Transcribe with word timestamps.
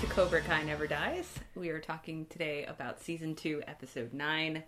to 0.00 0.06
Cobra 0.06 0.40
Kai 0.40 0.62
Never 0.62 0.86
Dies. 0.86 1.28
We 1.56 1.70
are 1.70 1.80
talking 1.80 2.26
today 2.26 2.64
about 2.66 3.00
season 3.00 3.34
two, 3.34 3.64
episode 3.66 4.14
nine, 4.14 4.62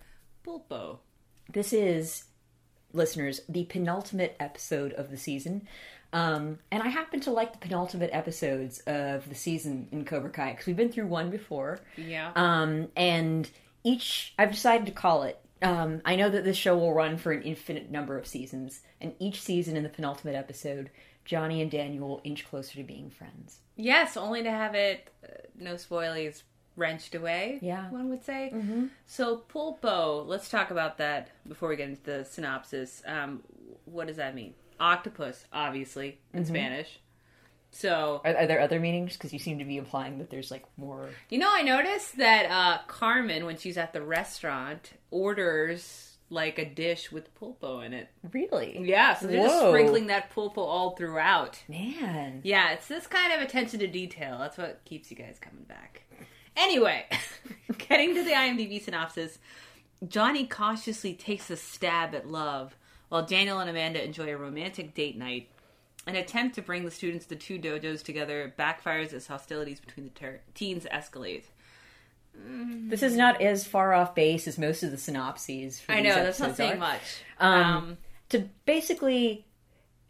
Pulpo. 0.44 0.98
This 1.52 1.72
is, 1.72 2.24
listeners, 2.92 3.40
the 3.48 3.64
penultimate 3.66 4.34
episode 4.40 4.92
of 4.94 5.08
the 5.08 5.16
season. 5.16 5.68
Um, 6.12 6.58
and 6.72 6.82
I 6.82 6.88
happen 6.88 7.20
to 7.20 7.30
like 7.30 7.52
the 7.52 7.58
penultimate 7.58 8.10
episodes 8.12 8.80
of 8.88 9.28
the 9.28 9.36
season 9.36 9.86
in 9.92 10.04
Cobra 10.04 10.30
Kai 10.30 10.50
because 10.50 10.66
we've 10.66 10.76
been 10.76 10.90
through 10.90 11.06
one 11.06 11.30
before. 11.30 11.78
Yeah. 11.96 12.32
Um, 12.34 12.88
and 12.96 13.48
each, 13.84 14.34
I've 14.36 14.50
decided 14.50 14.86
to 14.86 14.92
call 14.92 15.22
it. 15.22 15.38
Um, 15.62 16.02
I 16.04 16.16
know 16.16 16.28
that 16.28 16.42
this 16.42 16.56
show 16.56 16.76
will 16.76 16.92
run 16.92 17.18
for 17.18 17.30
an 17.30 17.42
infinite 17.42 17.88
number 17.88 18.18
of 18.18 18.26
seasons, 18.26 18.80
and 19.00 19.14
each 19.20 19.40
season 19.40 19.76
in 19.76 19.84
the 19.84 19.90
penultimate 19.90 20.34
episode, 20.34 20.90
Johnny 21.24 21.62
and 21.62 21.70
Daniel 21.70 22.20
inch 22.24 22.48
closer 22.48 22.74
to 22.78 22.82
being 22.82 23.10
friends. 23.10 23.58
Yes, 23.80 24.16
only 24.16 24.42
to 24.42 24.50
have 24.50 24.74
it, 24.74 25.10
uh, 25.24 25.28
no 25.58 25.74
spoilies, 25.74 26.42
wrenched 26.76 27.14
away. 27.14 27.58
Yeah. 27.62 27.90
One 27.90 28.08
would 28.10 28.24
say. 28.24 28.50
Mm-hmm. 28.54 28.86
So, 29.06 29.44
Pulpo, 29.52 30.26
let's 30.26 30.48
talk 30.48 30.70
about 30.70 30.98
that 30.98 31.28
before 31.46 31.68
we 31.68 31.76
get 31.76 31.88
into 31.88 32.02
the 32.02 32.24
synopsis. 32.24 33.02
Um, 33.06 33.42
what 33.84 34.06
does 34.06 34.16
that 34.16 34.34
mean? 34.34 34.54
Octopus, 34.78 35.44
obviously, 35.52 36.18
in 36.32 36.44
Spanish. 36.44 37.00
So, 37.70 38.20
Are, 38.24 38.36
are 38.36 38.46
there 38.46 38.60
other 38.60 38.80
meanings? 38.80 39.12
Because 39.12 39.32
you 39.32 39.38
seem 39.38 39.58
to 39.58 39.64
be 39.64 39.76
implying 39.76 40.18
that 40.18 40.30
there's 40.30 40.50
like 40.50 40.64
more. 40.76 41.10
You 41.28 41.38
know, 41.38 41.50
I 41.50 41.62
noticed 41.62 42.16
that 42.16 42.46
uh, 42.50 42.78
Carmen, 42.86 43.44
when 43.44 43.56
she's 43.56 43.76
at 43.76 43.92
the 43.92 44.02
restaurant, 44.02 44.92
orders 45.10 46.09
like 46.30 46.58
a 46.58 46.64
dish 46.64 47.10
with 47.10 47.34
pulpo 47.38 47.84
in 47.84 47.92
it. 47.92 48.08
Really? 48.32 48.80
Yeah, 48.82 49.14
so 49.14 49.26
they're 49.26 49.42
just 49.42 49.66
sprinkling 49.66 50.06
that 50.06 50.32
pulpo 50.32 50.58
all 50.58 50.96
throughout. 50.96 51.58
Man. 51.68 52.40
Yeah, 52.44 52.70
it's 52.70 52.86
this 52.86 53.06
kind 53.06 53.32
of 53.32 53.40
attention 53.40 53.80
to 53.80 53.86
detail. 53.86 54.38
That's 54.38 54.56
what 54.56 54.80
keeps 54.84 55.10
you 55.10 55.16
guys 55.16 55.38
coming 55.40 55.64
back. 55.64 56.02
Anyway, 56.56 57.04
getting 57.78 58.14
to 58.14 58.22
the 58.22 58.30
IMDb 58.30 58.82
synopsis, 58.82 59.38
Johnny 60.06 60.46
cautiously 60.46 61.14
takes 61.14 61.50
a 61.50 61.56
stab 61.56 62.14
at 62.14 62.28
love 62.28 62.76
while 63.08 63.26
Daniel 63.26 63.58
and 63.58 63.68
Amanda 63.68 64.02
enjoy 64.02 64.32
a 64.32 64.36
romantic 64.36 64.94
date 64.94 65.18
night. 65.18 65.48
An 66.06 66.16
attempt 66.16 66.54
to 66.54 66.62
bring 66.62 66.84
the 66.84 66.90
students 66.90 67.26
of 67.26 67.28
the 67.28 67.36
two 67.36 67.58
dojos 67.58 68.02
together 68.02 68.54
backfires 68.58 69.12
as 69.12 69.26
hostilities 69.26 69.80
between 69.80 70.04
the 70.04 70.18
ter- 70.18 70.40
teens 70.54 70.86
escalate. 70.90 71.44
This 72.34 73.02
is 73.02 73.16
not 73.16 73.40
as 73.40 73.66
far 73.66 73.92
off 73.92 74.14
base 74.14 74.48
as 74.48 74.58
most 74.58 74.82
of 74.82 74.90
the 74.90 74.96
synopses. 74.96 75.80
For 75.80 75.92
I 75.92 76.00
know 76.00 76.14
that's 76.14 76.40
not 76.40 76.56
saying 76.56 76.74
are. 76.74 76.76
much. 76.76 77.00
Um, 77.38 77.62
Um, 77.62 77.98
To 78.30 78.48
basically, 78.64 79.44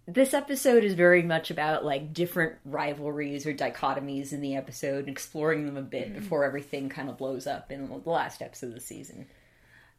this 0.06 0.32
episode 0.34 0.82
is 0.84 0.94
very 0.94 1.22
much 1.22 1.50
about 1.50 1.84
like 1.84 2.12
different 2.12 2.56
rivalries 2.64 3.46
or 3.46 3.52
dichotomies 3.54 4.32
in 4.32 4.40
the 4.40 4.56
episode, 4.56 5.00
and 5.00 5.08
exploring 5.08 5.66
them 5.66 5.76
a 5.76 5.82
bit 5.82 6.08
Mm-hmm. 6.10 6.20
before 6.20 6.44
everything 6.44 6.88
kind 6.88 7.08
of 7.08 7.18
blows 7.18 7.46
up 7.46 7.70
in 7.70 7.88
the 7.88 8.10
last 8.10 8.42
episode 8.42 8.68
of 8.68 8.74
the 8.74 8.80
season. 8.80 9.26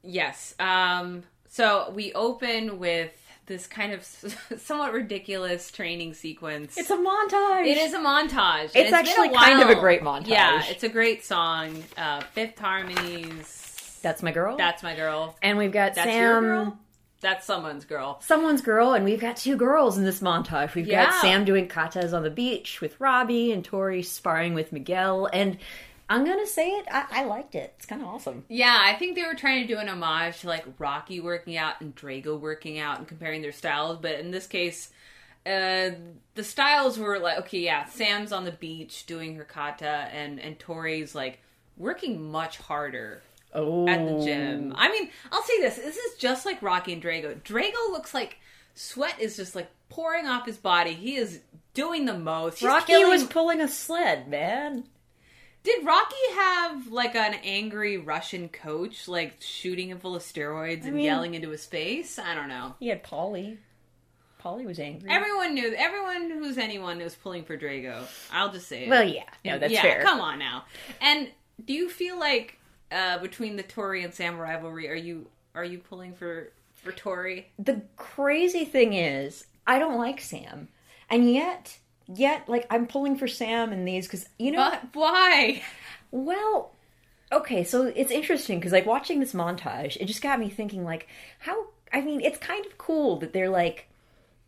Yes. 0.04 0.56
Um, 0.60 1.24
so 1.48 1.92
we 1.94 2.14
open 2.14 2.80
with 2.80 3.12
this 3.52 3.68
kind 3.68 3.92
of 3.92 4.04
somewhat 4.58 4.94
ridiculous 4.94 5.70
training 5.72 6.14
sequence. 6.14 6.78
It's 6.78 6.90
a 6.90 6.96
montage. 6.96 7.68
It 7.68 7.78
is 7.78 7.94
a 7.94 8.00
montage. 8.00 8.66
It's, 8.66 8.76
It's 8.76 8.94
actually 8.94 9.30
kind 9.30 9.62
of 9.62 9.70
a 9.70 9.76
great 9.76 10.02
montage. 10.02 10.28
Yeah, 10.28 10.64
it's 10.68 10.84
a 10.84 10.90
great 10.90 11.26
song. 11.26 11.84
Uh, 11.98 12.22
Fifth 12.34 12.58
Harmonies. 12.60 14.00
That's 14.02 14.24
my 14.24 14.32
girl. 14.32 14.58
That's 14.58 14.82
my 14.84 14.96
girl. 14.96 15.36
and 15.42 15.58
we've 15.58 15.72
got 15.72 15.96
That's 15.96 16.10
Sam. 16.10 16.22
your 16.22 16.42
girl. 16.42 16.78
That's 17.20 17.46
someone's 17.46 17.86
girl. 17.86 18.20
Someone's 18.24 18.62
girl, 18.62 18.94
and 18.94 19.06
we've 19.06 19.20
got 19.20 19.38
two 19.38 19.56
girls 19.56 19.96
in 19.98 20.04
this 20.06 20.22
montage. 20.22 20.74
We've 20.74 20.88
Yeah. 20.88 21.06
got 21.06 21.22
Sam 21.22 21.46
doing 21.46 21.68
katas 21.68 22.14
on 22.16 22.24
the 22.24 22.32
beach 22.32 22.82
with 22.82 23.00
Robbie, 23.00 23.52
and 23.52 23.64
Tori 23.64 24.02
sparring 24.02 24.56
with 24.56 24.72
Miguel. 24.72 25.30
And 25.32 25.58
I'm 26.12 26.26
gonna 26.26 26.46
say 26.48 26.70
it, 26.72 26.86
I, 26.92 27.06
I 27.12 27.24
liked 27.26 27.56
it. 27.56 27.74
It's 27.78 27.86
kind 27.86 28.02
of 28.02 28.08
awesome. 28.10 28.44
Yeah, 28.50 28.78
I 28.80 28.94
think 28.96 29.16
they 29.16 29.24
were 29.24 29.34
trying 29.36 29.62
to 29.66 29.74
do 29.74 29.80
an 29.80 29.88
homage 29.88 30.42
to 30.42 30.48
like 30.48 30.66
Rocky 30.78 31.20
working 31.20 31.58
out 31.58 31.80
and 31.82 31.96
Drago 31.96 32.40
working 32.40 32.80
out 32.80 32.98
and 33.00 33.08
comparing 33.08 33.42
their 33.42 33.52
styles, 33.52 33.98
but 34.02 34.20
in 34.20 34.32
this 34.32 34.46
case, 34.48 34.90
uh, 35.46 35.92
the 36.36 36.44
styles 36.44 37.00
were 37.00 37.18
like 37.20 37.38
okay, 37.40 37.60
yeah, 37.60 37.86
Sam's 37.86 38.32
on 38.32 38.46
the 38.46 38.52
beach 38.52 39.06
doing 39.06 39.36
her 39.36 39.44
kata, 39.46 39.88
and 40.14 40.40
and 40.40 40.60
Tori's 40.60 41.16
like 41.16 41.40
working 41.78 42.32
much 42.32 42.58
harder 42.58 43.22
Oh, 43.54 43.88
at 43.88 44.06
the 44.06 44.24
gym. 44.24 44.74
I 44.78 44.90
mean, 44.92 45.10
I'll 45.32 45.44
say 45.44 45.60
this: 45.62 45.76
this 45.78 45.98
is 45.98 46.18
just 46.18 46.46
like 46.46 46.62
Rocky 46.62 46.94
and 46.94 47.02
Drago. 47.02 47.42
Drago 47.42 47.90
looks 47.92 48.14
like 48.14 48.38
sweat 48.76 49.16
is 49.20 49.36
just 49.36 49.56
like 49.56 49.70
pouring 49.90 50.28
off 50.28 50.46
his 50.46 50.58
body. 50.58 50.94
He 50.94 51.16
is 51.16 51.40
doing 51.74 52.06
the 52.06 52.18
most. 52.18 52.60
He's 52.60 52.68
Rocky 52.68 52.94
killing- 52.94 53.10
was 53.10 53.24
pulling 53.24 53.62
a 53.62 53.68
sled, 53.68 54.28
man. 54.28 54.86
Did 55.64 55.86
Rocky 55.86 56.16
have 56.36 56.88
like 56.88 57.16
an 57.16 57.36
angry 57.44 57.98
Russian 57.98 58.50
coach, 58.50 59.08
like 59.08 59.36
shooting 59.40 59.90
him 59.90 60.00
full 60.00 60.16
of 60.16 60.24
steroids 60.24 60.86
and 60.86 60.96
mean- 60.96 61.06
yelling 61.06 61.34
into 61.36 61.50
his 61.50 61.66
face? 61.66 62.18
I 62.18 62.34
don't 62.34 62.50
know. 62.50 62.76
He 62.80 62.88
had 62.88 63.04
Paulie. 63.04 63.58
Paulie 64.44 64.66
was 64.66 64.80
angry. 64.80 65.10
Everyone 65.10 65.54
knew. 65.54 65.74
Everyone 65.78 66.32
who's 66.32 66.58
anyone 66.58 66.98
was 66.98 67.14
pulling 67.14 67.44
for 67.44 67.58
Drago. 67.58 68.04
I'll 68.34 68.52
just 68.52 68.68
say 68.68 68.86
it. 68.86 68.90
well, 68.90 69.04
yeah, 69.04 69.24
no, 69.46 69.60
that's 69.60 69.72
yeah, 69.72 69.84
fair. 69.84 70.02
come 70.02 70.20
on 70.20 70.40
now. 70.40 70.66
And 71.00 71.30
do 71.64 71.74
you 71.74 71.90
feel 71.90 72.20
like 72.20 72.58
uh, 72.92 73.20
between 73.20 73.56
the 73.56 73.62
Tori 73.64 74.04
and 74.04 74.12
Sam 74.14 74.38
rivalry, 74.40 74.90
are 74.90 74.96
you 74.96 75.28
are 75.54 75.64
you 75.64 75.78
pulling 75.78 76.14
for 76.14 76.52
for 76.74 76.92
Tori? 76.92 77.52
The 77.60 77.82
crazy 77.98 78.66
thing 78.66 78.94
is, 78.94 79.46
I 79.68 79.78
don't 79.78 80.00
like 80.00 80.20
Sam, 80.22 80.70
and 81.08 81.32
yet, 81.32 81.78
yet, 82.08 82.48
like 82.48 82.66
I'm 82.70 82.88
pulling 82.88 83.18
for 83.18 83.28
Sam 83.28 83.72
in 83.74 83.86
these 83.86 84.08
because 84.08 84.28
you 84.38 84.52
know, 84.52 84.70
But 84.70 84.84
why? 84.94 85.62
Well, 86.12 86.72
okay, 87.32 87.64
so 87.64 87.92
it's 87.96 88.12
interesting 88.12 88.60
because 88.60 88.72
like 88.72 88.86
watching 88.86 89.20
this 89.20 89.34
montage, 89.34 89.98
it 89.98 90.06
just 90.06 90.22
got 90.22 90.40
me 90.40 90.50
thinking 90.50 90.84
like 90.84 91.08
how 91.40 91.68
I 91.94 92.02
mean, 92.02 92.22
it's 92.22 92.38
kind 92.38 92.66
of 92.66 92.78
cool 92.78 93.18
that 93.20 93.34
they're 93.34 93.50
like 93.50 93.88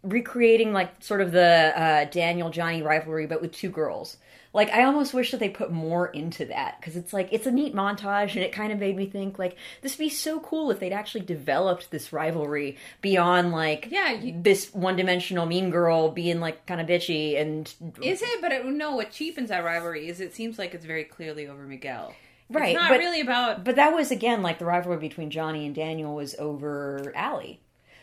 recreating 0.04 0.74
like 0.74 1.02
sort 1.02 1.22
of 1.22 1.32
the 1.32 1.74
uh, 1.76 2.06
Daniel 2.06 2.50
Johnny 2.50 2.82
rivalry, 2.82 3.26
but 3.26 3.42
with 3.42 3.52
two 3.52 3.70
girls. 3.70 4.18
Like 4.54 4.70
I 4.70 4.84
almost 4.84 5.16
wish 5.16 5.32
that 5.32 5.40
they 5.40 5.50
put 5.50 5.72
more 5.72 6.08
into 6.08 6.46
that 6.46 6.80
because 6.80 6.96
it's 6.96 7.12
like 7.12 7.30
it's 7.32 7.48
a 7.48 7.52
neat 7.52 7.74
montage, 7.74 8.36
and 8.36 8.44
it 8.44 8.52
kind 8.52 8.72
of 8.72 8.78
made 8.80 8.96
me 8.96 9.08
think 9.08 9.40
like 9.40 9.58
this 9.82 9.94
would 9.98 10.04
be 10.04 10.10
so 10.10 10.40
cool 10.40 10.70
if 10.70 10.80
they'd 10.80 10.94
actually 10.94 11.26
developed 11.26 11.90
this 11.90 12.14
rivalry 12.14 12.78
beyond 13.02 13.52
like 13.52 13.88
Yeah, 13.90 14.12
you- 14.12 14.36
this 14.42 14.72
one-dimensional 14.74 15.48
mean 15.48 15.72
girl 15.72 16.10
being 16.12 16.40
like 16.40 16.66
kind 16.68 16.80
of 16.80 16.86
bitchy 16.88 17.40
and 17.42 17.74
Is 18.02 18.22
it? 18.22 18.42
But 18.42 18.52
it, 18.52 18.66
no. 18.66 18.96
What 18.96 19.12
cheapens 19.12 19.50
that 19.50 19.64
rivalry 19.64 20.08
is 20.08 20.22
it 20.22 20.36
seems 20.36 20.60
like 20.60 20.76
it's 20.76 20.86
very 20.86 21.04
clearly 21.04 21.48
over 21.48 21.64
Miguel. 21.64 22.14
Right, 22.50 22.76
It's 22.76 22.80
not 22.80 22.90
but- 22.90 23.00
really 23.00 23.22
about. 23.22 23.64
But 23.64 23.78
that 23.78 23.96
was 23.96 24.12
again 24.12 24.44
like 24.44 24.60
the 24.60 24.66
rivalry 24.66 24.98
between 25.00 25.32
Johnny 25.32 25.66
and 25.66 25.74
Daniel 25.74 26.14
was 26.14 26.36
over 26.38 27.12
Ali. 27.18 27.60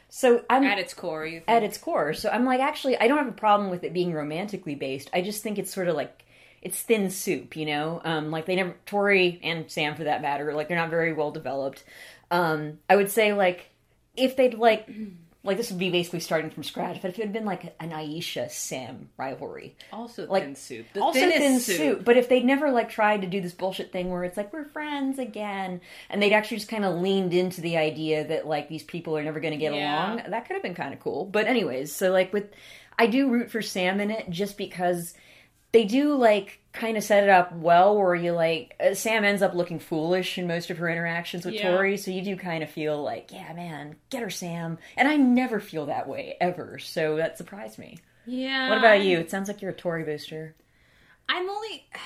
So 0.09 0.45
I'm 0.51 0.65
At 0.65 0.73
at, 0.73 0.79
its 0.81 0.95
core, 0.95 1.29
think? 1.31 1.45
its 1.49 1.79
core. 1.79 2.15
So 2.15 2.29
I'm 2.31 2.45
like, 2.45 2.59
actually, 2.59 2.99
I 2.99 3.07
don't 3.07 3.19
have 3.19 3.29
a 3.29 3.33
problem 3.33 3.71
with 3.71 3.85
it 3.85 3.93
being 3.93 4.13
romantically 4.13 4.75
based. 4.75 5.09
I 5.15 5.23
just 5.23 5.45
think 5.45 5.57
it's 5.57 5.73
sort 5.73 5.87
of 5.87 5.95
like 5.95 6.25
it's 6.63 6.81
thin 6.83 7.11
soup, 7.11 7.57
you 7.57 7.67
know. 7.67 8.01
Um, 8.05 8.31
like 8.31 8.47
they 8.47 8.57
never 8.57 8.75
Tori 8.87 9.41
and 9.43 9.71
Sam 9.71 9.95
for 9.95 10.05
that 10.05 10.23
matter, 10.23 10.53
like 10.55 10.69
they're 10.69 10.77
not 10.77 10.91
very 10.91 11.13
well 11.13 11.31
developed. 11.31 11.85
Um, 12.31 12.79
I 12.89 12.97
would 12.97 13.11
say 13.11 13.33
like 13.33 13.71
if 14.17 14.37
they'd 14.37 14.55
like 14.55 14.89
like 15.43 15.57
this 15.57 15.71
would 15.71 15.79
be 15.81 15.89
basically 15.91 16.21
starting 16.21 16.51
from 16.51 16.63
scratch, 16.63 17.01
but 17.01 17.09
if 17.09 17.19
it 17.19 17.23
had 17.23 17.33
been 17.33 17.47
like 17.47 17.75
an 17.81 17.91
Aisha 17.93 18.51
Sam 18.51 19.09
rivalry, 19.17 19.75
also 19.91 20.27
like, 20.27 20.43
thin 20.43 20.55
soup. 20.55 20.87
The 20.93 21.01
also 21.01 21.19
thin 21.19 21.61
soup. 21.61 21.77
soup. 21.79 22.05
But 22.05 22.19
if 22.19 22.29
they'd 22.29 22.45
never 22.45 22.71
like 22.71 22.91
tried 22.91 23.23
to 23.23 23.27
do 23.27 23.41
this 23.41 23.53
bullshit 23.53 23.91
thing 23.91 24.11
where 24.11 24.23
it's 24.25 24.37
like 24.37 24.53
we're 24.53 24.67
friends 24.67 25.19
again, 25.19 25.81
and 26.11 26.21
they'd 26.23 26.35
actually 26.35 26.59
just 26.59 26.69
kind 26.69 26.85
of 26.85 27.01
leaned 27.01 27.33
into 27.33 27.63
the 27.63 27.79
idea 27.79 28.27
that 28.29 28.47
like 28.47 28.69
these 28.69 28.83
people 28.83 29.17
are 29.17 29.23
never 29.23 29.41
going 29.41 29.53
to 29.55 29.59
get 29.59 29.73
Yeah. 29.73 30.09
along, 30.15 30.31
that 30.31 30.47
could 30.47 30.55
have 30.55 30.63
been 30.63 30.75
kind 30.75 30.93
of 30.93 31.01
cool. 31.01 31.25
But 31.25 31.47
anyways, 31.47 31.91
so 31.91 32.11
like 32.11 32.35
with, 32.35 32.51
I 32.99 33.07
do 33.07 33.31
root 33.31 33.51
for 33.51 33.63
Sam 33.63 33.99
in 33.99 34.11
it 34.11 34.29
just 34.29 34.59
because 34.59 35.15
they 35.73 35.85
do 35.85 36.15
like 36.15 36.61
kind 36.73 36.97
of 36.97 37.03
set 37.03 37.25
it 37.25 37.31
up 37.31 37.53
well 37.53 37.97
where 37.97 38.15
you 38.15 38.33
like 38.33 38.77
uh, 38.81 38.95
Sam 38.95 39.25
ends 39.25 39.43
up 39.43 39.55
looking 39.55 39.79
foolish 39.81 40.39
in 40.39 40.47
most 40.47 40.71
of 40.71 40.79
her 40.79 40.89
interactions 40.89 41.45
with 41.45 41.55
Yeah. 41.55 41.73
Tori, 41.73 41.97
so 41.97 42.11
you 42.11 42.23
do 42.23 42.37
kind 42.37 42.63
of 42.63 42.71
feel 42.71 43.03
like, 43.03 43.33
yeah, 43.33 43.53
man, 43.53 43.97
get 44.09 44.23
her 44.23 44.31
Sam. 44.31 44.79
And 44.97 45.09
I 45.09 45.17
never 45.17 45.59
feel 45.61 45.87
that 45.87 46.09
way 46.09 46.37
ever, 46.41 46.79
so 46.79 47.17
that 47.17 47.39
surprised 47.39 47.79
me. 47.79 47.99
Yeah. 48.27 48.69
What 48.69 48.79
about 48.79 49.03
you? 49.03 49.19
It 49.19 49.31
sounds 49.31 49.49
like 49.49 49.61
you're 49.63 49.73
a 49.73 49.75
Tory 49.75 50.05
booster. 50.05 50.55
I'm 51.29 51.49
only. 51.49 51.87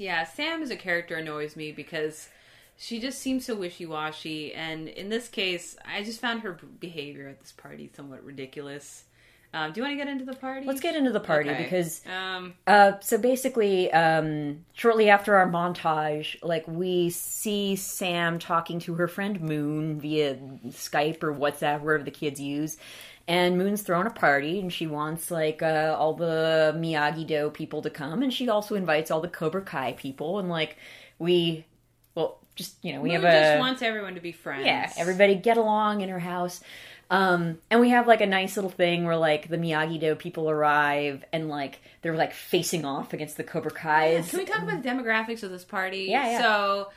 Yeah, 0.00 0.22
Sam 0.22 0.62
as 0.62 0.70
a 0.70 0.76
character 0.76 1.16
annoys 1.16 1.56
me 1.56 1.72
because 1.72 2.28
she 2.76 3.00
just 3.00 3.18
seems 3.18 3.44
so 3.44 3.56
wishy 3.56 3.84
washy, 3.84 4.54
and 4.54 4.86
in 4.86 5.08
this 5.08 5.26
case, 5.28 5.76
I 5.84 6.04
just 6.04 6.20
found 6.20 6.42
her 6.42 6.56
behavior 6.78 7.26
at 7.26 7.40
this 7.40 7.50
party 7.50 7.90
somewhat 7.96 8.22
ridiculous. 8.22 9.02
Um, 9.54 9.72
do 9.72 9.80
you 9.80 9.84
want 9.86 9.92
to 9.98 10.04
get 10.04 10.08
into 10.08 10.24
the 10.26 10.34
party? 10.36 10.66
Let's 10.66 10.80
get 10.80 10.94
into 10.94 11.10
the 11.10 11.20
party 11.20 11.48
Okay. 11.50 11.62
because 11.64 12.02
Um, 12.06 12.54
Uh, 12.66 12.92
so 13.00 13.16
basically, 13.16 13.90
um, 13.92 14.64
shortly 14.74 15.08
after 15.08 15.36
our 15.36 15.48
montage, 15.48 16.36
like 16.42 16.68
we 16.68 17.08
see 17.10 17.74
Sam 17.76 18.38
talking 18.38 18.78
to 18.80 18.94
her 18.94 19.08
friend 19.08 19.40
Moon 19.40 20.00
via 20.00 20.36
Skype 20.68 21.22
or 21.22 21.32
WhatsApp, 21.34 21.80
wherever 21.80 22.04
the 22.04 22.10
kids 22.10 22.38
use. 22.40 22.76
And 23.26 23.58
Moon's 23.58 23.82
throwing 23.82 24.06
a 24.06 24.10
party, 24.10 24.58
and 24.58 24.72
she 24.72 24.86
wants 24.86 25.30
like 25.30 25.62
uh, 25.62 25.94
all 25.98 26.14
the 26.14 26.74
Miyagi 26.76 27.26
Do 27.26 27.50
people 27.50 27.82
to 27.82 27.90
come, 27.90 28.22
and 28.22 28.32
she 28.32 28.48
also 28.48 28.74
invites 28.74 29.10
all 29.10 29.20
the 29.20 29.28
Cobra 29.28 29.60
Kai 29.62 29.92
people. 29.92 30.38
And 30.38 30.48
like 30.48 30.76
we, 31.18 31.66
well, 32.14 32.38
just 32.54 32.82
you 32.82 32.92
know, 32.94 33.00
we 33.02 33.10
Moon 33.10 33.22
have 33.22 33.34
a 33.34 33.40
just 33.40 33.58
wants 33.60 33.82
everyone 33.82 34.14
to 34.14 34.20
be 34.22 34.32
friends. 34.32 34.64
yeah, 34.64 34.90
everybody 34.96 35.34
get 35.34 35.56
along 35.58 36.00
in 36.00 36.08
her 36.08 36.18
house. 36.18 36.62
Um, 37.10 37.58
and 37.70 37.80
we 37.80 37.90
have 37.90 38.06
like 38.06 38.20
a 38.20 38.26
nice 38.26 38.56
little 38.56 38.70
thing 38.70 39.04
where 39.04 39.16
like 39.16 39.48
the 39.48 39.56
Miyagi 39.56 39.98
Do 39.98 40.14
people 40.14 40.50
arrive 40.50 41.24
and 41.32 41.48
like 41.48 41.80
they're 42.02 42.16
like 42.16 42.34
facing 42.34 42.84
off 42.84 43.12
against 43.12 43.36
the 43.36 43.44
Cobra 43.44 43.70
Kai's. 43.70 44.28
Can 44.28 44.40
we 44.40 44.44
talk 44.44 44.62
about 44.62 44.82
the 44.82 44.88
demographics 44.88 45.42
of 45.42 45.50
this 45.50 45.64
party? 45.64 46.06
Yeah, 46.10 46.32
yeah. 46.32 46.40
So 46.40 46.88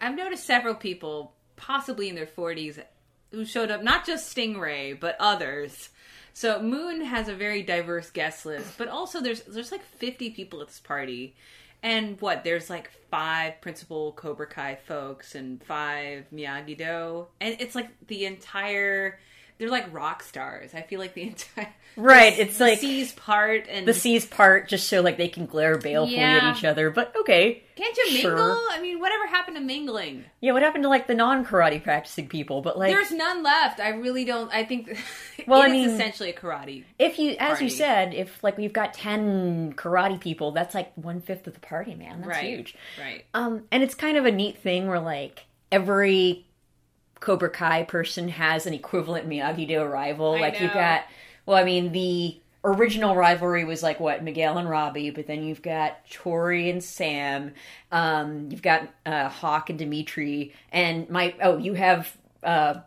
I've 0.00 0.16
noticed 0.16 0.44
several 0.44 0.74
people, 0.74 1.32
possibly 1.56 2.08
in 2.08 2.16
their 2.16 2.26
40s, 2.26 2.82
who 3.30 3.44
showed 3.44 3.70
up, 3.70 3.82
not 3.82 4.04
just 4.04 4.34
Stingray, 4.34 4.98
but 4.98 5.16
others. 5.20 5.90
So 6.32 6.60
Moon 6.60 7.02
has 7.02 7.28
a 7.28 7.34
very 7.34 7.62
diverse 7.62 8.10
guest 8.10 8.44
list, 8.44 8.76
but 8.76 8.88
also 8.88 9.20
there's 9.20 9.42
there's 9.42 9.70
like 9.70 9.84
50 9.84 10.30
people 10.30 10.60
at 10.60 10.66
this 10.66 10.80
party. 10.80 11.36
And 11.84 12.18
what? 12.22 12.44
There's 12.44 12.70
like 12.70 12.90
five 13.10 13.60
principal 13.60 14.12
Cobra 14.12 14.46
Kai 14.46 14.74
folks 14.74 15.34
and 15.34 15.62
five 15.62 16.24
Miyagi 16.32 16.78
Do. 16.78 17.26
And 17.42 17.56
it's 17.60 17.74
like 17.74 17.90
the 18.06 18.24
entire 18.24 19.20
they're 19.64 19.70
like 19.72 19.92
rock 19.94 20.22
stars. 20.22 20.70
I 20.74 20.82
feel 20.82 21.00
like 21.00 21.14
the 21.14 21.22
entire 21.28 21.72
Right, 21.96 22.34
the- 22.36 22.42
it's 22.42 22.58
the 22.58 22.64
like- 22.64 22.78
C's 22.80 23.12
part 23.12 23.66
and 23.68 23.86
the 23.86 23.94
seas 23.94 24.26
part 24.26 24.68
just 24.68 24.88
so 24.88 25.00
like 25.00 25.16
they 25.16 25.28
can 25.28 25.46
glare 25.46 25.78
balefully 25.78 26.16
Yeah. 26.16 26.50
at 26.50 26.56
each 26.56 26.64
other. 26.64 26.90
But 26.90 27.14
okay, 27.20 27.62
Can't 27.76 27.96
you 27.96 28.06
Sure. 28.18 28.34
mingle? 28.34 28.58
I 28.70 28.80
mean, 28.82 28.98
whatever 29.00 29.26
happened 29.28 29.56
to 29.56 29.62
mingling? 29.62 30.24
yeah. 30.40 30.52
What 30.52 30.62
happened 30.62 30.82
to 30.84 30.88
like 30.88 31.06
the 31.06 31.14
non 31.14 31.44
karate 31.46 31.82
practicing 31.82 32.28
people? 32.28 32.62
But 32.62 32.78
like, 32.78 32.92
There's 32.92 33.12
none 33.12 33.42
left. 33.44 33.78
I 33.80 33.90
really 33.90 34.24
don't. 34.24 34.52
I 34.52 34.64
think 34.64 34.98
Well, 35.46 35.62
I 35.62 35.68
mean- 35.68 35.88
essentially 35.90 36.30
a 36.30 36.34
karate. 36.34 36.84
if 36.98 37.18
you, 37.18 37.30
as 37.32 37.36
party. 37.58 37.64
you 37.64 37.70
said, 37.70 38.12
if 38.14 38.42
like 38.42 38.58
we've 38.58 38.72
got 38.72 38.92
ten 38.94 39.72
karate 39.74 40.20
people, 40.20 40.50
that's 40.52 40.74
like 40.74 40.92
one 40.96 41.20
fifth 41.20 41.46
of 41.46 41.54
the 41.54 41.60
party, 41.60 41.94
man. 41.94 42.18
That's 42.22 42.28
right. 42.28 42.44
huge. 42.44 42.74
Right. 43.00 43.24
Um, 43.34 43.64
and 43.70 43.82
it's 43.84 43.94
kind 43.94 44.16
of 44.16 44.26
a 44.26 44.32
neat 44.32 44.58
thing 44.58 44.88
where 44.88 45.00
like 45.00 45.46
every 45.70 46.46
Cobra 47.24 47.48
Kai 47.48 47.84
person 47.84 48.28
has 48.28 48.66
an 48.66 48.74
equivalent 48.74 49.26
Miyagi 49.26 49.66
Do 49.66 49.82
rival. 49.82 50.34
I 50.34 50.40
like 50.40 50.60
you've 50.60 50.74
got, 50.74 51.04
well, 51.46 51.56
I 51.56 51.64
mean 51.64 51.90
the 51.92 52.38
original 52.62 53.14
rivalry 53.16 53.64
was 53.64 53.82
like 53.82 53.98
what 53.98 54.22
Miguel 54.22 54.58
and 54.58 54.68
Robbie, 54.68 55.08
but 55.08 55.26
then 55.26 55.42
you've 55.42 55.62
got 55.62 56.06
Tori 56.10 56.68
and 56.68 56.84
Sam. 56.84 57.54
Um, 57.90 58.48
you've 58.50 58.60
got 58.60 58.88
uh, 59.06 59.30
Hawk 59.30 59.70
and 59.70 59.78
Dimitri, 59.78 60.52
and 60.70 61.08
my 61.08 61.34
oh, 61.42 61.56
you 61.56 61.72
have. 61.74 62.14
Uh, 62.42 62.80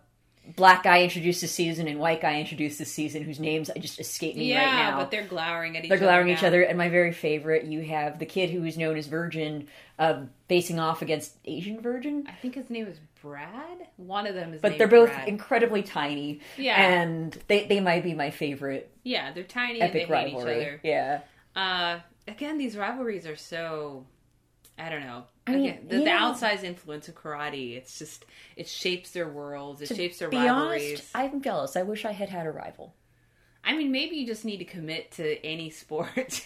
Black 0.55 0.83
guy 0.83 1.03
introduced 1.03 1.41
this 1.41 1.51
season 1.51 1.89
and 1.89 1.99
white 1.99 2.21
guy 2.21 2.39
introduced 2.39 2.79
this 2.79 2.89
season, 2.89 3.21
whose 3.23 3.37
names 3.37 3.69
I 3.69 3.79
just 3.79 3.99
escape 3.99 4.37
me 4.37 4.49
Yeah, 4.49 4.59
right 4.59 4.65
now. 4.65 4.89
Yeah, 4.91 4.97
but 4.97 5.11
they're 5.11 5.27
glowering 5.27 5.75
at 5.75 5.83
each 5.83 5.89
They're 5.89 5.97
other. 5.97 6.05
glowering 6.05 6.31
at 6.31 6.37
each 6.37 6.43
other, 6.45 6.61
and 6.61 6.77
my 6.77 6.87
very 6.87 7.11
favorite, 7.11 7.65
you 7.65 7.81
have 7.81 8.17
the 8.17 8.25
kid 8.25 8.51
who 8.51 8.63
is 8.63 8.77
known 8.77 8.95
as 8.95 9.07
Virgin, 9.07 9.67
uh, 9.99 10.21
facing 10.47 10.79
off 10.79 11.01
against 11.01 11.35
Asian 11.43 11.81
Virgin. 11.81 12.23
I 12.29 12.31
think 12.31 12.55
his 12.55 12.69
name 12.69 12.87
is 12.87 12.97
Brad. 13.27 13.87
One 13.97 14.27
of 14.27 14.35
them 14.35 14.53
is. 14.53 14.61
But 14.61 14.77
they're 14.77 14.87
both 14.87 15.09
Brad. 15.09 15.27
incredibly 15.27 15.83
tiny, 15.83 16.39
Yeah. 16.57 16.81
and 16.81 17.37
they 17.47 17.65
they 17.67 17.79
might 17.79 18.03
be 18.03 18.13
my 18.13 18.29
favorite 18.29 18.91
yeah, 19.03 19.31
they're 19.33 19.43
tiny 19.43 19.81
epic 19.81 19.83
and 19.83 19.93
they 19.95 19.99
hate 20.29 20.33
rivalry. 20.33 20.51
each 20.61 20.67
other. 20.67 20.79
Yeah, 20.83 21.19
Uh, 21.55 21.99
again, 22.27 22.57
these 22.57 22.75
rivalries 22.77 23.25
are 23.27 23.35
so. 23.35 24.05
I 24.79 24.89
don't 24.89 25.01
know. 25.01 25.23
I 25.47 25.51
mean, 25.55 25.65
Again, 25.69 25.85
the, 25.87 25.97
you 25.97 26.03
the 26.03 26.09
outsized 26.11 26.63
influence 26.63 27.07
of 27.07 27.15
karate. 27.15 27.75
It's 27.77 27.97
just 27.97 28.25
it 28.55 28.67
shapes 28.67 29.09
their 29.11 29.27
worlds. 29.27 29.81
It 29.81 29.87
shapes 29.95 30.19
their 30.19 30.29
be 30.29 30.37
rivalries. 30.37 30.91
honest, 31.15 31.33
I'm 31.33 31.41
jealous. 31.41 31.75
I 31.75 31.81
wish 31.83 32.05
I 32.05 32.11
had 32.11 32.29
had 32.29 32.45
a 32.45 32.51
rival. 32.51 32.93
I 33.63 33.75
mean, 33.75 33.91
maybe 33.91 34.15
you 34.17 34.27
just 34.27 34.45
need 34.45 34.57
to 34.57 34.65
commit 34.65 35.11
to 35.13 35.43
any 35.45 35.69
sport. 35.81 36.45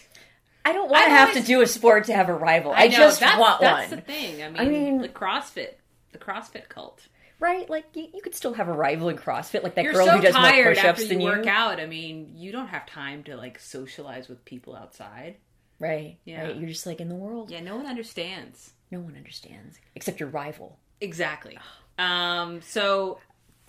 I 0.64 0.72
don't 0.72 0.88
want 0.90 1.04
to 1.04 1.10
I've 1.10 1.18
have 1.18 1.32
to 1.34 1.42
do 1.42 1.60
a 1.60 1.66
sport 1.66 2.04
to 2.04 2.14
have 2.14 2.28
a 2.28 2.34
rival. 2.34 2.72
I, 2.74 2.86
know, 2.86 2.96
just 2.96 3.20
that's, 3.20 3.38
want 3.38 3.60
that's 3.60 3.90
one. 3.90 3.98
the 3.98 4.02
thing. 4.06 4.42
I 4.42 4.48
mean, 4.48 4.60
I 4.60 4.64
mean- 4.64 4.98
the 5.02 5.08
CrossFit, 5.08 5.74
the 6.12 6.18
CrossFit 6.18 6.68
cult. 6.68 7.08
Right? 7.38 7.68
Like 7.68 7.86
you, 7.94 8.08
you 8.14 8.22
could 8.22 8.34
still 8.34 8.54
have 8.54 8.68
a 8.68 8.72
rival 8.72 9.08
in 9.08 9.16
CrossFit, 9.16 9.62
like 9.64 9.74
that 9.74 9.84
You're 9.84 9.94
girl 9.94 10.06
so 10.06 10.12
who 10.12 10.22
does 10.22 10.34
more 10.34 10.74
push-ups 10.74 11.08
than 11.08 11.20
you 11.20 11.26
work 11.26 11.46
out. 11.46 11.80
I 11.80 11.86
mean, 11.86 12.34
you 12.36 12.52
don't 12.52 12.68
have 12.68 12.86
time 12.86 13.24
to 13.24 13.36
like 13.36 13.58
socialize 13.58 14.28
with 14.28 14.44
people 14.44 14.76
outside. 14.76 15.36
Right? 15.80 16.18
Yeah. 16.24 16.44
Right. 16.44 16.56
You're 16.56 16.68
just 16.68 16.86
like 16.86 17.00
in 17.00 17.08
the 17.08 17.16
world. 17.16 17.50
Yeah, 17.50 17.60
no 17.60 17.76
one 17.76 17.86
understands. 17.86 18.72
No 18.92 19.00
one 19.00 19.16
understands 19.16 19.78
except 19.96 20.20
your 20.20 20.28
rival. 20.28 20.78
Exactly. 21.00 21.58
Um. 21.98 22.60
So 22.62 23.18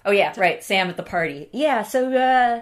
Oh 0.06 0.12
yeah, 0.12 0.34
right. 0.38 0.64
Sam 0.64 0.90
at 0.90 0.98
the 0.98 1.04
party. 1.04 1.50
Yeah, 1.52 1.84
so 1.84 2.14
uh 2.14 2.62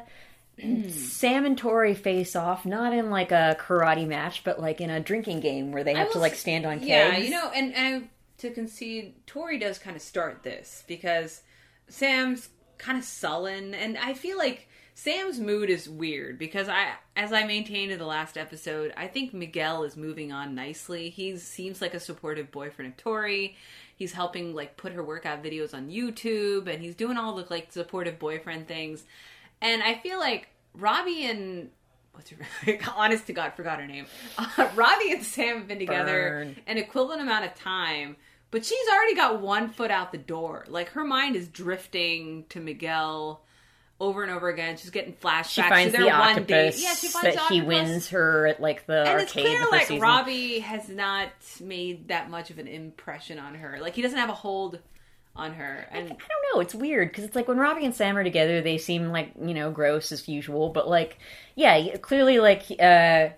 Sam 0.89 1.45
and 1.45 1.57
Tori 1.57 1.95
face 1.95 2.36
off 2.36 2.66
not 2.66 2.94
in 2.94 3.10
like 3.10 3.31
a 3.31 3.57
karate 3.60 4.07
match, 4.07 4.44
but 4.44 4.60
like 4.60 4.80
in 4.80 4.89
a 4.92 5.00
drinking 5.00 5.39
game 5.39 5.72
where 5.72 5.84
they 5.84 5.95
have 5.95 6.12
to 6.12 6.19
like 6.19 6.36
stand 6.36 6.66
on 6.66 6.80
kegs. 6.80 6.88
yeah, 6.88 7.18
you 7.18 7.31
know, 7.31 7.50
and 7.50 7.74
and 7.74 8.10
to 8.42 8.52
concede, 8.52 9.16
Tori 9.26 9.58
does 9.58 9.80
kind 9.80 9.96
of 9.96 10.02
start 10.02 10.44
this 10.44 10.84
because 10.88 11.42
Sam's 11.88 12.50
kind 12.78 12.98
of 12.98 13.04
sullen, 13.04 13.74
and 13.74 13.98
I 13.98 14.14
feel 14.14 14.38
like 14.38 14.68
Sam's 14.94 15.40
mood 15.40 15.70
is 15.70 15.88
weird 15.88 16.38
because 16.38 16.68
I, 16.68 16.94
as 17.16 17.32
I 17.32 17.46
maintained 17.46 17.92
in 17.92 18.00
the 18.00 18.06
last 18.06 18.38
episode, 18.38 18.94
I 18.98 19.08
think 19.08 19.34
Miguel 19.34 19.84
is 19.84 19.96
moving 19.96 20.32
on 20.32 20.56
nicely. 20.56 21.10
He 21.10 21.38
seems 21.38 21.82
like 21.82 21.94
a 21.94 22.00
supportive 22.00 22.52
boyfriend 22.52 22.92
of 22.92 22.98
Tori. 22.98 23.56
He's 23.96 24.14
helping 24.14 24.54
like 24.54 24.78
put 24.78 24.94
her 24.94 25.04
workout 25.04 25.44
videos 25.44 25.74
on 25.74 25.90
YouTube, 25.90 26.68
and 26.68 26.82
he's 26.82 26.96
doing 26.96 27.18
all 27.18 27.36
the 27.36 27.46
like 27.50 27.72
supportive 27.72 28.20
boyfriend 28.20 28.68
things. 28.68 29.04
And 29.62 29.82
I 29.84 29.96
feel 29.96 30.20
like 30.20 30.50
Robbie 30.74 31.26
and 31.26 31.70
what's 32.14 32.30
her 32.30 32.38
name? 32.66 32.80
honest 32.96 33.28
to 33.28 33.34
God 33.34 33.54
forgot 33.54 33.80
her 33.80 33.88
name. 33.88 34.06
Uh, 34.38 34.70
Robbie 34.76 35.14
and 35.14 35.24
Sam 35.24 35.58
have 35.58 35.68
been 35.68 35.80
together 35.80 36.46
Burn. 36.46 36.56
an 36.68 36.78
equivalent 36.78 37.22
amount 37.22 37.46
of 37.46 37.56
time, 37.56 38.16
but 38.51 38.65
she's 38.65 38.88
already 38.89 39.15
got 39.15 39.42
one 39.42 39.69
foot 39.69 39.92
out 39.92 40.12
the 40.12 40.18
door. 40.18 40.65
Like 40.68 40.89
her 40.89 41.03
mind 41.03 41.36
is 41.36 41.48
drifting 41.48 42.45
to 42.50 42.59
Miguel 42.59 43.42
over 44.01 44.24
and 44.24 44.31
over 44.31 44.50
again. 44.50 44.77
She's 44.77 44.89
getting 44.89 45.13
flashbacks. 45.13 45.50
she 45.50 45.62
to 45.62 45.69
finds 45.69 45.92
their 45.94 46.01
the 46.01 46.09
one 46.09 46.30
octopus. 46.30 46.81
Yeah, 46.81 46.94
she 46.95 47.07
finds 47.07 47.36
that 47.38 47.51
he 47.51 47.62
wins 47.62 48.10
her 48.10 48.48
at 48.48 48.60
like 48.60 48.86
the 48.88 49.03
And 49.08 49.22
it's 49.22 49.36
arcade 49.36 49.46
clear 49.46 49.65
like 49.72 49.88
season. 49.88 50.01
Robbie 50.01 50.60
has 50.60 50.89
not 50.89 51.29
made 51.62 52.10
that 52.10 52.29
much 52.29 52.50
of 52.50 52.60
an 52.60 52.67
impression 52.67 53.39
on 53.39 53.55
her. 53.55 53.79
Like 53.79 53.96
he 53.96 54.01
doesn't 54.01 54.17
have 54.17 54.29
a 54.29 54.34
hold 54.34 54.79
on 55.36 55.53
her. 55.53 55.88
And 55.91 56.05
I 56.05 56.10
don't 56.10 56.55
know. 56.55 56.60
It's 56.62 56.75
weird 56.75 57.10
because 57.10 57.24
it's 57.24 57.36
like 57.36 57.48
when 57.48 57.58
Robbie 57.58 57.86
and 57.86 57.96
Sam 57.96 58.17
are 58.17 58.24
together, 58.24 58.62
they 58.62 58.77
seem 58.77 59.10
like 59.10 59.31
you 59.39 59.53
know 59.53 59.72
gross 59.72 60.12
as 60.12 60.27
usual. 60.27 60.70
But 60.70 60.89
like, 60.89 61.20
yeah, 61.55 61.96
clearly 61.98 62.39
like, 62.39 62.65
uh 62.79 63.29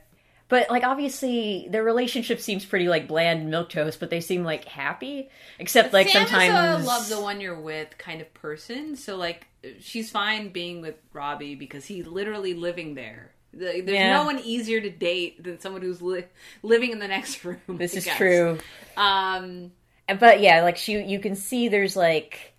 but 0.53 0.69
like 0.69 0.83
obviously 0.83 1.67
their 1.71 1.83
relationship 1.83 2.39
seems 2.39 2.63
pretty 2.63 2.87
like 2.87 3.07
bland 3.07 3.49
milk 3.49 3.69
toast. 3.69 3.99
But 3.99 4.11
they 4.11 4.21
seem 4.21 4.43
like 4.43 4.65
happy, 4.65 5.29
except 5.57 5.93
like 5.93 6.09
Sam 6.09 6.27
sometimes 6.27 6.79
is 6.81 6.85
a 6.85 6.87
love 6.87 7.09
the 7.09 7.19
one 7.19 7.41
you're 7.41 7.59
with 7.59 7.97
kind 7.97 8.21
of 8.21 8.31
person. 8.35 8.95
So 8.95 9.15
like 9.15 9.47
she's 9.79 10.11
fine 10.11 10.49
being 10.49 10.81
with 10.81 10.93
Robbie 11.11 11.55
because 11.55 11.85
he's 11.85 12.05
literally 12.05 12.53
living 12.53 12.93
there. 12.93 13.31
There's 13.51 13.87
Yeah. 13.89 14.13
no 14.17 14.25
one 14.25 14.37
easier 14.39 14.79
to 14.79 14.91
date 14.91 15.43
than 15.43 15.59
someone 15.59 15.81
who's 15.81 16.03
li- 16.03 16.25
living 16.61 16.91
in 16.91 16.99
the 16.99 17.07
next 17.07 17.43
room. 17.45 17.59
This 17.67 17.95
I 17.95 17.97
is 17.97 18.05
guess. 18.05 18.17
true. 18.17 18.59
Um, 18.95 19.71
But 20.19 20.39
yeah, 20.41 20.61
like 20.61 20.77
she, 20.77 21.01
you 21.03 21.17
can 21.19 21.35
see 21.35 21.67
there's 21.67 21.95
like 21.95 22.53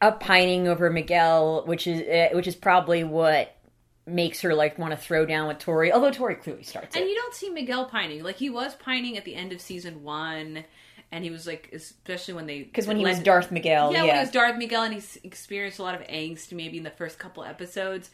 a 0.00 0.12
pining 0.12 0.68
over 0.68 0.88
Miguel, 0.88 1.64
which 1.66 1.86
is 1.88 2.00
uh, 2.00 2.36
which 2.36 2.46
is 2.46 2.54
probably 2.54 3.02
what 3.04 3.53
makes 4.06 4.40
her 4.42 4.54
like 4.54 4.78
want 4.78 4.92
to 4.92 4.96
throw 4.96 5.24
down 5.24 5.48
with 5.48 5.58
Tori. 5.58 5.92
Although 5.92 6.10
Tori 6.10 6.34
clearly 6.34 6.62
starts 6.62 6.94
and 6.94 7.04
it. 7.04 7.08
you 7.08 7.14
don't 7.14 7.34
see 7.34 7.50
Miguel 7.50 7.86
pining. 7.86 8.22
Like 8.22 8.36
he 8.36 8.50
was 8.50 8.74
pining 8.74 9.16
at 9.16 9.24
the 9.24 9.34
end 9.34 9.52
of 9.52 9.60
season 9.60 10.02
one, 10.02 10.64
and 11.10 11.24
he 11.24 11.30
was 11.30 11.46
like, 11.46 11.70
especially 11.72 12.34
when 12.34 12.46
they 12.46 12.62
Because 12.62 12.86
when 12.86 12.96
he 12.96 13.04
was 13.04 13.20
Darth 13.20 13.50
Miguel, 13.50 13.92
yeah, 13.92 14.02
when 14.02 14.14
he 14.14 14.20
was 14.20 14.30
Darth 14.30 14.56
Miguel, 14.56 14.82
and 14.82 14.94
he's 14.94 15.18
experienced 15.22 15.78
a 15.78 15.82
lot 15.82 15.94
of 15.94 16.06
angst 16.06 16.52
maybe 16.52 16.76
in 16.78 16.84
the 16.84 16.90
first 16.90 17.18
couple 17.18 17.44
episodes. 17.44 18.10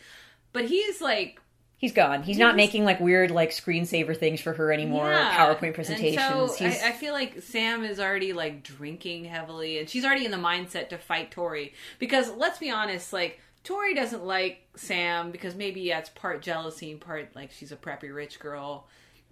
But 0.52 0.66
he's 0.66 1.00
like 1.00 1.40
he's 1.80 1.92
gone. 1.92 2.23
He's 2.23 2.38
not 2.38 2.54
He's- 2.54 2.68
making 2.68 2.85
like 2.85 3.00
weird 3.00 3.30
like 3.30 3.50
screensaver 3.50 4.16
things 4.16 4.40
for 4.40 4.52
her 4.52 4.73
anymore. 4.73 5.11
Yeah. 5.11 5.37
PowerPoint 5.37 5.75
presentations. 5.75 6.61
And 6.61 6.73
so 6.73 6.87
I, 6.87 6.90
I 6.90 6.92
feel 6.92 7.14
like 7.14 7.42
Sam 7.42 7.82
is 7.85 7.99
already 7.99 8.32
like 8.32 8.62
drinking 8.62 9.25
heavily, 9.25 9.78
and 9.78 9.88
she's 9.88 10.04
already 10.04 10.25
in 10.25 10.30
the 10.30 10.37
mindset 10.37 10.90
to 10.90 10.99
fight 10.99 11.30
Tori. 11.30 11.73
Because 11.99 12.30
let's 12.32 12.59
be 12.59 12.70
honest, 12.70 13.12
like 13.12 13.40
Tori 13.64 13.95
doesn't 13.95 14.25
like 14.25 14.67
Sam 14.76 15.31
because 15.31 15.55
maybe 15.55 15.81
yeah, 15.83 15.99
it's 15.99 16.09
part 16.11 16.43
jealousy 16.43 16.90
and 16.93 17.00
part 17.00 17.35
like 17.37 17.50
she's 17.52 17.73
a 17.73 17.76
preppy 17.76 18.14
rich 18.14 18.38
girl. 18.40 18.87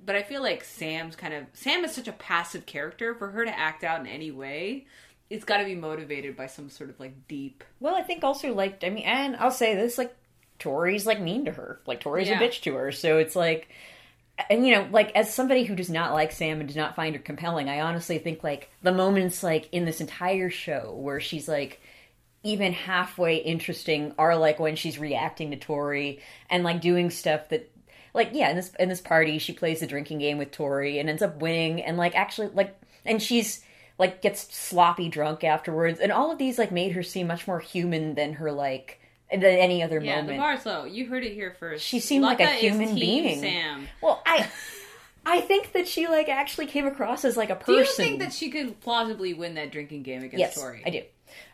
But 0.04 0.14
I 0.14 0.22
feel 0.22 0.42
like 0.42 0.62
Sam's 0.64 1.16
kind 1.16 1.34
of 1.34 1.44
Sam 1.54 1.84
is 1.84 1.92
such 1.94 2.08
a 2.08 2.12
passive 2.12 2.66
character 2.66 3.14
for 3.14 3.30
her 3.30 3.44
to 3.44 3.58
act 3.58 3.84
out 3.84 4.00
in 4.00 4.06
any 4.06 4.30
way. 4.30 4.86
It's 5.30 5.44
got 5.44 5.58
to 5.58 5.64
be 5.64 5.74
motivated 5.74 6.36
by 6.36 6.46
some 6.46 6.70
sort 6.70 6.90
of 6.90 7.00
like 7.00 7.26
deep. 7.28 7.64
well, 7.80 7.94
I 7.94 8.02
think 8.02 8.22
also 8.24 8.54
like 8.54 8.82
I 8.84 8.90
mean, 8.90 9.04
and 9.04 9.36
I'll 9.36 9.50
say 9.50 9.74
this 9.74 9.98
like 9.98 10.14
Tori's 10.58 11.06
like 11.06 11.20
mean 11.20 11.44
to 11.46 11.52
her. 11.52 11.80
Like 11.86 12.00
Tori's 12.00 12.28
Yeah. 12.28 12.40
a 12.40 12.42
bitch 12.48 12.60
to 12.62 12.74
her. 12.74 12.92
So 12.92 13.18
it's 13.18 13.34
like 13.36 13.68
and 14.50 14.66
you 14.66 14.74
know, 14.74 14.86
like 14.92 15.10
as 15.16 15.32
somebody 15.34 15.64
who 15.64 15.74
does 15.74 15.90
not 15.90 16.12
like 16.12 16.30
Sam 16.32 16.60
and 16.60 16.68
does 16.68 16.76
not 16.76 16.94
find 16.94 17.16
her 17.16 17.20
compelling, 17.22 17.68
I 17.68 17.80
honestly 17.80 18.18
think 18.18 18.44
like 18.44 18.70
the 18.82 18.92
moments 18.92 19.42
like 19.42 19.68
in 19.72 19.84
this 19.84 20.00
entire 20.00 20.50
show 20.50 20.94
where 20.96 21.18
she's 21.18 21.48
like 21.48 21.80
even 22.42 22.72
halfway 22.72 23.36
interesting 23.36 24.14
are 24.18 24.36
like 24.36 24.58
when 24.58 24.76
she's 24.76 24.98
reacting 24.98 25.50
to 25.50 25.56
Tori 25.56 26.20
and 26.48 26.64
like 26.64 26.80
doing 26.80 27.10
stuff 27.10 27.48
that 27.48 27.70
like 28.14 28.30
yeah 28.32 28.50
in 28.50 28.56
this 28.56 28.72
in 28.78 28.88
this 28.88 29.00
party 29.00 29.38
she 29.38 29.52
plays 29.52 29.80
the 29.80 29.86
drinking 29.86 30.18
game 30.18 30.38
with 30.38 30.50
Tori 30.50 30.98
and 30.98 31.08
ends 31.08 31.22
up 31.22 31.40
winning 31.40 31.82
and 31.82 31.96
like 31.96 32.14
actually 32.14 32.48
like 32.54 32.74
and 33.04 33.22
she's 33.22 33.62
like 33.98 34.22
gets 34.22 34.54
sloppy 34.54 35.08
drunk 35.08 35.42
afterwards 35.44 35.98
and 36.00 36.12
all 36.12 36.30
of 36.30 36.38
these 36.38 36.58
like 36.58 36.70
made 36.70 36.92
her 36.92 37.02
seem 37.02 37.26
much 37.26 37.46
more 37.46 37.58
human 37.58 38.14
than 38.14 38.34
her 38.34 38.52
like 38.52 39.00
than 39.30 39.44
any 39.44 39.82
other 39.82 40.00
Yeah, 40.00 40.16
the 40.16 40.22
moment. 40.22 40.38
bar's 40.38 40.64
low. 40.64 40.84
You 40.84 41.06
heard 41.06 41.24
it 41.24 41.34
here 41.34 41.54
first. 41.58 41.84
She 41.84 42.00
seemed 42.00 42.24
like 42.24 42.40
a 42.40 42.46
human 42.46 42.94
being. 42.94 43.40
Sam. 43.40 43.88
Well, 44.00 44.22
I 44.24 44.48
I 45.26 45.40
think 45.42 45.72
that 45.72 45.86
she 45.86 46.06
like 46.06 46.28
actually 46.30 46.66
came 46.66 46.86
across 46.86 47.24
as 47.24 47.36
like 47.36 47.50
a 47.50 47.56
person. 47.56 47.74
Do 47.74 47.80
you 47.80 47.86
think 47.86 48.20
that 48.20 48.32
she 48.32 48.50
could 48.50 48.80
plausibly 48.80 49.34
win 49.34 49.54
that 49.56 49.70
drinking 49.70 50.02
game 50.02 50.22
against 50.22 50.38
yes, 50.38 50.54
Tori? 50.54 50.82
I 50.86 50.90
do. 50.90 51.02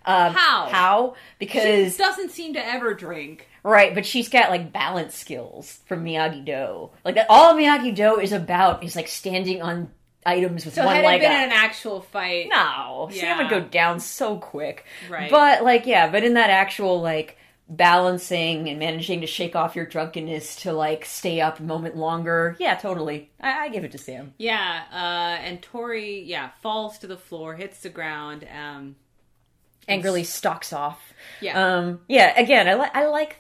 Um, 0.06 0.34
How? 0.34 0.68
How? 0.70 1.14
She 1.14 1.46
Because 1.46 1.96
doesn't 1.96 2.30
seem 2.30 2.54
to 2.54 2.66
ever 2.66 2.94
drink. 2.94 3.48
right, 3.62 3.94
but 3.94 4.04
she's 4.04 4.28
got 4.28 4.50
like 4.50 4.72
balance 4.72 5.14
skills 5.16 5.80
from 5.86 6.04
Miyagi 6.04 6.44
Do. 6.44 6.90
Like 7.04 7.14
that, 7.16 7.26
all 7.28 7.54
Miyagi 7.54 7.94
Do 7.94 8.18
is 8.20 8.32
about 8.32 8.84
is 8.84 8.94
like 8.96 9.08
standing 9.08 9.62
on 9.62 9.90
items 10.26 10.64
with 10.64 10.74
So 10.74 10.84
one 10.84 10.96
had 10.96 11.04
leg 11.04 11.20
been 11.20 11.30
up. 11.32 11.36
an 11.38 11.52
actual 11.52 12.00
fight, 12.00 12.48
no, 12.50 13.08
Sam 13.12 13.38
would 13.38 13.50
go 13.50 13.60
down 13.60 14.00
so 14.00 14.36
quick. 14.38 14.84
Right. 15.10 15.30
But 15.30 15.64
like, 15.64 15.86
yeah, 15.86 16.10
but 16.10 16.22
in 16.24 16.34
that 16.34 16.50
actual 16.50 17.00
like 17.00 17.36
balancing 17.66 18.68
and 18.68 18.78
managing 18.78 19.20
to 19.22 19.26
shake 19.26 19.56
off 19.56 19.76
your 19.76 19.86
drunkenness 19.86 20.56
to 20.56 20.72
like 20.72 21.04
stay 21.04 21.40
up 21.40 21.60
a 21.60 21.62
moment 21.62 21.96
longer, 21.96 22.56
yeah, 22.58 22.74
totally. 22.74 23.30
I, 23.40 23.64
I 23.64 23.68
give 23.68 23.84
it 23.84 23.92
to 23.92 23.98
Sam. 23.98 24.34
yeah. 24.38 24.82
Uh, 24.92 25.42
and 25.42 25.62
Tori, 25.62 26.20
yeah, 26.22 26.50
falls 26.62 26.98
to 26.98 27.06
the 27.06 27.16
floor, 27.16 27.54
hits 27.54 27.80
the 27.80 27.88
ground. 27.90 28.46
Um, 28.54 28.96
angrily 29.88 30.24
stalks 30.24 30.72
off. 30.72 31.12
Yeah. 31.40 31.76
Um 31.76 32.00
yeah, 32.08 32.38
again, 32.38 32.68
I 32.68 32.74
like 32.74 32.94
I 32.94 33.06
like 33.06 33.36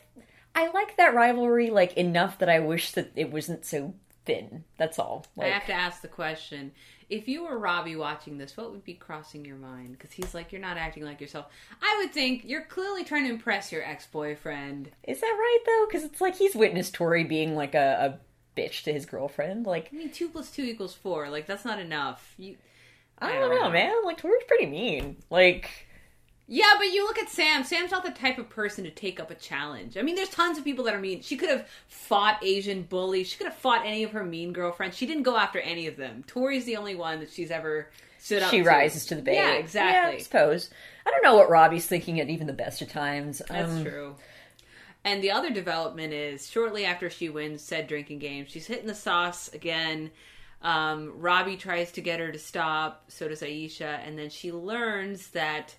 I 0.54 0.68
like 0.70 0.96
that 0.96 1.14
rivalry 1.14 1.70
like 1.70 1.94
enough 1.94 2.38
that 2.38 2.48
I 2.48 2.60
wish 2.60 2.92
that 2.92 3.12
it 3.16 3.32
wasn't 3.32 3.64
so 3.64 3.94
thin. 4.24 4.64
That's 4.78 4.98
all. 4.98 5.26
I 5.38 5.46
have 5.46 5.66
to 5.66 5.72
ask 5.72 6.00
the 6.00 6.08
question: 6.08 6.70
If 7.10 7.26
you 7.28 7.44
were 7.44 7.58
Robbie 7.58 7.96
watching 7.96 8.38
this, 8.38 8.56
what 8.56 8.70
would 8.70 8.84
be 8.84 8.94
crossing 8.94 9.44
your 9.44 9.56
mind? 9.56 9.92
Because 9.92 10.12
he's 10.12 10.32
like, 10.32 10.52
you're 10.52 10.60
not 10.60 10.76
acting 10.76 11.04
like 11.04 11.20
yourself. 11.20 11.46
I 11.82 12.00
would 12.00 12.12
think 12.14 12.42
you're 12.44 12.64
clearly 12.64 13.04
trying 13.04 13.24
to 13.24 13.30
impress 13.30 13.72
your 13.72 13.82
ex-boyfriend. 13.82 14.90
is 15.02 15.20
that 15.20 15.26
right 15.26 15.58
though? 15.66 15.86
Cuz 15.90 16.04
it's 16.04 16.20
like 16.20 16.36
he's 16.36 16.54
witnessed 16.54 16.94
Tori 16.94 17.24
being 17.24 17.54
like 17.56 17.74
a, 17.74 18.18
a 18.56 18.60
bitch 18.60 18.84
to 18.84 18.92
his 18.92 19.06
girlfriend. 19.06 19.66
Like 19.66 19.88
I 19.92 19.96
mean, 19.96 20.10
two 20.10 20.28
plus 20.28 20.50
two 20.50 20.62
equals 20.62 20.94
four. 20.94 21.28
Like 21.30 21.46
that's 21.46 21.64
not 21.64 21.80
enough. 21.80 22.34
You, 22.38 22.56
I 23.18 23.28
I 23.28 23.32
don't, 23.32 23.40
don't 23.50 23.58
know, 23.58 23.64
know. 23.64 23.70
man. 23.70 24.04
Like 24.04 24.18
Tori's 24.18 24.44
pretty 24.46 24.66
mean. 24.66 25.16
Like 25.30 25.88
yeah, 26.46 26.72
but 26.78 26.92
you 26.92 27.04
look 27.06 27.18
at 27.18 27.28
Sam. 27.28 27.64
Sam's 27.64 27.90
not 27.90 28.04
the 28.04 28.10
type 28.10 28.38
of 28.38 28.50
person 28.50 28.84
to 28.84 28.90
take 28.90 29.18
up 29.18 29.30
a 29.30 29.34
challenge. 29.34 29.96
I 29.96 30.02
mean, 30.02 30.14
there's 30.14 30.28
tons 30.28 30.58
of 30.58 30.64
people 30.64 30.84
that 30.84 30.94
are 30.94 31.00
mean. 31.00 31.22
She 31.22 31.36
could 31.36 31.48
have 31.48 31.66
fought 31.88 32.38
Asian 32.42 32.82
bullies. 32.82 33.28
She 33.28 33.36
could 33.38 33.46
have 33.46 33.56
fought 33.56 33.86
any 33.86 34.02
of 34.04 34.12
her 34.12 34.24
mean 34.24 34.52
girlfriends. 34.52 34.96
She 34.96 35.06
didn't 35.06 35.22
go 35.22 35.36
after 35.36 35.58
any 35.60 35.86
of 35.86 35.96
them. 35.96 36.24
Tori's 36.26 36.64
the 36.64 36.76
only 36.76 36.94
one 36.94 37.20
that 37.20 37.30
she's 37.30 37.50
ever 37.50 37.88
stood 38.18 38.42
up. 38.42 38.50
she 38.50 38.62
to. 38.62 38.68
rises 38.68 39.06
to 39.06 39.14
the 39.14 39.22
bait. 39.22 39.34
Yeah, 39.36 39.52
Yeah, 39.52 39.58
exactly. 39.58 40.16
I 40.16 40.18
suppose. 40.22 40.70
I 41.06 41.10
don't 41.10 41.22
know 41.22 41.34
what 41.36 41.48
Robbie's 41.50 41.86
thinking 41.86 42.20
at 42.20 42.28
even 42.30 42.46
the 42.46 42.52
best 42.52 42.82
of 42.82 42.90
times. 42.90 43.40
That's 43.48 43.72
Um, 43.72 43.84
true. 43.84 44.16
And 45.06 45.22
the 45.22 45.30
other 45.32 45.50
development 45.50 46.14
is 46.14 46.48
shortly 46.50 46.86
after 46.86 47.10
she 47.10 47.28
wins 47.28 47.62
said 47.62 47.86
drinking 47.88 48.20
game, 48.20 48.46
she's 48.48 48.66
hitting 48.66 48.86
the 48.86 48.94
sauce 48.94 49.48
again. 49.52 50.10
Um, 50.62 51.12
Robbie 51.20 51.58
tries 51.58 51.92
to 51.92 52.00
get 52.00 52.20
her 52.20 52.32
to 52.32 52.38
stop, 52.38 53.04
so 53.08 53.28
does 53.28 53.42
Aisha, 53.42 53.98
and 54.06 54.18
then 54.18 54.30
she 54.30 54.50
learns 54.50 55.28
that 55.32 55.76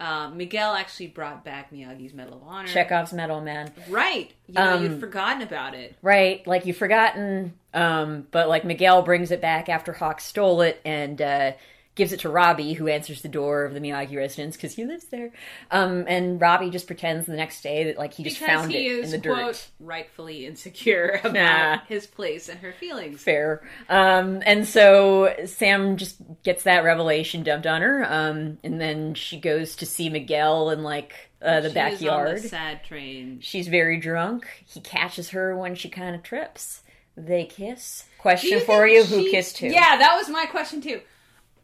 uh, 0.00 0.30
Miguel 0.30 0.72
actually 0.74 1.08
brought 1.08 1.44
back 1.44 1.70
Miyagi's 1.70 2.12
Medal 2.14 2.34
of 2.34 2.42
Honor. 2.44 2.66
Chekhov's 2.68 3.12
medal, 3.12 3.40
man. 3.40 3.70
Right. 3.88 4.32
You 4.48 4.54
know, 4.54 4.74
Um, 4.76 4.82
you'd 4.82 5.00
forgotten 5.00 5.42
about 5.42 5.74
it. 5.74 5.94
Right, 6.02 6.44
like 6.46 6.64
you've 6.66 6.76
forgotten, 6.78 7.52
um, 7.74 8.26
but 8.30 8.48
like 8.48 8.64
Miguel 8.64 9.02
brings 9.02 9.30
it 9.30 9.40
back 9.40 9.68
after 9.68 9.92
Hawk 9.92 10.20
stole 10.20 10.62
it 10.62 10.80
and 10.84 11.20
uh, 11.20 11.52
gives 11.96 12.12
it 12.12 12.20
to 12.20 12.28
Robbie, 12.30 12.72
who 12.72 12.86
answers 12.88 13.20
the 13.20 13.28
door 13.28 13.64
of 13.64 13.74
the 13.74 13.80
Miyagi 13.80 14.16
residence 14.16 14.56
because 14.56 14.74
he 14.74 14.84
lives 14.84 15.06
there. 15.06 15.32
Um, 15.70 16.04
and 16.08 16.40
Robbie 16.40 16.70
just 16.70 16.86
pretends 16.86 17.26
the 17.26 17.34
next 17.36 17.62
day 17.62 17.84
that 17.84 17.98
like 17.98 18.14
he 18.14 18.22
just 18.22 18.38
Because 18.38 18.48
found 18.60 18.70
he 18.70 18.78
it 18.86 18.90
is, 18.92 19.12
in 19.12 19.20
the 19.20 19.28
quote, 19.28 19.46
dirt. 19.54 19.66
rightfully 19.80 20.46
insecure 20.46 21.20
about 21.24 21.34
Nah. 21.34 21.78
his 21.88 22.06
place 22.06 22.48
and 22.48 22.60
her 22.60 22.72
feelings. 22.72 23.20
Fair. 23.22 23.62
Um, 23.88 24.40
and 24.46 24.66
so 24.66 25.34
Sam 25.46 25.96
just 25.96 26.16
gets 26.44 26.62
that 26.62 26.84
revelation 26.84 27.42
dumped 27.42 27.66
on 27.66 27.82
her, 27.82 28.04
um, 28.10 28.58
and 28.62 28.80
then 28.80 29.14
she 29.14 29.38
goes 29.40 29.76
to 29.76 29.86
see 29.86 30.08
Miguel 30.08 30.70
in 30.70 30.82
like 30.84 31.12
uh, 31.42 31.60
the 31.60 31.68
She 31.70 31.74
backyard. 31.74 32.36
the 32.42 32.48
sad 32.48 32.84
train. 32.84 33.40
She's 33.42 33.66
very 33.68 33.98
drunk. 33.98 34.46
He 34.64 34.80
catches 34.80 35.30
her 35.30 35.56
when 35.56 35.74
she 35.74 35.88
kind 35.88 36.14
of 36.14 36.22
trips. 36.22 36.82
They 37.16 37.44
kiss. 37.46 38.04
Question 38.18 38.50
you 38.50 38.60
for 38.60 38.86
you: 38.86 39.02
Who 39.04 39.24
she- 39.24 39.30
kissed 39.32 39.58
who? 39.58 39.66
Yeah, 39.66 39.96
that 39.98 40.14
was 40.16 40.28
my 40.30 40.46
question 40.46 40.80
too. 40.80 41.00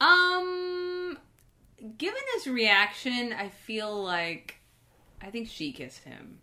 Um, 0.01 1.19
given 1.99 2.21
his 2.35 2.47
reaction, 2.47 3.33
I 3.33 3.49
feel 3.49 4.03
like 4.03 4.57
I 5.23 5.31
think 5.31 5.49
she 5.49 5.73
kissed 5.73 6.05
him. 6.05 6.39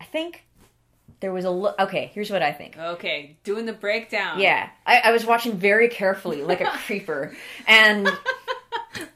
I 0.00 0.04
think 0.04 0.44
there 1.20 1.32
was 1.32 1.44
a 1.44 1.50
look. 1.50 1.78
Okay, 1.78 2.10
here's 2.14 2.30
what 2.30 2.42
I 2.42 2.52
think. 2.52 2.76
Okay, 2.78 3.36
doing 3.44 3.66
the 3.66 3.72
breakdown. 3.72 4.40
Yeah, 4.40 4.70
I, 4.86 5.00
I 5.04 5.12
was 5.12 5.26
watching 5.26 5.58
very 5.58 5.88
carefully, 5.88 6.42
like 6.42 6.60
a 6.60 6.66
creeper, 6.86 7.36
and 7.66 8.08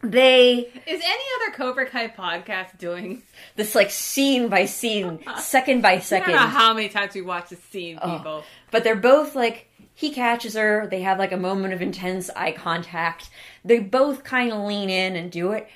they 0.03 0.59
Is 0.87 1.01
any 1.03 1.25
other 1.43 1.57
Cobra 1.57 1.87
Kai 1.87 2.09
podcast 2.09 2.77
doing? 2.79 3.23
this 3.57 3.75
like 3.75 3.91
scene 3.91 4.49
by 4.49 4.67
scene, 4.67 5.21
second 5.39 5.81
by 5.83 5.93
I 5.95 5.99
second. 6.01 6.33
don't 6.35 6.43
know 6.43 6.49
how 6.49 6.75
many 6.75 6.89
times 6.91 7.15
we 7.15 7.23
watch 7.23 7.49
this 7.51 7.63
scene, 7.71 7.99
Oh. 8.03 8.17
people. 8.19 8.45
But 8.71 8.85
they're 8.85 8.97
both 8.97 9.35
like 9.35 9.69
he 9.95 10.11
catches 10.11 10.55
her. 10.55 10.87
They 10.91 11.03
have 11.03 11.19
like 11.19 11.33
a 11.33 11.37
moment 11.37 11.73
of 11.75 11.81
intense 11.81 12.29
eye 12.31 12.53
contact. 12.53 13.31
They 13.65 13.79
both 13.79 14.25
kind 14.25 14.53
of 14.53 14.65
lean 14.67 14.91
in 14.91 15.17
and 15.17 15.31
do 15.31 15.53
it. 15.53 15.69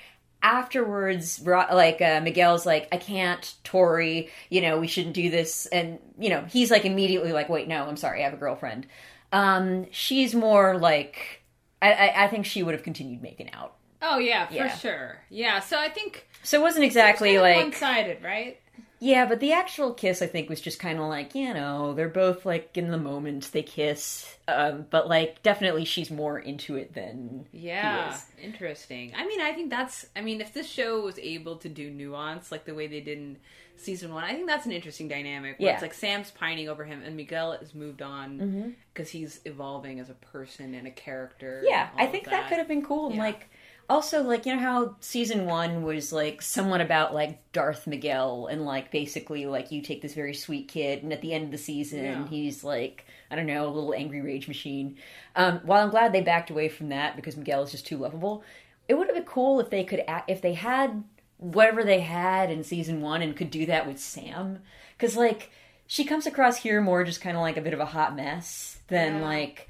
Afterwards, 0.42 1.40
like 1.44 2.00
uh, 2.00 2.20
Miguel's 2.22 2.64
like, 2.64 2.88
"I 2.92 2.96
can't, 2.96 3.54
Tori. 3.64 4.30
You 4.50 4.60
know, 4.60 4.78
we 4.78 4.86
shouldn't 4.86 5.14
do 5.14 5.30
this." 5.30 5.66
And 5.66 5.98
you 6.18 6.30
know, 6.30 6.44
he's 6.48 6.70
like 6.70 6.84
immediately 6.84 7.32
like, 7.32 7.48
"Wait, 7.48 7.68
no, 7.68 7.84
I'm 7.84 7.96
sorry, 7.96 8.20
I 8.22 8.24
have 8.24 8.34
a 8.34 8.38
girlfriend." 8.38 8.86
Um, 9.32 9.86
she's 9.90 10.34
more 10.34 10.78
like, 10.78 11.42
I, 11.82 11.92
I, 11.92 12.24
I 12.24 12.28
think 12.28 12.46
she 12.46 12.62
would 12.62 12.72
have 12.74 12.82
continued 12.82 13.20
making 13.22 13.52
out. 13.52 13.74
Oh 14.00 14.18
yeah, 14.18 14.46
for 14.46 14.54
Yeah. 14.54 14.76
sure. 14.76 15.18
Yeah, 15.28 15.60
so 15.60 15.78
I 15.78 15.88
think 15.90 16.26
So 16.42 16.58
it 16.58 16.62
wasn't 16.62 16.84
exactly 16.86 17.38
like 17.38 17.56
one-sided, 17.56 18.22
right? 18.22 18.58
Yeah, 19.00 19.26
but 19.26 19.38
the 19.40 19.52
actual 19.52 19.94
kiss, 19.94 20.22
I 20.22 20.26
think, 20.26 20.48
was 20.48 20.60
just 20.60 20.80
kind 20.80 20.98
of 20.98 21.04
like, 21.06 21.34
you 21.34 21.54
know, 21.54 21.94
they're 21.94 22.08
both 22.08 22.44
like 22.44 22.76
in 22.76 22.90
the 22.90 22.98
moment, 22.98 23.50
they 23.52 23.62
kiss. 23.62 24.36
Um, 24.48 24.86
but 24.90 25.08
like, 25.08 25.42
definitely 25.42 25.84
she's 25.84 26.10
more 26.10 26.38
into 26.38 26.76
it 26.76 26.94
than 26.94 27.46
he 27.52 27.68
Yeah, 27.68 28.18
interesting. 28.42 29.12
I 29.16 29.26
mean, 29.26 29.40
I 29.40 29.52
think 29.52 29.70
that's. 29.70 30.06
I 30.16 30.20
mean, 30.20 30.40
if 30.40 30.52
this 30.52 30.66
show 30.68 31.02
was 31.02 31.18
able 31.18 31.56
to 31.58 31.68
do 31.68 31.90
nuance 31.90 32.50
like 32.50 32.64
the 32.64 32.74
way 32.74 32.86
they 32.88 33.00
did 33.00 33.18
in 33.18 33.36
season 33.76 34.12
one, 34.12 34.24
I 34.24 34.32
think 34.32 34.48
that's 34.48 34.66
an 34.66 34.72
interesting 34.72 35.06
dynamic. 35.06 35.58
Where 35.60 35.68
Yeah. 35.68 35.74
it's 35.74 35.82
like 35.82 35.94
Sam's 35.94 36.30
pining 36.32 36.68
over 36.68 36.84
him, 36.84 37.02
and 37.04 37.16
Miguel 37.16 37.52
has 37.56 37.74
moved 37.74 38.02
on 38.02 38.74
because 38.92 39.10
he's 39.10 39.40
evolving 39.44 40.00
as 40.00 40.10
a 40.10 40.14
person 40.14 40.74
and 40.74 40.86
a 40.88 40.90
character. 40.90 41.62
Yeah, 41.64 41.88
and 41.92 42.00
I 42.00 42.10
think 42.10 42.24
of 42.26 42.30
that. 42.32 42.48
could 42.48 42.58
have 42.58 42.68
been 42.68 42.84
cool. 42.84 43.06
And 43.06 43.16
Yeah. 43.16 43.22
like, 43.22 43.48
also, 43.88 44.22
like, 44.22 44.44
you 44.46 44.54
know 44.54 44.60
how 44.60 44.96
season 45.00 45.46
one 45.46 45.82
was 45.82 46.12
like 46.12 46.42
somewhat 46.42 46.80
about 46.80 47.14
like 47.14 47.52
Darth 47.52 47.86
Miguel 47.86 48.46
and 48.50 48.64
like 48.64 48.90
basically 48.90 49.46
like 49.46 49.72
you 49.72 49.80
take 49.82 50.02
this 50.02 50.14
very 50.14 50.34
sweet 50.34 50.68
kid, 50.68 51.02
and 51.02 51.12
at 51.12 51.20
the 51.22 51.32
end 51.32 51.44
of 51.46 51.50
the 51.50 51.58
season, 51.58 52.04
Yeah. 52.04 52.26
he's 52.28 52.62
like, 52.62 53.06
I 53.30 53.36
don't 53.36 53.46
know, 53.46 53.66
a 53.66 53.70
little 53.70 53.94
angry 53.94 54.20
rage 54.20 54.46
machine. 54.48 54.96
Um, 55.36 55.60
while 55.64 55.82
I'm 55.84 55.90
glad 55.90 56.12
they 56.12 56.20
backed 56.22 56.50
away 56.50 56.68
from 56.68 56.90
that 56.90 57.16
because 57.16 57.36
Miguel 57.36 57.62
is 57.62 57.70
just 57.70 57.86
too 57.86 57.96
lovable, 57.98 58.42
it 58.88 58.94
would 58.94 59.06
have 59.06 59.16
been 59.16 59.24
cool 59.24 59.60
if 59.60 59.70
they 59.70 59.84
could, 59.84 60.02
act, 60.06 60.30
if 60.30 60.40
they 60.42 60.54
had 60.54 61.04
whatever 61.38 61.84
they 61.84 62.00
had 62.00 62.50
in 62.50 62.64
season 62.64 63.00
one 63.00 63.22
and 63.22 63.36
could 63.36 63.50
do 63.50 63.66
that 63.66 63.86
with 63.86 63.98
Sam, 63.98 64.58
because 64.96 65.16
like 65.16 65.50
she 65.86 66.04
comes 66.04 66.26
across 66.26 66.56
here 66.58 66.80
more 66.80 67.04
just 67.04 67.20
kind 67.20 67.36
of 67.36 67.40
like 67.42 67.56
a 67.56 67.60
bit 67.62 67.72
of 67.74 67.80
a 67.80 67.86
hot 67.86 68.16
mess 68.16 68.80
than 68.88 69.16
Yeah. 69.20 69.24
like 69.24 69.67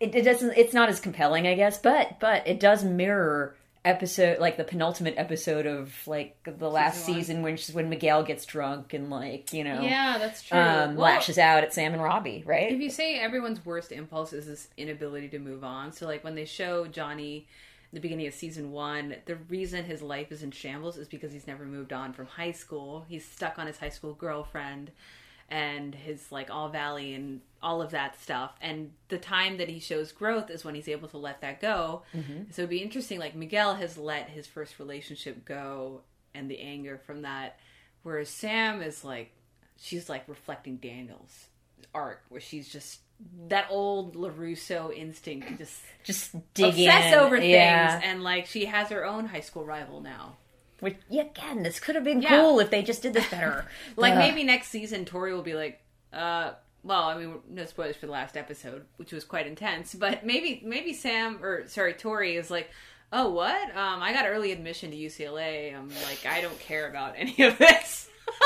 it, 0.00 0.14
it 0.14 0.22
doesn't 0.22 0.56
it's 0.56 0.74
not 0.74 0.88
as 0.88 0.98
compelling 0.98 1.46
i 1.46 1.54
guess 1.54 1.78
but 1.78 2.18
but 2.18 2.46
it 2.48 2.58
does 2.58 2.82
mirror 2.82 3.54
episode 3.84 4.38
like 4.38 4.58
the 4.58 4.64
penultimate 4.64 5.14
episode 5.16 5.64
of 5.64 5.94
like 6.06 6.36
the 6.44 6.68
last 6.68 7.06
Season 7.06 7.14
season 7.14 7.42
when 7.42 7.58
when 7.72 7.88
miguel 7.88 8.22
gets 8.22 8.44
drunk 8.44 8.92
and 8.92 9.08
like 9.08 9.52
you 9.54 9.64
know 9.64 9.80
Yeah, 9.82 10.18
that's 10.18 10.42
true. 10.42 10.58
um 10.58 10.96
Well, 10.96 11.04
lashes 11.04 11.38
out 11.38 11.62
at 11.64 11.72
sam 11.72 11.94
and 11.94 12.02
robbie 12.02 12.42
right 12.46 12.72
If 12.72 12.80
you 12.80 12.90
say 12.90 13.18
everyone's 13.18 13.64
worst 13.64 13.90
impulse 13.90 14.32
is 14.34 14.46
this 14.46 14.68
inability 14.76 15.28
to 15.30 15.38
move 15.38 15.64
on, 15.64 15.92
so 15.92 16.06
like 16.06 16.22
when 16.24 16.34
they 16.34 16.44
show 16.44 16.86
Johnny 16.86 17.46
the 17.92 18.00
beginning 18.00 18.26
of 18.28 18.34
season 18.34 18.70
one, 18.70 19.16
the 19.24 19.34
reason 19.48 19.84
his 19.84 20.00
life 20.00 20.30
is 20.30 20.44
in 20.44 20.52
shambles 20.52 20.96
is 20.96 21.08
because 21.08 21.32
he's 21.32 21.48
never 21.48 21.64
moved 21.64 21.92
on 21.92 22.12
from 22.12 22.26
high 22.26 22.52
school. 22.52 23.04
He's 23.08 23.26
stuck 23.26 23.58
on 23.58 23.66
his 23.66 23.78
high 23.78 23.88
school 23.88 24.12
girlfriend 24.14 24.92
and 25.50 25.94
his 25.94 26.30
like 26.30 26.48
all 26.50 26.68
valley 26.68 27.14
and 27.14 27.40
all 27.62 27.82
of 27.82 27.90
that 27.90 28.20
stuff. 28.22 28.52
And 28.62 28.92
the 29.08 29.18
time 29.18 29.58
that 29.58 29.68
he 29.68 29.80
shows 29.80 30.12
growth 30.12 30.48
is 30.50 30.64
when 30.64 30.74
he's 30.74 30.88
able 30.88 31.08
to 31.08 31.18
let 31.18 31.40
that 31.42 31.60
go. 31.60 32.02
Mm-hmm. 32.14 32.44
So 32.52 32.62
it'd 32.62 32.70
be 32.70 32.78
interesting 32.78 33.18
like 33.18 33.34
miguel 33.34 33.74
has 33.74 33.98
let 33.98 34.28
his 34.30 34.46
first 34.46 34.78
relationship 34.78 35.44
go 35.44 36.02
and 36.34 36.50
the 36.50 36.60
anger 36.60 36.96
from 37.04 37.22
that 37.22 37.58
whereas 38.04 38.28
sam 38.28 38.80
is 38.82 39.02
like 39.04 39.32
she's 39.80 40.08
like 40.08 40.22
reflecting 40.28 40.76
daniel's 40.76 41.46
arc 41.92 42.22
where 42.28 42.40
she's 42.40 42.68
just 42.68 43.00
that 43.48 43.66
old 43.68 44.14
larusso 44.14 44.94
instinct 44.94 45.48
to 45.48 45.56
just 45.56 45.80
Just 46.04 46.32
dig 46.54 46.66
obsess 46.68 47.12
in. 47.12 47.18
over 47.18 47.36
things. 47.38 47.50
Yeah. 47.50 48.00
and 48.04 48.22
like 48.22 48.46
she 48.46 48.66
has 48.66 48.88
her 48.90 49.04
own 49.04 49.26
high 49.26 49.40
school 49.40 49.64
rival 49.64 50.00
now 50.00 50.36
Which, 50.80 50.96
yeah, 51.08 51.22
again, 51.24 51.62
this 51.62 51.78
could 51.80 51.94
have 51.94 52.04
been 52.04 52.22
Yeah. 52.22 52.40
cool 52.40 52.58
if 52.60 52.70
they 52.70 52.82
just 52.82 53.02
did 53.02 53.12
this 53.12 53.28
better. 53.30 53.66
Like 53.96 54.12
Ugh. 54.14 54.18
maybe 54.18 54.42
next 54.44 54.68
season 54.68 55.04
Tori 55.04 55.32
will 55.34 55.42
be 55.42 55.54
like, 55.54 55.80
uh, 56.12 56.52
well, 56.82 57.02
I 57.04 57.16
mean, 57.18 57.40
no 57.48 57.66
spoilers 57.66 57.96
for 57.96 58.06
the 58.06 58.12
last 58.12 58.36
episode, 58.36 58.86
which 58.96 59.12
was 59.12 59.24
quite 59.24 59.46
intense, 59.46 59.94
but 59.94 60.24
maybe 60.24 60.62
maybe 60.64 60.92
Sam 60.94 61.38
or 61.42 61.68
sorry 61.68 61.92
Tori 61.92 62.36
is 62.36 62.50
like, 62.50 62.70
oh 63.12 63.28
what? 63.30 63.76
Um, 63.76 64.02
I 64.02 64.12
got 64.14 64.26
early 64.26 64.52
admission 64.52 64.90
to 64.90 64.96
UCLA. 64.96 65.76
I'm 65.76 65.88
like, 65.88 66.24
I 66.26 66.40
don't 66.40 66.58
care 66.58 66.88
about 66.88 67.14
any 67.16 67.42
of 67.42 67.58
this. 67.58 68.08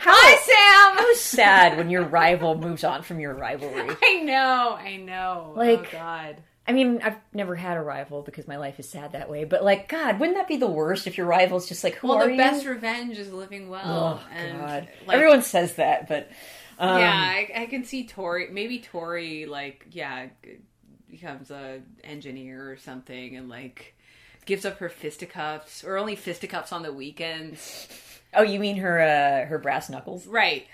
Hi 0.00 0.36
Sam. 0.36 1.04
How 1.04 1.14
sad 1.14 1.76
when 1.78 1.90
your 1.90 2.04
rival 2.04 2.56
moves 2.56 2.84
on 2.84 3.02
from 3.02 3.18
your 3.20 3.34
rivalry. 3.34 3.88
I 4.02 4.20
know, 4.22 4.76
I 4.78 4.96
know. 4.96 5.52
Like- 5.56 5.88
oh 5.88 5.98
God. 5.98 6.36
I 6.66 6.72
mean, 6.72 7.00
I've 7.02 7.16
never 7.34 7.54
had 7.54 7.76
a 7.76 7.82
rival 7.82 8.22
because 8.22 8.48
my 8.48 8.56
life 8.56 8.80
is 8.80 8.88
sad 8.88 9.12
that 9.12 9.28
way. 9.28 9.44
But 9.44 9.62
like, 9.62 9.88
God, 9.88 10.18
wouldn't 10.18 10.38
that 10.38 10.48
be 10.48 10.56
the 10.56 10.66
worst 10.66 11.06
if 11.06 11.18
your 11.18 11.26
rival's 11.26 11.68
just 11.68 11.84
like, 11.84 11.94
who 11.96 12.08
Well, 12.08 12.18
are 12.18 12.30
you? 12.30 12.38
Well, 12.38 12.50
the 12.50 12.56
best 12.56 12.66
revenge 12.66 13.18
is 13.18 13.32
living 13.32 13.68
well. 13.68 14.22
Oh 14.22 14.28
and 14.32 14.58
God, 14.58 14.88
like, 15.06 15.16
everyone 15.16 15.42
says 15.42 15.74
that, 15.74 16.08
but 16.08 16.30
um, 16.78 16.98
yeah, 16.98 17.12
I, 17.12 17.50
I 17.54 17.66
can 17.66 17.84
see 17.84 18.06
Tori. 18.06 18.48
Maybe 18.50 18.78
Tori, 18.80 19.46
like, 19.46 19.86
yeah, 19.90 20.28
becomes 21.10 21.50
a 21.50 21.80
engineer 22.02 22.72
or 22.72 22.76
something, 22.76 23.36
and 23.36 23.48
like 23.48 23.94
gives 24.46 24.64
up 24.64 24.78
her 24.78 24.88
fisticuffs, 24.88 25.84
or 25.84 25.96
only 25.96 26.16
fisticuffs 26.16 26.72
on 26.72 26.82
the 26.82 26.92
weekends. 26.92 27.88
Oh, 28.32 28.42
you 28.42 28.58
mean 28.58 28.76
her 28.78 29.00
uh, 29.00 29.46
her 29.46 29.58
brass 29.58 29.90
knuckles? 29.90 30.26
Right. 30.26 30.66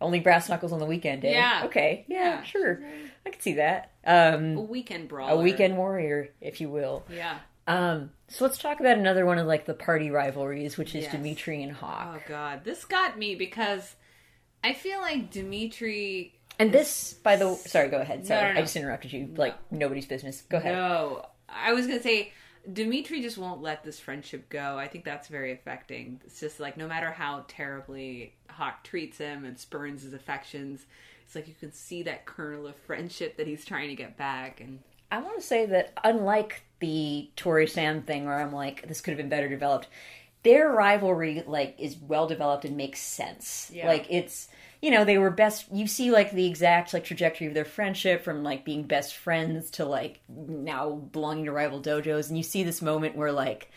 Only 0.00 0.20
brass 0.20 0.48
knuckles 0.48 0.72
on 0.72 0.78
the 0.78 0.86
weekend 0.86 1.22
day. 1.22 1.32
Yeah. 1.32 1.62
Okay. 1.64 2.04
Yeah. 2.06 2.18
Yeah. 2.18 2.42
Sure. 2.44 2.82
I 3.28 3.30
can 3.32 3.40
see 3.40 3.54
that. 3.54 3.92
A 4.04 4.34
Um, 4.34 4.68
weekend 4.68 5.08
brawl. 5.08 5.28
a 5.38 5.42
weekend 5.42 5.76
warrior, 5.76 6.30
if 6.40 6.60
you 6.60 6.68
will. 6.70 7.04
Yeah. 7.10 7.38
Um, 7.66 8.10
so 8.28 8.44
let's 8.46 8.56
talk 8.58 8.80
about 8.80 8.96
another 8.96 9.26
one 9.26 9.38
of 9.38 9.46
like 9.46 9.66
the 9.66 9.74
party 9.74 10.10
rivalries, 10.10 10.78
which 10.78 10.94
is 10.94 11.04
Yes. 11.04 11.12
Dimitri 11.12 11.62
and 11.62 11.72
Hawk. 11.72 12.14
Oh 12.16 12.22
God, 12.26 12.64
this 12.64 12.84
got 12.86 13.18
me 13.18 13.34
because 13.34 13.94
I 14.64 14.72
feel 14.72 15.00
like 15.00 15.30
Dimitri. 15.30 16.34
And 16.58 16.72
this, 16.72 17.12
by 17.12 17.36
the 17.36 17.54
sorry, 17.54 17.88
go 17.88 17.98
ahead. 17.98 18.26
Sorry, 18.26 18.48
no, 18.48 18.52
no. 18.54 18.58
I 18.58 18.62
just 18.62 18.74
interrupted 18.74 19.12
you. 19.12 19.28
Like 19.36 19.54
nobody's 19.70 20.06
business. 20.06 20.40
Go 20.42 20.56
ahead. 20.56 20.74
No, 20.74 21.26
I 21.48 21.72
was 21.74 21.86
gonna 21.86 22.02
say 22.02 22.32
Dimitri 22.72 23.22
just 23.22 23.38
won't 23.38 23.62
let 23.62 23.84
this 23.84 24.00
friendship 24.00 24.48
go. 24.48 24.78
I 24.78 24.88
think 24.88 25.04
that's 25.04 25.28
very 25.28 25.52
affecting. 25.52 26.20
It's 26.24 26.40
just 26.40 26.60
like 26.60 26.76
no 26.76 26.86
matter 26.86 27.10
how 27.10 27.44
terribly 27.48 28.34
Hawk 28.50 28.84
treats 28.84 29.18
him 29.18 29.44
and 29.44 29.58
spurns 29.58 30.02
his 30.02 30.12
affections, 30.12 30.86
it's 31.24 31.34
like 31.34 31.48
you 31.48 31.54
can 31.58 31.72
see 31.72 32.02
that 32.04 32.26
kernel 32.26 32.66
of 32.66 32.76
friendship 32.76 33.36
that 33.36 33.46
he's 33.46 33.64
trying 33.64 33.88
to 33.88 33.94
get 33.94 34.16
back. 34.16 34.60
And 34.60 34.80
I 35.10 35.20
want 35.20 35.36
to 35.36 35.46
say 35.46 35.66
that 35.66 35.92
unlike 36.04 36.62
the 36.80 37.30
Tori 37.36 37.66
Sam 37.66 38.02
thing, 38.02 38.26
where 38.26 38.40
I'm 38.40 38.52
like, 38.52 38.86
this 38.88 39.00
could 39.00 39.12
have 39.12 39.18
been 39.18 39.28
better 39.28 39.48
developed, 39.48 39.88
their 40.42 40.70
rivalry 40.70 41.42
like 41.46 41.76
is 41.78 41.96
well 41.96 42.26
developed 42.26 42.64
and 42.64 42.76
makes 42.76 43.00
sense. 43.00 43.70
Yeah. 43.72 43.88
Like 43.88 44.06
it's 44.08 44.48
you 44.82 44.90
know 44.90 45.04
they 45.04 45.18
were 45.18 45.30
best. 45.30 45.66
You 45.72 45.86
see 45.86 46.10
like 46.10 46.32
the 46.32 46.46
exact 46.46 46.92
like 46.92 47.04
trajectory 47.04 47.46
of 47.46 47.54
their 47.54 47.64
friendship 47.64 48.24
from 48.24 48.42
like 48.42 48.64
being 48.64 48.84
best 48.84 49.16
friends 49.16 49.70
to 49.72 49.84
like 49.84 50.20
now 50.28 50.90
belonging 50.90 51.46
to 51.46 51.52
rival 51.52 51.80
dojos, 51.80 52.28
and 52.28 52.36
you 52.36 52.42
see 52.42 52.62
this 52.62 52.82
moment 52.82 53.16
where 53.16 53.32
like. 53.32 53.70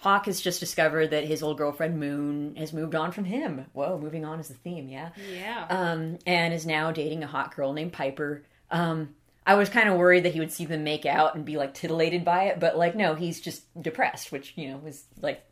Hawk 0.00 0.26
has 0.26 0.40
just 0.40 0.60
discovered 0.60 1.08
that 1.08 1.24
his 1.24 1.42
old 1.42 1.58
girlfriend 1.58 1.98
Moon 1.98 2.54
has 2.54 2.72
moved 2.72 2.94
on 2.94 3.10
from 3.10 3.24
him. 3.24 3.66
Whoa, 3.72 3.98
moving 3.98 4.24
on 4.24 4.38
is 4.38 4.46
the 4.46 4.54
theme, 4.54 4.88
yeah 4.88 5.08
yeah, 5.34 5.66
um, 5.68 6.20
and 6.24 6.54
is 6.54 6.64
now 6.64 6.92
dating 6.92 7.24
a 7.24 7.26
hot 7.26 7.56
girl 7.56 7.72
named 7.72 7.92
Piper. 7.92 8.44
Um, 8.70 9.16
I 9.44 9.54
was 9.54 9.68
kind 9.68 9.88
of 9.88 9.96
worried 9.96 10.24
that 10.24 10.34
he 10.34 10.38
would 10.38 10.52
see 10.52 10.66
them 10.66 10.84
make 10.84 11.04
out 11.04 11.34
and 11.34 11.44
be 11.44 11.56
like 11.56 11.74
titillated 11.74 12.24
by 12.24 12.44
it, 12.44 12.60
but 12.60 12.78
like 12.78 12.94
no, 12.94 13.16
he's 13.16 13.40
just 13.40 13.64
depressed, 13.82 14.30
which 14.30 14.52
you 14.56 14.68
know 14.70 14.76
was 14.76 15.02
like, 15.20 15.42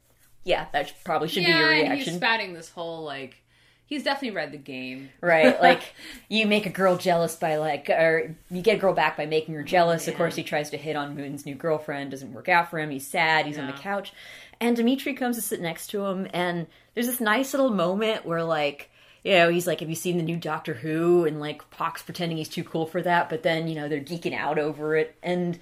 yeah, 0.45 0.67
that 0.73 0.93
probably 1.03 1.27
should 1.27 1.45
be 1.45 1.51
your 1.51 1.59
yeah, 1.59 1.81
and 1.81 1.95
he's 1.95 2.07
reaction, 2.07 2.15
spouting 2.17 2.53
this 2.53 2.69
whole 2.69 3.03
like 3.03 3.43
he's 3.87 4.03
definitely 4.03 4.37
read 4.37 4.53
the 4.53 4.59
game. 4.59 5.11
right? 5.21 5.61
Like 5.67 5.83
you 6.29 6.47
make 6.47 6.67
a 6.67 6.71
girl 6.71 6.97
jealous 6.97 7.37
by 7.37 7.57
like, 7.57 7.89
or 7.89 8.35
you 8.51 8.63
get 8.63 8.77
a 8.77 8.81
girl 8.81 8.93
back 8.93 9.17
by 9.17 9.27
making 9.27 9.55
her 9.55 9.63
jealous. 9.63 10.07
Of 10.09 10.17
course, 10.17 10.37
he 10.37 10.43
tries 10.43 10.71
to 10.71 10.77
hit 10.77 10.97
on 10.97 11.17
Moon's 11.17 11.47
new 11.47 11.55
girlfriend, 11.55 12.11
doesn't 12.11 12.33
work 12.33 12.49
out 12.49 12.71
for 12.71 12.79
him. 12.79 12.91
He's 12.91 13.07
sad. 13.07 13.47
He's 13.47 13.59
on 13.59 13.67
the 13.67 13.73
couch, 13.73 14.13
and 14.61 14.77
Dimitri 14.77 15.15
comes 15.15 15.37
to 15.37 15.43
sit 15.43 15.61
next 15.61 15.89
to 15.89 16.05
him, 16.05 16.29
and 16.33 16.67
there's 16.95 17.07
this 17.07 17.21
nice 17.21 17.53
little 17.55 17.71
moment 17.71 18.27
where 18.27 18.45
like. 18.45 18.91
You 19.25 19.33
know, 19.33 19.49
he's 19.49 19.67
like, 19.67 19.81
"Have 19.81 19.89
you 19.89 19.97
seen 19.97 20.19
the 20.19 20.23
new 20.23 20.37
Doctor 20.37 20.73
Who?" 20.73 21.25
And 21.25 21.41
like, 21.41 21.61
Hawk's 21.75 22.01
pretending 22.03 22.39
he's 22.39 22.49
too 22.49 22.63
cool 22.63 22.87
for 22.87 23.03
that, 23.03 23.29
but 23.29 23.43
then 23.43 23.67
you 23.67 23.75
know 23.75 23.89
they're 23.89 23.99
geeking 24.01 24.39
out 24.39 24.57
over 24.57 24.95
it, 24.95 25.17
and 25.21 25.59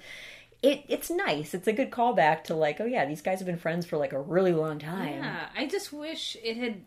it 0.61 0.83
it's 0.87 1.09
nice. 1.09 1.55
It's 1.55 1.67
a 1.67 1.73
good 1.73 1.89
callback 1.89 2.43
to 2.43 2.53
like, 2.53 2.79
oh 2.79 2.85
yeah, 2.85 3.05
these 3.05 3.23
guys 3.23 3.39
have 3.39 3.47
been 3.47 3.57
friends 3.57 3.87
for 3.87 3.97
like 3.97 4.13
a 4.13 4.19
really 4.21 4.53
long 4.53 4.77
time. 4.77 5.15
Yeah, 5.23 5.47
I 5.57 5.65
just 5.65 5.91
wish 5.91 6.37
it 6.43 6.57
had. 6.57 6.81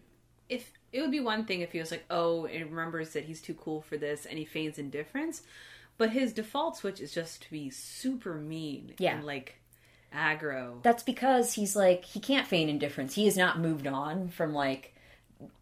If 0.48 0.70
it 0.92 1.00
would 1.00 1.10
be 1.10 1.20
one 1.20 1.44
thing 1.44 1.60
if 1.60 1.72
he 1.72 1.78
was 1.78 1.90
like, 1.90 2.04
oh, 2.10 2.44
it 2.46 2.62
remembers 2.62 3.12
that 3.12 3.24
he's 3.24 3.40
too 3.40 3.54
cool 3.54 3.80
for 3.82 3.96
this, 3.96 4.26
and 4.26 4.38
he 4.38 4.44
feigns 4.44 4.78
indifference, 4.78 5.42
but 5.98 6.10
his 6.10 6.32
default 6.32 6.76
switch 6.76 7.00
is 7.00 7.12
just 7.12 7.42
to 7.42 7.50
be 7.50 7.70
super 7.70 8.34
mean. 8.34 8.94
Yeah. 8.98 9.16
and 9.16 9.24
like 9.26 9.56
aggro. 10.14 10.82
that's 10.82 11.02
because 11.02 11.52
he's 11.52 11.76
like 11.76 12.04
he 12.04 12.20
can't 12.20 12.46
feign 12.46 12.68
indifference. 12.68 13.14
He 13.14 13.26
has 13.26 13.36
not 13.36 13.58
moved 13.60 13.86
on 13.86 14.28
from 14.28 14.54
like 14.54 14.94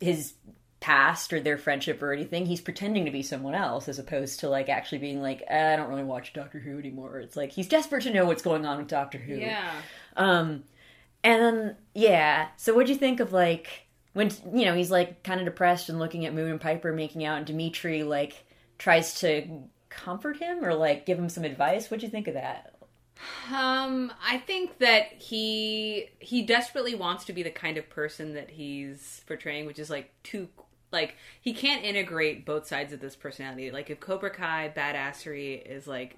his 0.01 0.35
past 0.79 1.33
or 1.33 1.41
their 1.41 1.59
friendship 1.59 2.01
or 2.03 2.13
anything. 2.13 2.47
He's 2.47 2.61
pretending 2.61 3.07
to 3.07 3.11
be 3.11 3.23
someone 3.23 3.55
else 3.55 3.89
as 3.89 3.99
opposed 3.99 4.41
to 4.41 4.49
like 4.49 4.69
actually 4.69 4.99
being 4.99 5.21
like 5.21 5.43
"Eh, 5.49 5.73
I 5.73 5.77
don't 5.77 5.89
really 5.89 6.05
watch 6.05 6.33
Doctor 6.33 6.61
Who 6.61 6.79
anymore. 6.79 7.19
It's 7.19 7.37
like 7.37 7.51
he's 7.51 7.67
desperate 7.67 8.05
to 8.05 8.13
know 8.13 8.27
what's 8.27 8.43
going 8.43 8.65
on 8.65 8.79
with 8.79 8.89
Doctor 8.89 9.19
Who. 9.19 9.35
Yeah, 9.35 9.73
Um 10.17 10.63
and 11.25 11.43
then 11.43 11.77
yeah, 11.95 12.49
so 12.57 12.73
what'd 12.75 12.89
you 12.89 12.95
think 12.95 13.19
of 13.19 13.33
like 13.33 13.86
when 14.17 14.31
you 14.51 14.65
know 14.65 14.75
he's 14.75 14.91
like 14.91 15.23
kind 15.23 15.41
of 15.41 15.45
depressed 15.45 15.91
and 15.91 15.99
looking 15.99 16.25
at 16.25 16.33
Moon 16.33 16.51
and 16.51 16.61
Piper 16.61 16.91
making 16.91 17.23
out 17.23 17.37
and 17.37 17.47
Dimitri 17.47 18.03
like 18.03 18.47
tries 18.79 19.21
to 19.21 19.47
comfort 19.91 20.39
him 20.39 20.65
or 20.65 20.75
like 20.75 21.05
give 21.05 21.19
him 21.19 21.29
some 21.29 21.45
advice. 21.45 21.91
What'd 21.91 22.03
you 22.03 22.09
think 22.09 22.27
of 22.27 22.33
that? 22.33 22.75
Um, 23.53 24.11
I 24.27 24.39
think 24.39 24.79
that 24.79 25.13
he 25.13 26.09
he 26.19 26.43
desperately 26.43 26.95
wants 26.95 27.27
to 27.27 27.35
be 27.35 27.43
the 27.43 27.51
kind 27.51 27.77
of 27.77 27.91
person 27.91 28.33
that 28.33 28.49
he's 28.49 29.23
portraying, 29.27 29.67
which 29.67 29.79
is 29.79 29.91
like 29.91 30.11
too 30.23 30.49
like 30.93 31.17
he 31.43 31.53
can't 31.53 31.85
integrate 31.85 32.47
both 32.47 32.67
sides 32.67 32.95
of 32.95 33.01
this 33.01 33.17
personality. 33.17 33.71
Like 33.71 33.91
if 33.91 34.01
Cobra 34.01 34.31
Kai 34.31 34.73
badassery 34.75 35.63
is 35.63 35.87
like 35.87 36.17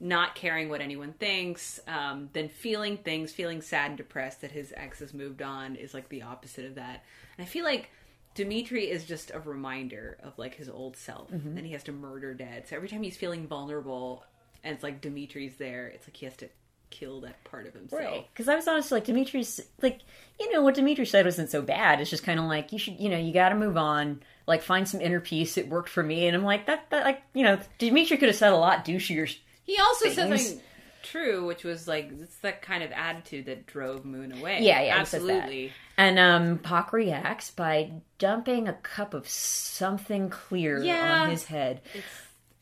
not 0.00 0.34
caring 0.34 0.68
what 0.68 0.80
anyone 0.80 1.12
thinks, 1.12 1.80
um, 1.86 2.28
then 2.32 2.48
feeling 2.48 2.96
things, 2.98 3.32
feeling 3.32 3.62
sad 3.62 3.90
and 3.90 3.96
depressed 3.96 4.40
that 4.40 4.50
his 4.50 4.72
ex 4.76 4.98
has 4.98 5.14
moved 5.14 5.42
on 5.42 5.76
is 5.76 5.94
like 5.94 6.08
the 6.08 6.22
opposite 6.22 6.64
of 6.64 6.74
that. 6.74 7.04
And 7.38 7.46
I 7.46 7.48
feel 7.48 7.64
like 7.64 7.90
Dimitri 8.34 8.90
is 8.90 9.04
just 9.04 9.30
a 9.32 9.38
reminder 9.40 10.18
of 10.22 10.36
like 10.38 10.54
his 10.56 10.68
old 10.68 10.96
self, 10.96 11.30
and 11.30 11.56
then 11.56 11.64
he 11.64 11.72
has 11.72 11.84
to 11.84 11.92
murder 11.92 12.34
dead. 12.34 12.66
So 12.68 12.76
every 12.76 12.88
time 12.88 13.02
he's 13.02 13.16
feeling 13.16 13.46
vulnerable, 13.46 14.24
and 14.64 14.74
it's 14.74 14.82
like 14.82 15.00
Dimitri's 15.00 15.54
there, 15.56 15.86
it's 15.86 16.08
like 16.08 16.16
he 16.16 16.26
has 16.26 16.36
to 16.38 16.48
kill 16.90 17.20
that 17.22 17.42
part 17.44 17.66
of 17.66 17.74
himself. 17.74 18.02
Right. 18.02 18.26
Because 18.32 18.48
I 18.48 18.54
was 18.54 18.66
honest, 18.66 18.90
like 18.90 19.04
Dimitri's 19.04 19.60
like 19.82 20.00
you 20.40 20.52
know 20.52 20.62
what 20.62 20.74
Dimitri 20.74 21.06
said 21.06 21.24
wasn't 21.24 21.50
so 21.50 21.62
bad. 21.62 22.00
It's 22.00 22.10
just 22.10 22.24
kind 22.24 22.40
of 22.40 22.46
like 22.46 22.72
you 22.72 22.78
should 22.78 22.98
you 22.98 23.08
know 23.08 23.18
you 23.18 23.32
got 23.32 23.50
to 23.50 23.54
move 23.54 23.76
on. 23.76 24.20
Like 24.46 24.62
find 24.62 24.86
some 24.86 25.00
inner 25.00 25.20
peace. 25.20 25.56
It 25.56 25.68
worked 25.68 25.88
for 25.88 26.02
me, 26.02 26.26
and 26.26 26.36
I'm 26.36 26.44
like 26.44 26.66
that. 26.66 26.90
That 26.90 27.04
like 27.04 27.22
you 27.34 27.44
know 27.44 27.58
Dimitri 27.78 28.16
could 28.16 28.28
have 28.28 28.36
said 28.36 28.52
a 28.52 28.56
lot 28.56 28.84
douchier. 28.84 29.34
He 29.64 29.78
also 29.78 30.08
said 30.10 30.28
something 30.38 30.60
true, 31.02 31.46
which 31.46 31.64
was 31.64 31.86
like 31.88 32.10
it's 32.20 32.36
that 32.38 32.62
kind 32.62 32.82
of 32.82 32.92
attitude 32.92 33.46
that 33.46 33.66
drove 33.66 34.04
Moon 34.04 34.32
away. 34.32 34.58
Yeah, 34.62 34.80
yeah, 34.80 34.98
he 35.00 35.04
says 35.06 35.22
that. 35.24 35.30
absolutely. 35.32 35.72
And 35.96 36.18
um, 36.18 36.60
Hawk 36.64 36.92
reacts 36.92 37.50
by 37.50 37.92
dumping 38.18 38.68
a 38.68 38.72
cup 38.72 39.14
of 39.14 39.28
something 39.28 40.28
clear 40.30 40.82
Yeah. 40.82 41.22
on 41.22 41.30
his 41.30 41.44
head. 41.44 41.82
It's. 41.94 42.06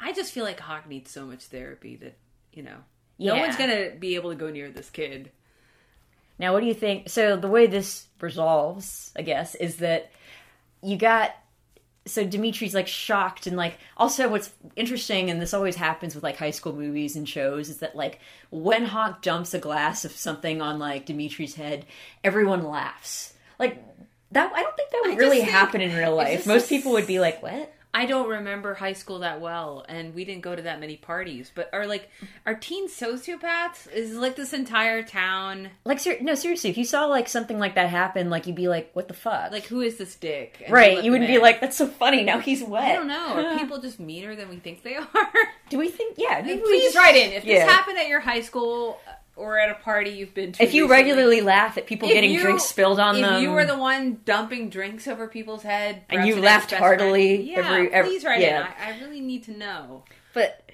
I 0.00 0.12
just 0.12 0.32
feel 0.32 0.44
like 0.44 0.58
Hawk 0.58 0.88
needs 0.88 1.10
so 1.10 1.24
much 1.26 1.44
therapy 1.44 1.96
that 1.96 2.16
you 2.52 2.62
know 2.62 2.78
no 3.18 3.36
one's 3.36 3.56
gonna 3.56 3.90
be 3.98 4.16
able 4.16 4.30
to 4.30 4.36
go 4.36 4.50
near 4.50 4.70
this 4.70 4.90
kid. 4.90 5.30
Now, 6.38 6.52
what 6.52 6.60
do 6.60 6.66
you 6.66 6.74
think? 6.74 7.08
So, 7.08 7.36
the 7.36 7.46
way 7.48 7.66
this 7.68 8.06
resolves, 8.20 9.12
I 9.16 9.22
guess, 9.22 9.54
is 9.54 9.76
that 9.76 10.10
you 10.82 10.96
got 10.96 11.30
so 12.04 12.24
Dimitri's 12.24 12.74
like 12.74 12.88
shocked 12.88 13.46
and 13.46 13.56
like 13.56 13.78
also 13.96 14.28
what's 14.28 14.50
interesting 14.74 15.30
and 15.30 15.40
this 15.40 15.54
always 15.54 15.76
happens 15.76 16.14
with 16.14 16.24
like 16.24 16.36
high 16.36 16.50
school 16.50 16.72
movies 16.74 17.14
and 17.14 17.28
shows 17.28 17.68
is 17.68 17.78
that 17.78 17.94
like 17.94 18.18
when 18.50 18.84
Hawk 18.86 19.22
dumps 19.22 19.54
a 19.54 19.58
glass 19.58 20.04
of 20.04 20.12
something 20.12 20.60
on 20.60 20.78
like 20.78 21.06
Dimitri's 21.06 21.54
head, 21.54 21.86
everyone 22.24 22.64
laughs. 22.64 23.34
Like 23.58 23.82
that 24.32 24.52
I 24.52 24.62
don't 24.62 24.76
think 24.76 24.90
that 24.90 25.02
would 25.04 25.18
really 25.18 25.38
think- 25.38 25.50
happen 25.50 25.80
in 25.80 25.96
real 25.96 26.14
life. 26.14 26.46
Most 26.46 26.68
people 26.68 26.92
would 26.92 27.06
be 27.06 27.20
like, 27.20 27.42
"What?" 27.42 27.72
I 27.94 28.06
don't 28.06 28.28
remember 28.28 28.72
high 28.72 28.94
school 28.94 29.18
that 29.18 29.40
well, 29.42 29.84
and 29.86 30.14
we 30.14 30.24
didn't 30.24 30.40
go 30.42 30.56
to 30.56 30.62
that 30.62 30.80
many 30.80 30.96
parties. 30.96 31.52
But 31.54 31.68
are 31.74 31.86
like 31.86 32.08
are 32.46 32.54
teens 32.54 32.92
sociopaths? 32.92 33.92
Is 33.92 34.14
like 34.14 34.34
this 34.36 34.52
entire 34.54 35.02
town 35.02 35.68
Like 35.84 36.00
ser- 36.00 36.16
no, 36.22 36.34
seriously, 36.34 36.70
if 36.70 36.78
you 36.78 36.84
saw 36.86 37.04
like 37.04 37.28
something 37.28 37.58
like 37.58 37.74
that 37.74 37.90
happen, 37.90 38.30
like 38.30 38.46
you'd 38.46 38.56
be 38.56 38.68
like, 38.68 38.90
"What 38.94 39.08
the 39.08 39.14
fuck?" 39.14 39.52
like 39.52 39.64
who 39.66 39.82
is 39.82 39.98
this 39.98 40.14
dick? 40.14 40.62
And 40.64 40.72
right, 40.72 41.04
you 41.04 41.10
wouldn't 41.10 41.28
be 41.28 41.36
in. 41.36 41.42
like, 41.42 41.60
"That's 41.60 41.76
so 41.76 41.86
funny." 41.86 42.24
Now 42.24 42.38
he's 42.38 42.62
wet. 42.62 42.82
I 42.84 42.94
don't 42.94 43.08
know. 43.08 43.46
Are 43.52 43.58
people 43.62 43.78
just 43.80 44.00
meaner 44.00 44.34
than 44.36 44.48
we 44.48 44.56
think 44.56 44.82
they 44.82 44.96
are? 44.96 45.06
Do 45.68 45.78
we 45.78 45.88
think? 45.88 46.16
Yeah, 46.18 46.38
uh, 46.38 46.42
maybe 46.42 46.62
we 46.62 46.68
Please 46.68 46.84
just- 46.92 46.96
write 46.96 47.16
in 47.16 47.32
if 47.32 47.44
yeah. 47.44 47.64
this 47.66 47.72
happened 47.74 47.98
at 47.98 48.08
your 48.08 48.20
high 48.20 48.40
school 48.40 49.00
or 49.36 49.58
at 49.58 49.70
a 49.70 49.74
party 49.74 50.10
you've 50.10 50.34
been 50.34 50.52
to. 50.52 50.62
If 50.62 50.74
you 50.74 50.84
recently. 50.84 51.02
regularly 51.14 51.40
laugh 51.40 51.78
at 51.78 51.86
people 51.86 52.08
If 52.08 52.14
getting 52.14 52.32
you- 52.32 52.40
drinks 52.42 52.64
spilled 52.64 53.00
on 53.00 53.16
if 53.16 53.22
them, 53.22 53.42
you 53.42 53.50
were 53.50 53.64
the 53.64 53.78
one 53.78 54.20
dumping 54.24 54.68
drinks 54.70 55.08
over 55.08 55.26
people's 55.28 55.62
head, 55.62 56.02
And 56.10 56.26
you 56.26 56.36
laughed 56.36 56.70
heartily 56.72 57.50
yeah, 57.50 57.58
every- 57.60 57.92
every- 57.92 58.10
please 58.10 58.24
write 58.24 58.40
yeah. 58.40 58.66
in. 58.66 58.72
I, 58.80 58.96
I 58.96 59.00
really 59.00 59.20
need 59.20 59.44
to 59.44 59.52
know. 59.52 60.04
But 60.34 60.70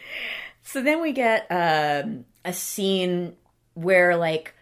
so 0.62 0.82
then 0.82 1.00
we 1.00 1.12
get 1.12 1.46
um, 1.50 2.24
a 2.44 2.52
scene 2.52 3.36
where 3.74 4.16
like 4.16 4.54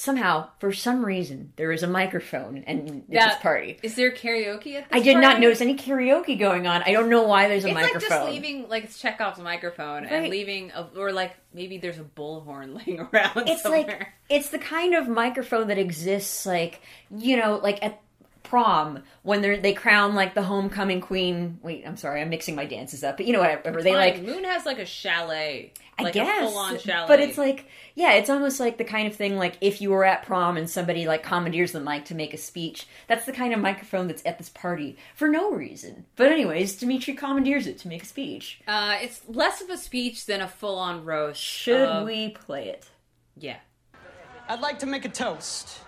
somehow 0.00 0.48
for 0.58 0.72
some 0.72 1.04
reason 1.04 1.52
there 1.56 1.70
is 1.72 1.82
a 1.82 1.86
microphone 1.86 2.64
and 2.66 2.88
it's 2.88 3.06
That- 3.10 3.32
this 3.34 3.42
party. 3.42 3.78
Is 3.82 3.94
there 3.96 4.10
karaoke 4.10 4.74
at 4.76 4.88
this 4.88 4.92
I 4.92 5.00
did 5.00 5.18
not 5.18 5.40
notice 5.40 5.60
any 5.60 5.76
karaoke 5.76 6.38
going 6.38 6.66
on. 6.66 6.82
I 6.84 6.92
don't 6.92 7.10
know 7.10 7.24
why 7.24 7.48
there's 7.48 7.64
a 7.66 7.72
microphone. 7.72 7.96
It's 7.96 8.10
like 8.10 8.20
just 8.20 8.30
leaving, 8.32 8.68
like 8.68 8.84
it's 8.84 8.98
Chekhov's 8.98 9.38
microphone, 9.40 10.04
Right. 10.04 10.12
and 10.12 10.28
leaving, 10.28 10.70
a, 10.70 10.88
or 10.96 11.12
like 11.12 11.36
maybe 11.52 11.76
there's 11.76 11.98
a 11.98 12.02
bullhorn 12.04 12.74
laying 12.86 13.00
around 13.00 13.46
it's 13.48 13.62
somewhere. 13.62 13.86
like 13.86 14.08
it's 14.30 14.48
the 14.48 14.58
kind 14.58 14.94
of 14.94 15.06
microphone 15.08 15.68
that 15.68 15.76
exists 15.78 16.46
like 16.46 16.80
you 17.14 17.36
know 17.36 17.60
like 17.62 17.84
at 17.84 18.00
prom 18.42 19.02
when 19.22 19.42
they 19.42 19.58
they 19.60 19.72
crown 19.74 20.14
like 20.14 20.34
the 20.34 20.42
homecoming 20.42 21.00
queen. 21.00 21.58
Wait, 21.62 21.84
I'm 21.86 21.96
sorry, 21.98 22.20
I'm 22.22 22.30
mixing 22.30 22.54
my 22.56 22.64
dances 22.64 23.04
up, 23.04 23.16
but 23.18 23.26
you 23.26 23.32
know 23.32 23.40
what, 23.40 23.58
whatever 23.58 23.82
they 23.82 23.94
like. 23.94 24.22
Moon 24.22 24.44
has 24.44 24.64
like 24.64 24.78
a 24.78 24.86
chalet, 24.86 25.72
I 26.00 26.02
like 26.02 26.14
guess, 26.14 26.42
a 26.42 26.46
full-on 26.46 26.78
chalet, 26.78 27.08
but 27.08 27.20
it's 27.20 27.38
like, 27.38 27.66
yeah, 27.94 28.12
it's 28.14 28.28
almost 28.28 28.58
like 28.60 28.78
the 28.78 28.84
kind 28.84 29.06
of 29.06 29.14
thing 29.14 29.36
like 29.36 29.56
if 29.60 29.80
you 29.80 29.90
were 29.90 30.04
at 30.04 30.24
prom 30.24 30.56
and 30.56 30.68
somebody 30.68 31.06
like 31.06 31.22
commandeers 31.22 31.72
the 31.72 31.80
mic 31.80 32.04
to 32.06 32.14
make 32.14 32.34
a 32.34 32.38
speech. 32.38 32.86
That's 33.06 33.26
the 33.26 33.32
kind 33.32 33.52
of 33.54 33.60
microphone 33.60 34.06
that's 34.08 34.24
at 34.26 34.38
this 34.38 34.48
party 34.48 34.96
for 35.14 35.28
no 35.28 35.52
reason. 35.52 36.06
But 36.16 36.32
anyways, 36.32 36.76
Dimitri 36.76 37.14
commandeers 37.14 37.66
it 37.66 37.78
to 37.80 37.88
make 37.88 38.02
a 38.02 38.06
speech. 38.06 38.60
uh, 38.66 38.96
it's 39.00 39.22
less 39.28 39.60
of 39.60 39.70
a 39.70 39.76
speech 39.76 40.26
than 40.26 40.40
a 40.40 40.48
full-on 40.48 41.04
roast. 41.04 41.40
Should 41.40 41.80
of- 41.88 42.06
we 42.06 42.30
play 42.30 42.68
it? 42.68 42.88
Yeah. 43.36 43.56
I'd 44.48 44.60
like 44.60 44.80
to 44.80 44.86
make 44.86 45.04
a 45.04 45.08
toast 45.08 45.78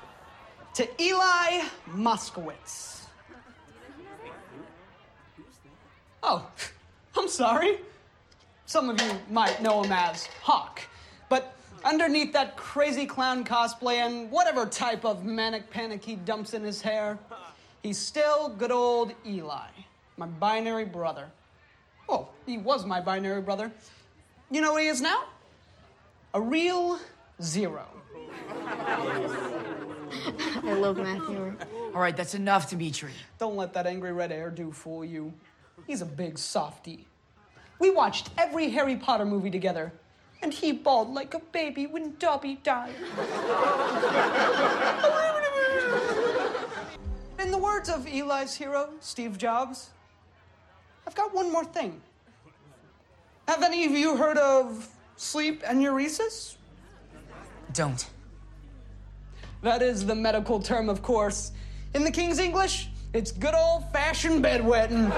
to 0.75 0.88
Eli 1.03 1.62
Moskowitz. 1.90 3.01
Oh, 6.22 6.46
I'm 7.18 7.29
sorry. 7.29 7.79
Some 8.66 8.88
of 8.88 9.01
you 9.01 9.12
might 9.31 9.61
know 9.62 9.83
him 9.83 9.92
as 9.92 10.27
Hawk. 10.42 10.81
But 11.29 11.55
underneath 11.85 12.33
that 12.33 12.57
crazy 12.57 13.07
clown 13.07 13.44
cosplay 13.44 13.96
and 13.96 14.31
whatever 14.31 14.66
type 14.66 15.05
of 15.05 15.25
manic 15.25 15.70
panic 15.70 16.05
he 16.05 16.16
dumps 16.16 16.55
in 16.55 16.62
his 16.62 16.81
hair, 16.81 17.18
he's 17.83 17.98
still 17.98 18.48
good 18.48 18.72
old 18.72 19.12
Eli, 19.27 19.68
my 20.16 20.27
binary 20.27 20.85
brother. 20.85 21.29
Oh, 22.09 22.29
he 22.46 22.59
was 22.59 22.87
my 22.87 23.01
binary 23.01 23.42
brother. 23.42 23.70
You 24.51 24.61
know 24.61 24.72
what 24.72 24.83
he 24.83 24.88
is 24.88 25.01
now? 25.01 25.25
A 26.35 26.40
real 26.40 26.98
zero. 27.40 27.87
I 30.64 30.72
love 30.75 30.96
Matthew. 30.98 31.57
All 31.94 32.01
right, 32.01 32.16
that's 32.16 32.35
enough, 32.35 32.70
Dimitri. 32.70 33.12
Don't 33.38 33.57
let 33.57 33.72
that 33.75 33.87
angry 33.87 34.12
red 34.12 34.31
hairdo 34.31 34.75
fool 34.75 35.05
you. 35.05 35.33
He's 35.87 36.03
a 36.03 36.07
big 36.07 36.38
softy. 36.38 37.07
We 37.83 37.90
watched 37.90 38.31
every 38.38 38.71
Harry 38.71 38.95
Potter 38.95 39.25
movie 39.25 39.51
together, 39.51 39.92
and 40.40 40.55
he 40.55 40.71
bawled 40.71 41.12
like 41.12 41.35
a 41.35 41.40
baby 41.40 41.88
when 41.88 42.14
Dobby 42.21 42.61
died. 42.62 42.95
In 47.40 47.51
the 47.51 47.59
words 47.59 47.88
of 47.88 48.07
Eli's 48.07 48.55
hero, 48.55 48.90
Steve 49.01 49.37
Jobs, 49.37 49.90
I've 51.09 51.16
got 51.16 51.35
one 51.35 51.51
more 51.51 51.64
thing. 51.64 52.01
Have 53.49 53.64
any 53.64 53.85
of 53.85 53.90
you 53.90 54.16
heard 54.16 54.38
of 54.38 54.88
sleep 55.16 55.64
enuresis? 55.64 56.55
Don't. 57.73 58.09
That 59.62 59.83
is 59.83 60.07
the 60.07 60.14
medical 60.14 60.61
term, 60.61 60.88
of 60.88 61.03
course. 61.03 61.51
In 61.95 62.05
the 62.05 62.12
King's 62.12 62.38
English, 62.38 62.90
it's 63.12 63.33
good 63.33 63.57
old 63.57 63.92
fashioned 63.92 64.45
bedwetting. 64.45 65.11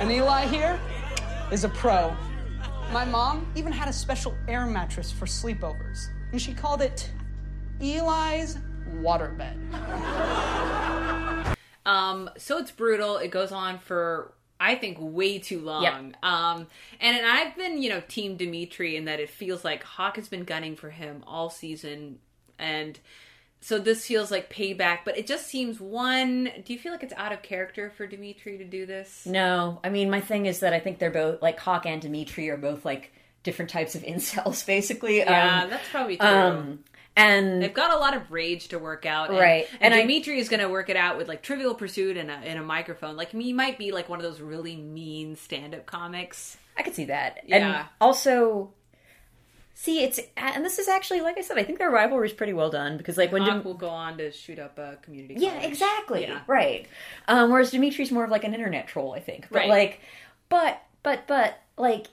and 0.00 0.10
Eli 0.10 0.46
here 0.46 0.80
is 1.52 1.64
a 1.64 1.68
pro. 1.68 2.16
My 2.92 3.04
mom 3.04 3.50
even 3.54 3.72
had 3.72 3.88
a 3.88 3.92
special 3.92 4.34
air 4.48 4.66
mattress 4.66 5.10
for 5.10 5.26
sleepovers, 5.26 6.08
and 6.32 6.40
she 6.40 6.54
called 6.54 6.82
it 6.82 7.10
Eli's 7.80 8.58
waterbed. 9.00 9.58
Um, 11.86 12.30
so 12.38 12.58
it's 12.58 12.70
brutal. 12.70 13.18
It 13.18 13.30
goes 13.30 13.52
on 13.52 13.78
for 13.78 14.32
I 14.60 14.74
think 14.76 14.96
way 15.00 15.38
too 15.38 15.60
long. 15.60 15.82
Um, 16.22 16.66
and, 17.00 17.16
and 17.16 17.26
I've 17.26 17.56
been 17.56 17.82
you 17.82 17.90
know 17.90 18.00
team 18.08 18.36
Dimitri 18.36 18.96
in 18.96 19.04
that 19.04 19.20
it 19.20 19.28
feels 19.28 19.64
like 19.64 19.82
Hawk 19.82 20.16
has 20.16 20.28
been 20.28 20.44
gunning 20.44 20.76
for 20.76 20.90
him 20.90 21.22
all 21.26 21.50
season, 21.50 22.18
and 22.58 22.98
so 23.64 23.78
this 23.78 24.04
feels 24.06 24.30
like 24.30 24.52
payback. 24.52 24.98
But 25.06 25.16
it 25.16 25.26
just 25.26 25.46
seems 25.46 25.80
one. 25.80 26.50
Do 26.66 26.72
you 26.74 26.78
feel 26.78 26.92
like 26.92 27.02
it's 27.02 27.14
out 27.16 27.32
of 27.32 27.40
character 27.42 27.90
for 27.96 28.06
Dimitri 28.06 28.58
to 28.58 28.64
do 28.64 28.84
this? 28.84 29.24
No, 29.24 29.80
I 29.82 29.88
mean 29.88 30.10
my 30.10 30.20
thing 30.20 30.44
is 30.44 30.60
that 30.60 30.74
I 30.74 30.80
think 30.80 30.98
they're 30.98 31.10
both 31.10 31.40
like 31.40 31.58
Hawk 31.58 31.86
and 31.86 32.02
Dimitri 32.02 32.50
are 32.50 32.58
both 32.58 32.84
like 32.84 33.12
different 33.42 33.70
types 33.70 33.94
of 33.94 34.02
incels, 34.12 34.66
basically. 34.66 35.18
Yeah, 35.18 35.62
um, 35.62 35.70
that's 35.70 35.88
probably 35.90 36.18
true. 36.18 36.26
um, 36.28 36.84
and 37.16 37.62
They've 37.62 37.72
got 37.72 37.92
a 37.92 37.98
lot 37.98 38.14
of 38.16 38.30
rage 38.32 38.68
to 38.68 38.78
work 38.78 39.06
out, 39.06 39.30
and, 39.30 39.38
Right. 39.38 39.66
And, 39.80 39.92
And 39.92 39.94
I- 39.94 40.00
Dimitri 40.02 40.38
is 40.40 40.48
going 40.48 40.60
to 40.60 40.68
work 40.68 40.90
it 40.90 40.96
out 40.96 41.16
with 41.16 41.28
like 41.28 41.42
Trivial 41.42 41.74
Pursuit 41.74 42.16
and 42.16 42.30
a, 42.30 42.34
and 42.34 42.58
a 42.58 42.62
microphone. 42.62 43.16
Like 43.16 43.30
he 43.30 43.52
might 43.52 43.78
be 43.78 43.92
like 43.92 44.08
one 44.08 44.18
of 44.18 44.24
those 44.24 44.40
really 44.40 44.76
mean 44.76 45.36
stand-up 45.36 45.86
comics. 45.86 46.56
I 46.76 46.82
could 46.82 46.94
see 46.94 47.04
that. 47.06 47.40
Yeah. 47.46 47.56
And 47.80 47.86
also, 48.00 48.72
see, 49.74 50.02
it's 50.02 50.20
and 50.36 50.64
this 50.64 50.78
is 50.78 50.88
actually 50.88 51.20
like 51.20 51.36
I 51.36 51.42
said, 51.42 51.58
I 51.58 51.64
think 51.64 51.78
their 51.78 51.90
rivalry 51.90 52.26
is 52.28 52.32
pretty 52.32 52.52
well 52.52 52.70
done 52.70 52.96
because 52.96 53.16
like 53.16 53.32
when 53.32 53.42
Hawk 53.42 53.64
will 53.64 53.74
go 53.74 53.88
on 53.88 54.18
to 54.18 54.30
shoot 54.32 54.58
up 54.58 54.78
a 54.78 54.96
community. 55.02 55.34
yeah, 55.38 55.60
exactly, 55.60 56.22
Yeah. 56.22 56.40
right. 56.46 56.86
Um, 57.28 57.50
whereas 57.50 57.70
Dimitri's 57.70 58.10
more 58.10 58.24
of 58.24 58.30
like 58.30 58.44
an 58.44 58.54
internet 58.54 58.86
troll, 58.88 59.12
I 59.12 59.20
think. 59.20 59.46
But 59.50 59.58
Right. 59.60 59.68
like, 59.68 60.00
but 60.48 60.80
but 61.02 61.26
but 61.26 61.60
like 61.76 62.06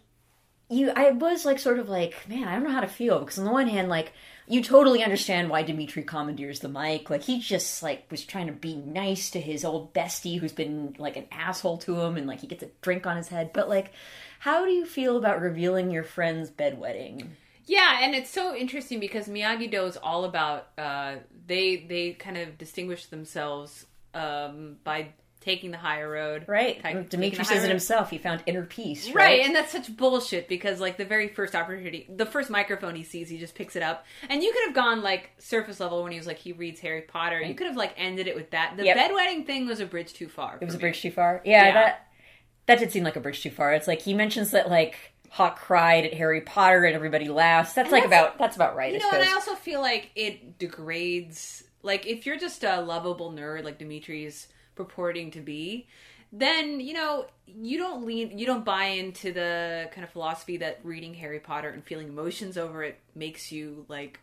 you, 0.69 0.89
I 0.95 1.11
was 1.11 1.45
like 1.45 1.59
sort 1.59 1.79
of 1.79 1.89
like, 1.89 2.27
man, 2.29 2.47
I 2.47 2.53
don't 2.55 2.63
know 2.63 2.71
how 2.71 2.79
to 2.81 2.87
feel 2.87 3.19
because 3.19 3.37
on 3.39 3.45
the 3.45 3.51
one 3.51 3.67
hand, 3.67 3.89
like. 3.89 4.11
You 4.47 4.61
totally 4.61 5.01
understand 5.01 5.49
why 5.49 5.61
Dimitri 5.63 6.03
commandeers 6.03 6.59
the 6.59 6.67
mic. 6.67 7.09
Like 7.09 7.21
he 7.21 7.39
just 7.39 7.81
like 7.81 8.11
was 8.11 8.25
trying 8.25 8.47
to 8.47 8.51
be 8.51 8.75
nice 8.75 9.29
to 9.29 9.39
his 9.39 9.63
old 9.63 9.93
bestie 9.93 10.39
who's 10.39 10.51
been 10.51 10.93
like 10.99 11.15
an 11.15 11.27
asshole 11.31 11.77
to 11.77 12.01
him 12.01 12.17
and 12.17 12.27
like 12.27 12.41
he 12.41 12.47
gets 12.47 12.61
a 12.61 12.67
drink 12.81 13.07
on 13.07 13.15
his 13.15 13.29
head. 13.29 13.51
But 13.53 13.69
like 13.69 13.93
how 14.39 14.65
do 14.65 14.71
you 14.71 14.85
feel 14.85 15.15
about 15.15 15.39
revealing 15.41 15.89
your 15.89 16.03
friend's 16.03 16.49
bedwetting? 16.49 17.27
Yeah, 17.65 17.99
and 18.01 18.15
it's 18.15 18.29
so 18.29 18.55
interesting 18.55 18.99
because 18.99 19.27
Miyagi 19.27 19.69
Do 19.69 19.85
is 19.85 19.97
all 19.97 20.25
about 20.25 20.67
uh, 20.77 21.15
they 21.47 21.77
they 21.87 22.11
kind 22.13 22.37
of 22.37 22.57
distinguish 22.57 23.05
themselves 23.07 23.85
um, 24.13 24.77
by 24.83 25.09
taking 25.41 25.71
the 25.71 25.77
higher 25.77 26.07
road. 26.07 26.45
Right. 26.47 26.81
The 26.83 27.01
Dimitri 27.01 27.43
says 27.43 27.63
it 27.63 27.69
himself. 27.69 28.11
He 28.11 28.19
found 28.19 28.43
inner 28.45 28.63
peace. 28.63 29.07
Right, 29.07 29.15
Right. 29.15 29.41
and 29.43 29.55
that's 29.55 29.71
such 29.71 29.95
bullshit 29.97 30.47
because 30.47 30.79
like 30.79 30.97
the 30.97 31.05
very 31.05 31.29
first 31.29 31.55
opportunity, 31.55 32.05
the 32.15 32.27
first 32.27 32.51
microphone 32.51 32.93
he 32.93 33.03
sees, 33.03 33.27
he 33.27 33.39
just 33.39 33.55
picks 33.55 33.75
it 33.75 33.81
up, 33.81 34.05
and 34.29 34.43
you 34.43 34.51
could 34.53 34.65
have 34.67 34.75
gone 34.75 35.01
like 35.01 35.31
surface 35.39 35.79
level 35.79 36.03
when 36.03 36.11
he 36.11 36.17
was 36.19 36.27
like 36.27 36.37
he 36.37 36.51
reads 36.53 36.79
Harry 36.81 37.01
Potter. 37.01 37.41
You 37.41 37.55
could 37.55 37.65
have 37.67 37.75
like 37.77 37.93
ended 37.97 38.27
it 38.27 38.35
with 38.35 38.51
that. 38.51 38.75
The 38.77 38.85
Yep. 38.85 38.97
bedwetting 38.97 39.45
thing 39.47 39.65
was 39.67 39.79
a 39.79 39.85
bridge 39.85 40.13
too 40.13 40.27
far. 40.29 40.57
it 40.61 40.65
was 40.65 40.75
for 40.75 40.77
a 40.77 40.81
bridge 40.81 41.01
too 41.01 41.11
far. 41.11 41.41
Yeah, 41.43 41.65
Yeah. 41.65 41.73
that 41.73 42.07
that 42.67 42.79
did 42.79 42.91
seem 42.91 43.03
like 43.03 43.15
a 43.15 43.19
bridge 43.19 43.41
too 43.41 43.49
far. 43.49 43.73
It's 43.73 43.87
like 43.87 44.01
he 44.01 44.13
mentions 44.13 44.51
that 44.51 44.69
like 44.69 44.95
Hawk 45.33 45.57
cried 45.59 46.05
at 46.05 46.13
Harry 46.13 46.41
Potter 46.41 46.83
and 46.83 46.93
everybody 46.93 47.29
laughs. 47.29 47.71
That's 47.73 47.85
And 47.87 47.91
like 47.93 48.09
that's- 48.09 48.25
about 48.27 48.37
that's 48.37 48.55
about 48.57 48.75
right. 48.75 48.91
You 48.91 48.99
know, 48.99 49.09
and. 49.13 49.23
I 49.23 49.31
also 49.33 49.55
feel 49.55 49.79
like 49.79 50.11
it 50.15 50.59
degrades. 50.59 51.63
Like 51.83 52.05
if 52.05 52.25
you're 52.25 52.37
just 52.37 52.63
a 52.65 52.81
lovable 52.81 53.31
nerd 53.31 53.63
like 53.63 53.79
Dimitri's 53.79 54.47
purporting 54.75 55.31
to 55.31 55.39
be, 55.39 55.87
then 56.33 56.81
you 56.81 56.93
know 56.93 57.27
you 57.47 57.77
don't 57.77 58.05
lean, 58.05 58.37
you 58.37 58.45
don't 58.45 58.65
buy 58.65 58.85
into 58.85 59.31
the 59.31 59.89
kind 59.93 60.03
of 60.03 60.09
philosophy 60.09 60.57
that 60.57 60.81
reading 60.83 61.13
Harry 61.13 61.39
Potter 61.39 61.69
and 61.69 61.81
feeling 61.83 62.09
emotions 62.09 62.57
over 62.57 62.83
it 62.83 62.99
makes 63.15 63.53
you 63.53 63.85
like 63.87 64.19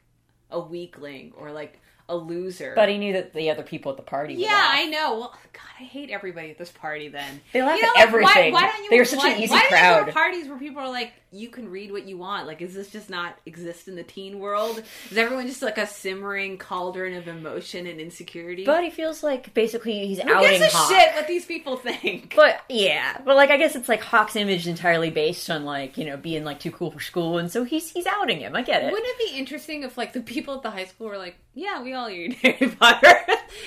a 0.50 0.60
weakling 0.60 1.32
or 1.38 1.52
like 1.52 1.80
a 2.08 2.16
loser. 2.16 2.72
But 2.74 2.88
he 2.88 2.98
knew 2.98 3.12
that 3.14 3.34
the 3.34 3.50
other 3.50 3.62
people 3.62 3.90
at 3.90 3.96
the 3.96 4.02
party. 4.02 4.34
yeah. 4.34 4.68
I 4.70 4.86
know. 4.86 5.18
Well, 5.18 5.34
God, 5.52 5.62
I 5.80 5.84
hate 5.84 6.10
everybody 6.10 6.50
at 6.50 6.58
this 6.58 6.70
party. 6.70 7.08
Then 7.08 7.40
They 7.52 7.62
laugh 7.62 7.76
You 7.76 7.82
know, 7.82 7.88
at 7.90 7.94
like, 7.96 8.06
everything. 8.06 8.52
Why, 8.52 8.62
why 8.62 8.72
don't 8.72 8.84
you? 8.84 8.90
They 8.90 8.98
are 8.98 9.04
such 9.04 9.18
why, 9.18 9.30
an 9.30 9.42
easy 9.42 9.52
why 9.52 9.66
crowd. 9.68 10.06
go 10.06 10.12
parties 10.12 10.48
where 10.48 10.58
people 10.58 10.80
are 10.82 10.88
like, 10.88 11.12
you 11.30 11.50
can 11.50 11.70
read 11.70 11.92
what 11.92 12.06
you 12.06 12.16
want? 12.16 12.46
Like, 12.46 12.62
is 12.62 12.74
this 12.74 12.90
just 12.90 13.10
not 13.10 13.38
exist 13.44 13.86
in 13.86 13.96
the 13.96 14.02
teen 14.02 14.38
world? 14.38 14.82
Is 15.10 15.18
everyone 15.18 15.46
just 15.46 15.60
like 15.60 15.76
a 15.76 15.86
simmering 15.86 16.56
cauldron 16.56 17.14
of 17.14 17.28
emotion 17.28 17.86
and 17.86 18.00
insecurity? 18.00 18.64
But 18.64 18.82
he 18.84 18.90
feels 18.90 19.22
like 19.22 19.52
basically 19.52 20.06
he's 20.06 20.20
who 20.20 20.32
outing 20.32 20.58
gives 20.58 20.72
a 20.72 20.76
Hawk. 20.76 20.90
shit 20.90 21.14
what 21.14 21.26
these 21.26 21.44
people 21.44 21.76
think? 21.76 22.34
But 22.34 22.62
yeah, 22.68 23.20
but 23.24 23.36
like 23.36 23.50
I 23.50 23.56
guess 23.58 23.76
it's 23.76 23.88
like 23.88 24.00
Hawk's 24.00 24.36
image 24.36 24.66
entirely 24.66 25.10
based 25.10 25.50
on 25.50 25.64
like 25.64 25.98
you 25.98 26.06
know 26.06 26.16
being 26.16 26.44
like 26.44 26.60
too 26.60 26.70
cool 26.70 26.90
for 26.90 27.00
school, 27.00 27.36
and 27.38 27.50
so 27.50 27.64
he's 27.64 27.90
he's 27.90 28.06
outing 28.06 28.40
him. 28.40 28.56
I 28.56 28.62
get 28.62 28.82
it. 28.82 28.92
Wouldn't 28.92 29.08
it 29.08 29.32
be 29.32 29.38
interesting 29.38 29.82
if 29.82 29.98
like 29.98 30.14
the 30.14 30.20
people 30.20 30.54
at 30.54 30.62
the 30.62 30.70
high 30.70 30.86
school 30.86 31.08
were 31.08 31.18
like, 31.18 31.36
yeah, 31.54 31.82
we 31.82 31.92
all 31.92 31.97
eat 32.08 32.34
Harry 32.42 32.68
Potter. 32.78 33.14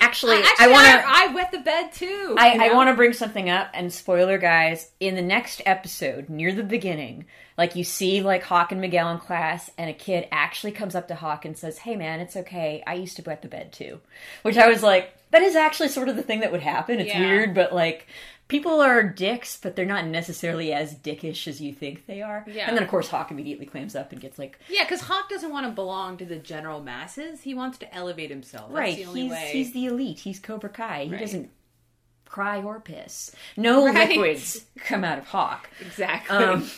Actually, 0.00 0.36
Actually, 0.42 0.66
I 0.66 0.68
want 0.68 0.86
to. 0.86 1.04
I 1.06 1.34
wet 1.34 1.52
the 1.52 1.58
bed 1.58 1.92
too. 1.92 2.34
I, 2.38 2.54
you 2.54 2.62
I 2.62 2.72
want 2.74 2.88
to 2.88 2.94
bring 2.94 3.12
something 3.12 3.50
up, 3.50 3.68
and 3.74 3.92
spoiler, 3.92 4.38
guys. 4.38 4.90
In 5.00 5.14
the 5.16 5.22
next 5.22 5.60
episode, 5.66 6.28
near 6.28 6.52
the 6.52 6.62
beginning, 6.62 7.26
like 7.58 7.76
you 7.76 7.84
see, 7.84 8.22
like 8.22 8.42
Hawk 8.44 8.72
and 8.72 8.80
Miguel 8.80 9.10
in 9.10 9.18
class, 9.18 9.70
and 9.76 9.90
a 9.90 9.92
kid 9.92 10.28
actually 10.32 10.72
comes 10.72 10.94
up 10.94 11.08
to 11.08 11.14
Hawk 11.14 11.44
and 11.44 11.56
says, 11.58 11.78
"Hey, 11.78 11.96
man, 11.96 12.20
it's 12.20 12.36
okay. 12.36 12.82
I 12.86 12.94
used 12.94 13.16
to 13.16 13.22
wet 13.22 13.42
the 13.42 13.48
bed 13.48 13.72
too," 13.72 14.00
which 14.42 14.56
I 14.56 14.68
was 14.68 14.82
like, 14.82 15.14
that 15.30 15.42
is 15.42 15.56
actually 15.56 15.88
sort 15.88 16.08
of 16.08 16.16
the 16.16 16.22
thing 16.22 16.40
that 16.40 16.52
would 16.52 16.62
happen. 16.62 17.00
It's 17.00 17.12
Yeah. 17.12 17.20
weird, 17.20 17.54
but 17.54 17.74
like. 17.74 18.06
People 18.52 18.80
are 18.80 19.02
dicks, 19.02 19.56
but 19.56 19.74
they're 19.76 19.86
not 19.86 20.06
necessarily 20.06 20.72
as 20.74 20.94
dickish 20.94 21.48
as 21.48 21.60
you 21.60 21.72
think 21.72 22.06
they 22.06 22.20
are. 22.20 22.44
Yeah. 22.46 22.68
And 22.68 22.76
then, 22.76 22.84
of 22.84 22.90
course, 22.90 23.08
Hawk 23.08 23.30
immediately 23.30 23.64
clams 23.64 23.96
up 23.96 24.12
and 24.12 24.20
gets 24.20 24.38
like, 24.38 24.58
Yeah, 24.68 24.84
because 24.84 25.00
Hawk 25.00 25.28
doesn't 25.30 25.50
want 25.50 25.66
to 25.66 25.72
belong 25.72 26.18
to 26.18 26.26
the 26.26 26.36
general 26.36 26.82
masses. 26.82 27.40
He 27.40 27.54
wants 27.54 27.78
to 27.78 27.94
elevate 27.94 28.28
himself. 28.30 28.68
That's 28.68 28.78
right, 28.78 28.96
the 28.98 29.06
only 29.06 29.22
he's, 29.22 29.30
way. 29.30 29.50
he's 29.52 29.72
the 29.72 29.86
elite. 29.86 30.18
He's 30.20 30.38
Cobra 30.38 30.68
Kai. 30.68 31.04
He 31.06 31.10
Right. 31.12 31.20
doesn't 31.20 31.50
cry 32.26 32.62
or 32.62 32.78
piss. 32.78 33.34
No 33.56 33.86
Right. 33.86 34.10
liquids 34.10 34.66
come 34.76 35.02
out 35.02 35.16
of 35.18 35.26
Hawk. 35.28 35.70
exactly. 35.80 36.36
Um, 36.36 36.70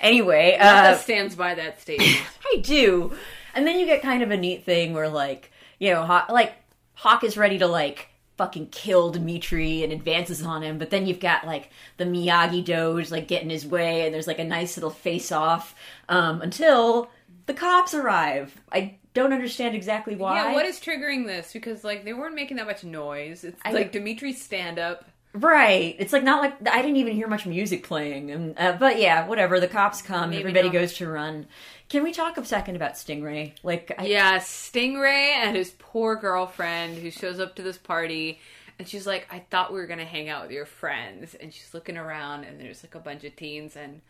anyway, 0.00 0.56
uh, 0.60 0.96
stands 0.96 1.34
by 1.34 1.54
that 1.54 1.80
statement. 1.82 2.16
I 2.52 2.58
do. 2.60 3.14
And 3.54 3.66
then 3.66 3.78
you 3.78 3.86
get 3.86 4.02
kind 4.02 4.22
of 4.22 4.30
a 4.30 4.36
neat 4.36 4.64
thing 4.64 4.92
where, 4.94 5.08
like, 5.08 5.50
you 5.78 5.90
know, 5.92 6.04
Hawk, 6.04 6.28
like 6.28 6.52
Hawk 6.94 7.24
is 7.24 7.36
ready 7.36 7.58
to 7.58 7.66
like 7.66 8.08
fucking 8.36 8.68
kill 8.68 9.10
Dimitri 9.10 9.82
and 9.84 9.92
advances 9.92 10.42
on 10.42 10.62
him, 10.62 10.78
but 10.78 10.90
then 10.90 11.06
you've 11.06 11.20
got 11.20 11.46
like 11.46 11.70
the 11.96 12.04
Miyagi 12.04 12.64
Doge 12.64 13.10
like 13.10 13.28
getting 13.28 13.50
his 13.50 13.66
way, 13.66 14.04
and 14.04 14.14
there's 14.14 14.26
like 14.26 14.38
a 14.38 14.44
nice 14.44 14.76
little 14.76 14.90
face 14.90 15.30
off 15.30 15.74
um, 16.08 16.42
until 16.42 17.10
the 17.46 17.54
cops 17.54 17.94
arrive. 17.94 18.60
I 18.72 18.96
don't 19.14 19.32
understand 19.32 19.76
exactly 19.76 20.16
why. 20.16 20.36
yeah, 20.36 20.52
what 20.52 20.66
is 20.66 20.80
triggering 20.80 21.26
this? 21.26 21.52
Because 21.52 21.84
like 21.84 22.04
they 22.04 22.12
weren't 22.12 22.34
making 22.34 22.56
that 22.56 22.66
much 22.66 22.84
noise. 22.84 23.44
It's 23.44 23.60
I- 23.64 23.72
like 23.72 23.92
Dimitri's 23.92 24.42
stand 24.42 24.78
up. 24.78 25.04
Right. 25.34 25.96
It's 25.98 26.12
like 26.12 26.22
not 26.22 26.42
like 26.42 26.68
I 26.68 26.80
didn't 26.80 26.96
even 26.98 27.14
hear 27.14 27.26
much 27.26 27.44
music 27.44 27.82
playing. 27.82 28.30
And, 28.30 28.58
uh, 28.58 28.76
but 28.78 29.00
yeah, 29.00 29.26
whatever. 29.26 29.58
The 29.58 29.66
cops 29.66 30.00
come. 30.00 30.30
Maybe 30.30 30.40
everybody 30.40 30.68
not. 30.68 30.74
goes 30.74 30.94
to 30.94 31.08
run. 31.08 31.46
Can 31.88 32.04
we 32.04 32.12
talk 32.12 32.38
a 32.38 32.44
second 32.44 32.76
about 32.76 32.94
Stingray? 32.94 33.52
Like, 33.64 33.92
I, 33.98 34.06
Yeah, 34.06 34.38
Stingray 34.38 35.34
and 35.34 35.56
his 35.56 35.74
poor 35.78 36.14
girlfriend 36.14 36.98
who 36.98 37.10
shows 37.10 37.40
up 37.40 37.56
to 37.56 37.62
this 37.62 37.78
party. 37.78 38.38
And 38.78 38.88
she's 38.88 39.06
like, 39.06 39.26
I 39.30 39.40
thought 39.50 39.72
we 39.72 39.80
were 39.80 39.86
going 39.86 39.98
to 39.98 40.04
hang 40.04 40.28
out 40.28 40.42
with 40.42 40.52
your 40.52 40.66
friends. 40.66 41.34
And 41.34 41.52
she's 41.52 41.74
looking 41.74 41.96
around, 41.96 42.44
and 42.44 42.60
there's 42.60 42.82
like 42.82 42.94
a 42.94 43.00
bunch 43.00 43.24
of 43.24 43.34
teens. 43.34 43.76
And 43.76 44.02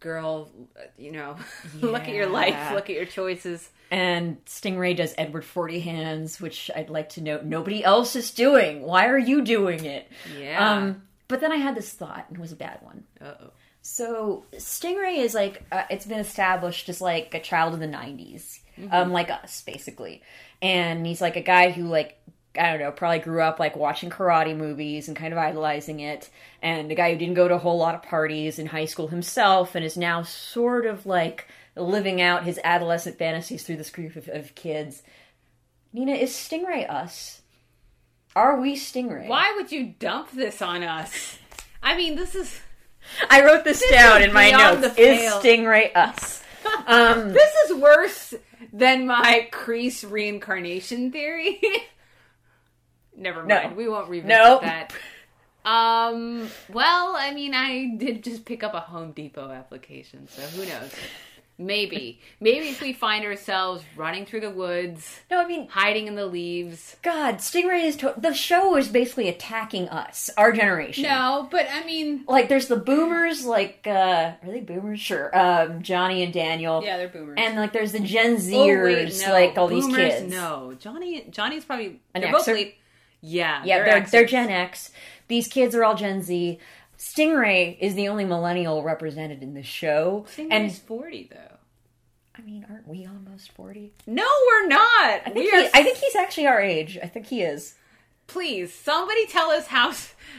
girl, 0.00 0.50
you 0.98 1.12
know, 1.12 1.36
look 1.80 2.02
at 2.02 2.14
your 2.14 2.26
life, 2.26 2.72
look 2.72 2.88
at 2.90 2.96
your 2.96 3.04
choices. 3.04 3.68
and 3.90 4.44
Stingray 4.46 4.96
does 4.96 5.14
Edward 5.18 5.44
Forty 5.44 5.80
Hands, 5.80 6.40
which 6.40 6.70
I'd 6.74 6.90
like 6.90 7.10
to 7.10 7.20
note 7.20 7.44
nobody 7.44 7.84
else 7.84 8.16
is 8.16 8.30
doing. 8.30 8.82
Why 8.82 9.06
are 9.08 9.18
you 9.18 9.42
doing 9.42 9.84
it? 9.84 10.10
Yeah. 10.38 10.74
Um, 10.74 11.02
but 11.28 11.40
then 11.40 11.52
I 11.52 11.56
had 11.56 11.74
this 11.76 11.92
thought, 11.92 12.26
and 12.28 12.38
it 12.38 12.40
was 12.40 12.52
a 12.52 12.56
bad 12.56 12.78
one. 12.82 13.04
Uh 13.20 13.34
oh. 13.42 13.50
So 13.82 14.44
Stingray 14.54 15.18
is 15.18 15.34
like 15.34 15.62
uh, 15.70 15.84
it's 15.90 16.06
been 16.06 16.18
established 16.18 16.88
as 16.88 17.00
like 17.00 17.34
a 17.34 17.40
child 17.40 17.74
of 17.74 17.80
the 17.80 17.86
'90s, 17.86 18.58
um, 18.90 19.12
like 19.12 19.30
us 19.30 19.62
basically, 19.62 20.22
and 20.60 21.06
he's 21.06 21.20
like 21.20 21.36
a 21.36 21.40
guy 21.42 21.70
who 21.70 21.84
like 21.84 22.18
I 22.58 22.70
don't 22.70 22.80
know 22.80 22.92
probably 22.92 23.18
grew 23.20 23.42
up 23.42 23.58
like 23.58 23.76
watching 23.76 24.10
karate 24.10 24.56
movies 24.56 25.08
and 25.08 25.16
kind 25.16 25.32
of 25.32 25.38
idolizing 25.38 26.00
it, 26.00 26.30
and 26.62 26.90
a 26.90 26.94
guy 26.94 27.12
who 27.12 27.18
didn't 27.18 27.34
go 27.34 27.48
to 27.48 27.54
a 27.54 27.58
whole 27.58 27.78
lot 27.78 27.94
of 27.94 28.02
parties 28.02 28.58
in 28.58 28.66
high 28.66 28.84
school 28.84 29.08
himself, 29.08 29.74
and 29.74 29.84
is 29.84 29.96
now 29.96 30.22
sort 30.22 30.86
of 30.86 31.06
like 31.06 31.48
living 31.76 32.20
out 32.20 32.44
his 32.44 32.58
adolescent 32.64 33.18
fantasies 33.18 33.62
through 33.62 33.76
this 33.76 33.90
group 33.90 34.16
of, 34.16 34.28
of 34.28 34.54
kids. 34.54 35.02
Nina, 35.92 36.12
is 36.12 36.32
Stingray 36.32 36.88
us? 36.88 37.42
Are 38.34 38.60
we 38.60 38.76
Stingray? 38.76 39.28
Why 39.28 39.54
would 39.56 39.72
you 39.72 39.94
dump 39.98 40.30
this 40.32 40.60
on 40.60 40.82
us? 40.82 41.38
I 41.82 41.96
mean, 41.96 42.16
this 42.16 42.34
is 42.34 42.60
I 43.30 43.44
wrote 43.44 43.64
this, 43.64 43.82
down 43.90 44.22
in 44.22 44.32
my 44.32 44.50
notes. 44.50 44.98
Is. 44.98 45.32
Stingray 45.34 45.94
us? 45.94 46.42
Um, 46.88 47.32
this 47.32 47.54
is 47.64 47.76
worse 47.76 48.34
than 48.72 49.06
my 49.06 49.48
Kreese 49.52 50.08
reincarnation 50.08 51.12
theory. 51.12 51.60
Never 53.16 53.42
No. 53.44 53.54
mind. 53.62 53.76
We 53.76 53.88
won't 53.88 54.08
revisit 54.08 54.36
Nope. 54.36 54.62
that. 54.62 54.92
Um. 55.64 56.48
Well, 56.72 57.16
I 57.16 57.32
mean, 57.34 57.52
I 57.54 57.94
did 57.96 58.22
just 58.22 58.44
pick 58.44 58.62
up 58.62 58.74
a 58.74 58.80
Home 58.80 59.10
Depot 59.12 59.50
application, 59.50 60.28
so 60.28 60.42
who 60.42 60.64
knows? 60.64 60.92
Maybe, 61.58 62.20
maybe 62.38 62.68
if 62.68 62.82
we 62.82 62.92
find 62.92 63.24
ourselves 63.24 63.82
running 63.96 64.26
through 64.26 64.40
the 64.42 64.50
woods, 64.50 65.20
no, 65.30 65.38
I 65.40 65.46
mean, 65.46 65.68
hiding 65.68 66.06
in 66.06 66.14
the 66.14 66.26
leaves. 66.26 66.96
God, 67.02 67.36
Stingray 67.36 67.82
is 67.84 67.96
to- 67.96 68.12
the 68.18 68.34
show 68.34 68.76
is 68.76 68.88
basically 68.88 69.26
attacking 69.30 69.88
us, 69.88 70.28
our 70.36 70.52
generation. 70.52 71.04
No, 71.04 71.48
but 71.50 71.66
I 71.72 71.82
mean, 71.84 72.24
like 72.28 72.50
there's 72.50 72.68
the 72.68 72.76
boomers, 72.76 73.46
like 73.46 73.86
uh 73.86 74.32
are 74.42 74.50
they 74.50 74.60
boomers? 74.60 75.00
Sure, 75.00 75.34
um, 75.36 75.82
Johnny 75.82 76.22
and 76.22 76.30
Daniel. 76.32 76.82
yeah, 76.84 76.98
they're 76.98 77.08
boomers. 77.08 77.38
And 77.40 77.56
like 77.56 77.72
there's 77.72 77.92
the 77.92 78.00
Gen 78.00 78.34
Oh, 78.34 78.36
Zers, 78.36 78.84
wait, 78.84 79.22
no. 79.26 79.32
like 79.32 79.56
all 79.56 79.68
these 79.68 79.86
kids. 79.86 80.30
No, 80.30 80.74
Johnny. 80.78 81.24
Johnny's 81.30 81.64
probably 81.64 82.00
An 82.14 82.20
they're 82.20 82.32
both 82.32 82.46
late. 82.48 82.76
Yeah, 83.20 83.62
yeah, 83.64 83.84
they're 83.84 84.06
they're, 84.10 84.24
Xers. 84.24 84.28
Gen 84.28 84.50
X. 84.50 84.90
These 85.28 85.48
kids 85.48 85.74
are 85.74 85.84
all 85.84 85.94
Gen 85.94 86.22
Z. 86.22 86.58
Stingray 86.98 87.76
is 87.80 87.94
the 87.94 88.08
only 88.08 88.24
millennial 88.24 88.82
represented 88.82 89.42
in 89.42 89.54
the 89.54 89.62
show, 89.62 90.24
Stingray's 90.34 90.48
and 90.50 90.72
forty 90.72 91.28
though. 91.30 91.56
I 92.38 92.42
mean, 92.42 92.66
aren't 92.70 92.86
we 92.86 93.06
almost 93.06 93.52
forty? 93.52 93.92
No, 94.06 94.26
we're 94.48 94.68
not. 94.68 94.80
I 94.80 95.20
think, 95.24 95.36
we 95.36 95.50
he, 95.50 95.56
are. 95.56 95.70
I 95.74 95.82
think 95.82 95.96
he's 95.98 96.14
actually 96.16 96.46
our 96.46 96.60
age. 96.60 96.98
I 97.02 97.06
think 97.08 97.26
he 97.26 97.42
is. 97.42 97.74
Please, 98.28 98.74
somebody 98.74 99.26
tell 99.26 99.50
us 99.50 99.66
how 99.68 99.92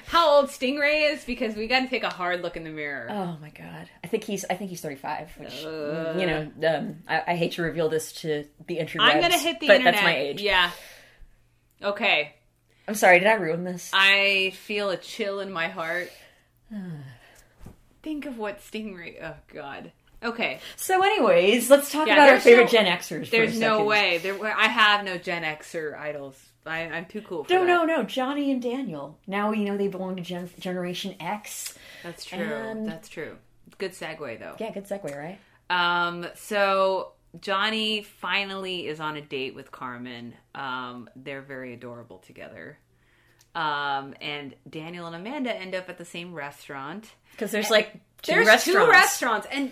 how 0.07 0.29
old 0.29 0.49
Stingray 0.49 1.13
is 1.13 1.23
because 1.23 1.55
we 1.55 1.67
got 1.67 1.81
to 1.81 1.87
take 1.87 2.03
a 2.03 2.09
hard 2.09 2.41
look 2.41 2.57
in 2.57 2.63
the 2.63 2.69
mirror. 2.69 3.07
Oh 3.09 3.37
my 3.41 3.49
god! 3.49 3.89
I 4.03 4.07
think 4.07 4.23
he's 4.25 4.43
I 4.49 4.55
think 4.55 4.69
he's 4.69 4.81
thirty 4.81 4.95
five. 4.97 5.29
Which 5.37 5.63
Uh. 5.63 6.13
you 6.17 6.25
know, 6.25 6.51
um, 6.67 6.97
I, 7.07 7.23
I 7.27 7.35
hate 7.35 7.53
to 7.53 7.61
reveal 7.61 7.87
this 7.87 8.11
to 8.21 8.45
the 8.67 8.77
interwebs. 8.77 9.01
I'm 9.01 9.21
gonna 9.21 9.37
hit 9.37 9.59
the 9.59 9.67
but 9.67 9.77
internet. 9.77 9.93
that's 9.93 10.03
my 10.03 10.17
age. 10.17 10.41
Yeah. 10.41 10.71
Okay. 11.81 12.33
I'm 12.87 12.95
sorry. 12.95 13.19
Did 13.19 13.27
I 13.27 13.33
ruin 13.33 13.63
this? 13.63 13.91
I 13.93 14.53
feel 14.55 14.89
a 14.89 14.97
chill 14.97 15.39
in 15.41 15.51
my 15.51 15.67
heart. 15.67 16.09
Think 18.03 18.25
of 18.25 18.37
what 18.37 18.59
Stingray. 18.61 19.21
Oh 19.21 19.35
God. 19.53 19.91
Okay. 20.23 20.59
So, 20.77 21.03
anyways, 21.03 21.69
let's 21.69 21.91
talk 21.91 22.07
Yeah, 22.07 22.13
about 22.13 22.23
our 22.23 22.33
there's 22.35 22.43
favorite 22.43 22.63
no- 22.65 22.69
Gen 22.69 22.85
Xers. 22.97 23.25
for 23.25 23.31
There's 23.31 23.57
a 23.57 23.59
no 23.59 23.73
second. 23.75 23.85
way. 23.85 24.17
There. 24.19 24.45
I 24.57 24.67
have 24.67 25.05
no 25.05 25.17
Gen 25.17 25.43
Xer 25.43 25.97
idols. 25.97 26.41
I, 26.65 26.79
I'm 26.81 27.05
too 27.05 27.21
cool 27.21 27.43
for 27.43 27.53
No, 27.53 27.59
that. 27.61 27.67
no, 27.67 27.85
no. 27.85 28.03
Johnny 28.03 28.51
and 28.51 28.61
Daniel. 28.61 29.17
Now 29.27 29.51
we 29.51 29.63
know 29.63 29.77
they 29.77 29.87
belong 29.87 30.15
to 30.17 30.21
Gen- 30.23 30.49
Generation 30.59 31.15
X. 31.19 31.77
That's 32.03 32.25
true. 32.25 32.39
And- 32.39 32.87
That's 32.87 33.09
true. 33.09 33.37
Good 33.77 33.91
segue 33.91 34.39
though. 34.39 34.55
Yeah, 34.59 34.71
good 34.71 34.85
segue, 34.85 35.15
right? 35.15 35.37
Um, 35.69 36.25
so 36.35 37.11
Johnny 37.39 38.01
finally 38.01 38.87
is 38.87 38.99
on 38.99 39.15
a 39.17 39.21
date 39.21 39.55
with 39.55 39.71
Carmen. 39.71 40.33
Um, 40.55 41.09
they're 41.15 41.41
very 41.41 41.73
adorable 41.73 42.19
together. 42.19 42.77
Um, 43.55 44.13
and 44.21 44.55
Daniel 44.69 45.07
and 45.07 45.15
Amanda 45.15 45.53
end 45.53 45.73
up 45.75 45.89
at 45.89 45.97
the 45.97 46.05
same 46.05 46.33
restaurant. 46.33 47.09
Because 47.31 47.51
there's 47.51 47.69
like 47.71 47.93
two 48.21 48.33
There's 48.33 48.47
restaurants. 48.47 48.85
two 48.85 48.91
restaurants, 48.91 49.47
and 49.51 49.71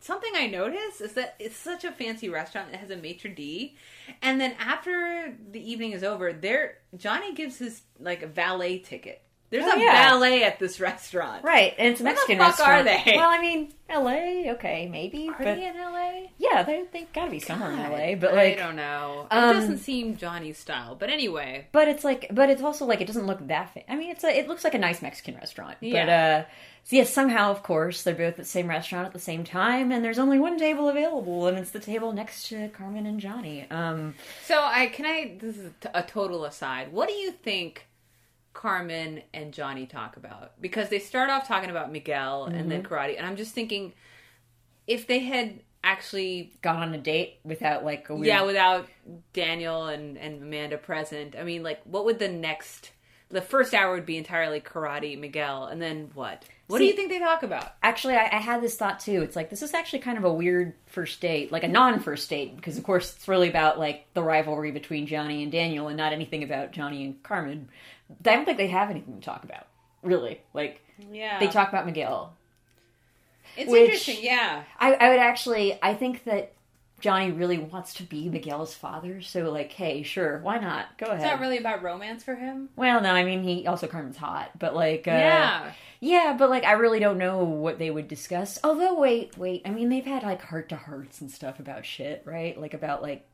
something 0.00 0.30
I 0.34 0.48
noticed 0.48 1.00
is 1.00 1.14
that 1.14 1.36
it's 1.38 1.56
such 1.56 1.84
a 1.84 1.92
fancy 1.92 2.28
restaurant. 2.28 2.68
It 2.72 2.76
has 2.76 2.90
a 2.90 2.96
maitre 2.96 3.30
d, 3.30 3.76
and 4.20 4.40
then 4.40 4.54
after 4.58 5.34
the 5.50 5.70
evening 5.70 5.92
is 5.92 6.04
over, 6.04 6.32
there 6.32 6.78
Johnny 6.96 7.32
gives 7.34 7.58
his 7.58 7.82
like 7.98 8.22
a 8.22 8.26
valet 8.26 8.78
ticket 8.78 9.22
There's 9.52 9.64
Oh, 9.66 9.76
a 9.76 9.80
yeah. 9.80 10.08
ballet 10.10 10.42
at 10.42 10.58
this 10.58 10.80
restaurant. 10.80 11.44
Right, 11.44 11.74
and 11.78 11.88
it's 11.92 12.00
a 12.00 12.04
Where 12.04 12.14
the 12.14 12.16
Mexican 12.16 12.38
fuck 12.38 12.58
restaurant. 12.58 12.80
are 12.80 12.82
they? 12.84 13.16
Well, 13.16 13.28
I 13.28 13.38
mean, 13.38 13.72
L.A. 13.88 14.50
Okay, 14.52 14.88
maybe, 14.90 15.28
Are 15.28 15.34
but 15.38 15.44
they 15.44 15.66
in 15.68 15.76
LA? 15.76 16.28
yeah, 16.38 16.62
they 16.62 16.84
they 16.92 17.06
gotta 17.14 17.30
be 17.30 17.38
somewhere 17.38 17.70
in 17.70 17.78
L.A. 17.78 18.14
But 18.14 18.34
like, 18.34 18.58
I 18.58 18.62
don't 18.66 18.76
know. 18.76 19.26
um, 19.30 19.50
it 19.50 19.60
doesn't 19.60 19.78
seem 19.78 20.16
Johnny's 20.16 20.58
style. 20.58 20.94
But 20.96 21.10
anyway, 21.10 21.68
but 21.70 21.86
it's 21.86 22.02
like, 22.02 22.28
but 22.32 22.48
it's 22.50 22.62
also 22.62 22.86
like 22.86 23.00
it 23.02 23.06
doesn't 23.06 23.26
look 23.26 23.46
that. 23.48 23.72
Fa- 23.74 23.88
I 23.92 23.96
mean, 23.96 24.10
it's 24.10 24.24
a, 24.24 24.36
it 24.36 24.48
looks 24.48 24.64
like 24.64 24.74
a 24.74 24.78
nice 24.78 25.02
Mexican 25.02 25.34
restaurant. 25.36 25.76
But 25.80 25.88
Yeah. 25.90 26.44
uh, 26.46 26.50
so 26.84 26.96
yeah, 26.96 27.04
somehow, 27.04 27.50
of 27.50 27.62
course, 27.62 28.02
they're 28.02 28.14
both 28.14 28.28
at 28.30 28.36
the 28.38 28.44
same 28.46 28.66
restaurant 28.68 29.06
at 29.06 29.12
the 29.12 29.18
same 29.20 29.44
time, 29.44 29.92
and 29.92 30.02
there's 30.04 30.18
only 30.18 30.40
one 30.40 30.58
table 30.58 30.88
available, 30.88 31.46
and 31.46 31.58
it's 31.58 31.70
the 31.70 31.78
table 31.78 32.12
next 32.12 32.48
to 32.48 32.70
Carmen 32.70 33.04
and 33.06 33.20
Johnny. 33.20 33.66
Um, 33.70 34.14
so 34.46 34.58
I 34.58 34.86
can 34.86 35.04
I. 35.04 35.36
This 35.38 35.58
is 35.58 35.70
a 35.92 36.02
total 36.02 36.46
aside. 36.46 36.90
What 36.90 37.08
do 37.10 37.14
you 37.14 37.30
think? 37.32 37.86
Carmen 38.52 39.22
and 39.32 39.52
Johnny 39.52 39.86
talk 39.86 40.16
about 40.16 40.60
because 40.60 40.88
they 40.88 40.98
start 40.98 41.30
off 41.30 41.48
talking 41.48 41.70
about 41.70 41.90
Miguel 41.90 42.44
and 42.44 42.70
then 42.70 42.82
Mm-hmm. 42.82 42.92
karate, 42.92 43.16
and 43.16 43.26
I'm 43.26 43.36
just 43.36 43.54
thinking 43.54 43.92
if 44.86 45.06
they 45.06 45.20
had 45.20 45.60
actually 45.84 46.52
gone 46.62 46.76
on 46.82 46.94
a 46.94 46.98
date 46.98 47.38
without 47.44 47.84
like 47.84 48.08
a 48.08 48.14
weird. 48.14 48.26
yeah 48.26 48.42
without 48.42 48.88
Daniel 49.32 49.86
and 49.86 50.16
and 50.18 50.42
Amanda 50.42 50.78
present, 50.78 51.34
I 51.36 51.44
mean 51.44 51.62
like 51.62 51.80
what 51.84 52.04
would 52.04 52.18
the 52.18 52.28
next 52.28 52.92
the 53.30 53.40
first 53.40 53.72
hour 53.72 53.94
would 53.94 54.04
be 54.04 54.18
entirely 54.18 54.60
karate 54.60 55.18
Miguel, 55.18 55.64
and 55.64 55.80
then 55.80 56.10
what? 56.14 56.44
What 56.66 56.78
do 56.78 56.84
you 56.84 56.92
think 56.92 57.10
they 57.10 57.18
talk 57.18 57.42
about? 57.42 57.74
Actually, 57.82 58.14
I, 58.14 58.28
I 58.32 58.38
had 58.38 58.62
this 58.62 58.76
thought 58.76 59.00
too. 59.00 59.22
It's 59.22 59.36
like 59.36 59.48
this 59.50 59.62
is 59.62 59.72
actually 59.74 59.98
kind 60.00 60.18
of 60.18 60.24
a 60.24 60.32
weird 60.32 60.74
first 60.86 61.20
date, 61.20 61.50
like 61.50 61.64
a 61.64 61.68
non-first 61.68 62.28
date, 62.30 62.56
because 62.56 62.76
of 62.78 62.84
course 62.84 63.14
it's 63.14 63.28
really 63.28 63.48
about 63.48 63.78
like 63.78 64.06
the 64.14 64.22
rivalry 64.22 64.70
between 64.70 65.06
Johnny 65.06 65.42
and 65.42 65.50
Daniel, 65.50 65.88
and 65.88 65.96
not 65.96 66.12
anything 66.12 66.42
about 66.42 66.72
Johnny 66.72 67.04
and 67.04 67.22
Carmen. 67.22 67.68
I 68.20 68.34
don't 68.34 68.44
think 68.44 68.58
they 68.58 68.68
have 68.68 68.90
anything 68.90 69.14
to 69.14 69.24
talk 69.24 69.44
about, 69.44 69.66
really. 70.02 70.40
Like 70.54 70.82
Yeah, 71.10 71.38
they 71.38 71.48
talk 71.48 71.68
about 71.68 71.86
Miguel. 71.86 72.34
It's 73.56 73.72
interesting. 73.72 74.18
Yeah, 74.20 74.62
I, 74.78 74.94
I 74.94 75.08
would 75.10 75.18
actually, 75.18 75.78
I 75.82 75.94
think 75.94 76.24
that 76.24 76.52
Johnny 77.00 77.32
really 77.32 77.58
wants 77.58 77.94
to 77.94 78.04
be 78.04 78.28
Miguel's 78.28 78.72
father. 78.74 79.20
So 79.20 79.50
like, 79.50 79.72
hey, 79.72 80.04
sure, 80.04 80.38
why 80.38 80.58
not? 80.58 80.96
Go 80.98 81.06
ahead. 81.06 81.16
it's 81.16 81.24
not 81.24 81.40
really 81.40 81.58
about 81.58 81.82
romance 81.82 82.22
for 82.22 82.34
him. 82.36 82.68
well, 82.76 83.00
no, 83.02 83.10
I 83.10 83.24
mean 83.24 83.42
he 83.42 83.66
also 83.66 83.88
Carmen's 83.88 84.16
hot, 84.16 84.52
but 84.58 84.74
like, 84.74 85.08
uh, 85.08 85.10
yeah, 85.10 85.72
Yeah, 86.00 86.36
but 86.38 86.48
like 86.48 86.64
I 86.64 86.72
really 86.72 87.00
don't 87.00 87.18
know 87.18 87.42
what 87.44 87.78
they 87.78 87.90
would 87.90 88.06
discuss. 88.08 88.58
Although 88.62 88.94
wait, 88.94 89.36
wait. 89.36 89.62
I 89.66 89.70
mean 89.70 89.88
they've 89.88 90.04
had 90.04 90.22
like 90.22 90.42
heart 90.42 90.68
to 90.70 90.76
hearts 90.76 91.20
and 91.20 91.30
stuff 91.30 91.58
about 91.58 91.84
shit, 91.84 92.22
right? 92.24 92.58
Like 92.58 92.72
about 92.72 93.02
like 93.02 93.28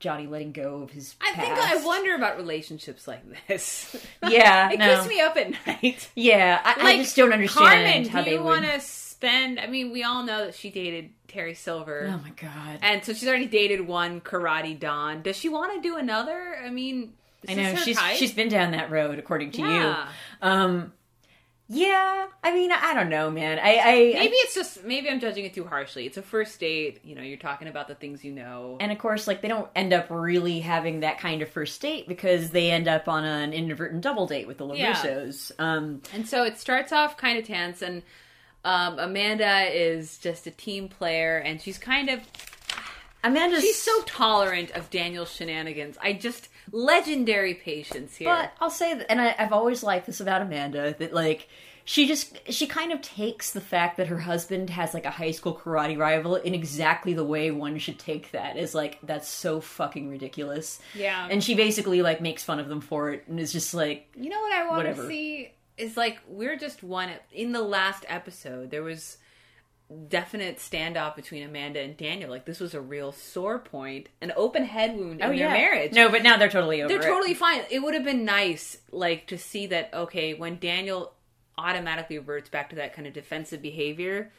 Johnny 0.00 0.26
letting 0.26 0.52
go 0.52 0.82
of 0.82 0.90
his 0.90 1.16
I 1.20 1.32
think. 1.34 1.52
I 1.58 1.84
wonder 1.84 2.14
about 2.14 2.36
relationships 2.36 3.06
like 3.08 3.22
this. 3.48 3.96
Yeah, 4.28 4.70
it 4.70 4.78
no. 4.78 4.96
keeps 4.96 5.08
me 5.08 5.20
up 5.20 5.36
at 5.36 5.50
night. 5.66 6.10
Yeah, 6.14 6.60
I, 6.64 6.74
I 6.92 6.96
just 6.98 7.16
don't 7.16 7.32
understand 7.32 7.66
Carmen, 7.68 8.08
how 8.08 8.18
do 8.20 8.24
they 8.30 8.36
you 8.36 8.42
want 8.42 8.64
to 8.64 8.80
spend? 8.80 9.58
I 9.58 9.66
mean, 9.66 9.90
we 9.90 10.02
all 10.04 10.22
know 10.22 10.44
that 10.46 10.54
she 10.54 10.70
dated 10.70 11.10
Terry 11.28 11.54
Silver. 11.54 12.08
Oh 12.12 12.20
my 12.22 12.30
god. 12.30 12.78
And 12.82 13.04
so 13.04 13.12
she's 13.12 13.28
already 13.28 13.46
dated 13.46 13.80
one 13.86 14.20
karate 14.20 14.78
don. 14.78 15.22
Does 15.22 15.36
she 15.36 15.48
want 15.48 15.74
to 15.74 15.80
do 15.80 15.96
another? 15.96 16.56
I 16.64 16.70
mean, 16.70 17.12
is 17.42 17.50
I 17.50 17.54
know 17.62 17.74
she's 17.76 17.96
type? 17.98 18.16
she's 18.16 18.32
been 18.32 18.48
down 18.48 18.72
that 18.72 18.90
road 18.90 19.18
according 19.18 19.52
to 19.52 19.62
Yeah. 19.62 20.08
you. 20.42 20.48
Um 20.48 20.92
yeah, 21.70 22.26
I 22.42 22.54
mean 22.54 22.72
I 22.72 22.94
don't 22.94 23.10
know, 23.10 23.30
man. 23.30 23.58
I 23.58 23.78
I 23.78 23.92
Maybe 24.14 24.36
it's 24.36 24.54
just 24.54 24.84
maybe 24.84 25.10
I'm 25.10 25.20
judging 25.20 25.44
it 25.44 25.52
too 25.52 25.64
harshly. 25.64 26.06
It's 26.06 26.16
a 26.16 26.22
first 26.22 26.58
date. 26.60 27.00
You 27.04 27.14
know, 27.14 27.20
you're 27.22 27.36
talking 27.36 27.68
about 27.68 27.88
the 27.88 27.94
things 27.94 28.24
you 28.24 28.32
know. 28.32 28.78
and 28.80 28.90
of 28.90 28.98
course, 28.98 29.26
like 29.26 29.42
they 29.42 29.48
don't 29.48 29.68
end 29.76 29.92
up 29.92 30.06
really 30.08 30.60
having 30.60 31.00
that 31.00 31.18
kind 31.18 31.42
of 31.42 31.48
first 31.50 31.80
date 31.82 32.08
because 32.08 32.50
they 32.50 32.70
end 32.70 32.88
up 32.88 33.06
on 33.06 33.24
an 33.24 33.52
inadvertent 33.52 34.00
double 34.00 34.26
date 34.26 34.46
with 34.46 34.56
the 34.58 34.66
Yeah. 34.74 34.94
LaRussos. 34.94 35.52
Um, 35.58 36.00
And 36.14 36.26
so 36.26 36.42
it 36.44 36.58
starts 36.58 36.90
off 36.90 37.16
kind 37.18 37.38
of 37.38 37.44
tense, 37.46 37.82
and 37.82 38.02
um, 38.64 38.98
Amanda 38.98 39.64
is 39.70 40.16
just 40.18 40.46
a 40.46 40.50
team 40.50 40.88
player, 40.88 41.36
and 41.38 41.60
she's 41.60 41.76
kind 41.78 42.08
of 42.08 42.20
Amanda's 43.24 43.62
she's 43.62 43.76
so 43.80 44.02
tolerant 44.02 44.70
of 44.72 44.90
Daniel's 44.90 45.30
shenanigans. 45.32 45.98
I 46.00 46.12
just 46.14 46.48
legendary 46.72 47.54
patience 47.54 48.16
here. 48.16 48.28
But 48.28 48.52
I'll 48.60 48.70
say 48.70 48.94
that, 48.94 49.10
and 49.10 49.20
I, 49.20 49.34
I've 49.38 49.52
always 49.52 49.82
liked 49.82 50.06
this 50.06 50.20
about 50.20 50.42
Amanda 50.42 50.94
that 50.98 51.12
like 51.12 51.48
she 51.84 52.06
just 52.06 52.38
she 52.50 52.66
kind 52.66 52.92
of 52.92 53.00
takes 53.00 53.52
the 53.52 53.60
fact 53.62 53.96
that 53.96 54.08
her 54.08 54.18
husband 54.18 54.68
has 54.70 54.92
like 54.92 55.06
a 55.06 55.10
high 55.10 55.30
school 55.30 55.54
karate 55.54 55.96
rival 55.96 56.36
in 56.36 56.54
exactly 56.54 57.14
the 57.14 57.24
way 57.24 57.50
one 57.50 57.78
should 57.78 57.98
take 57.98 58.30
that 58.32 58.56
is 58.58 58.74
like 58.74 58.98
that's 59.02 59.26
so 59.28 59.60
fucking 59.60 60.08
ridiculous. 60.10 60.80
Yeah. 60.94 61.26
and 61.30 61.42
she 61.42 61.54
basically 61.54 62.02
like 62.02 62.20
makes 62.20 62.44
fun 62.44 62.58
of 62.58 62.68
them 62.68 62.80
for 62.82 63.10
it 63.12 63.24
and 63.26 63.40
is 63.40 63.52
just 63.52 63.72
like 63.72 64.06
You 64.14 64.28
know 64.28 64.40
what 64.40 64.52
I 64.52 64.66
want 64.66 64.76
Whatever. 64.78 65.02
to 65.04 65.08
see 65.08 65.52
is 65.78 65.96
like 65.96 66.18
we're 66.28 66.56
just 66.58 66.82
one 66.82 67.08
in 67.32 67.52
the 67.52 67.62
last 67.62 68.04
episode 68.08 68.70
there 68.70 68.82
was 68.82 69.16
definite 70.08 70.58
standoff 70.58 71.16
between 71.16 71.42
Amanda 71.42 71.80
and 71.80 71.96
Daniel. 71.96 72.30
Like 72.30 72.44
this 72.44 72.60
was 72.60 72.74
a 72.74 72.80
real 72.80 73.12
sore 73.12 73.58
point, 73.58 74.08
an 74.20 74.32
open 74.36 74.64
head 74.64 74.96
wound 74.96 75.22
oh, 75.22 75.30
in 75.30 75.38
their 75.38 75.50
marriage. 75.50 75.92
Oh, 75.94 76.04
No, 76.04 76.08
but 76.10 76.22
now 76.22 76.36
they're 76.36 76.48
totally 76.50 76.82
over. 76.82 76.88
They're 76.88 77.00
it. 77.00 77.10
totally 77.10 77.34
fine. 77.34 77.62
It 77.70 77.80
would 77.80 77.94
have 77.94 78.04
been 78.04 78.24
nice, 78.24 78.78
like, 78.90 79.26
to 79.28 79.38
see 79.38 79.66
that. 79.68 79.90
Okay, 79.94 80.34
when 80.34 80.58
Daniel 80.58 81.14
automatically 81.56 82.18
reverts 82.18 82.48
back 82.50 82.70
to 82.70 82.76
that 82.76 82.94
kind 82.94 83.06
of 83.06 83.14
defensive 83.14 83.62
behavior, 83.62 84.30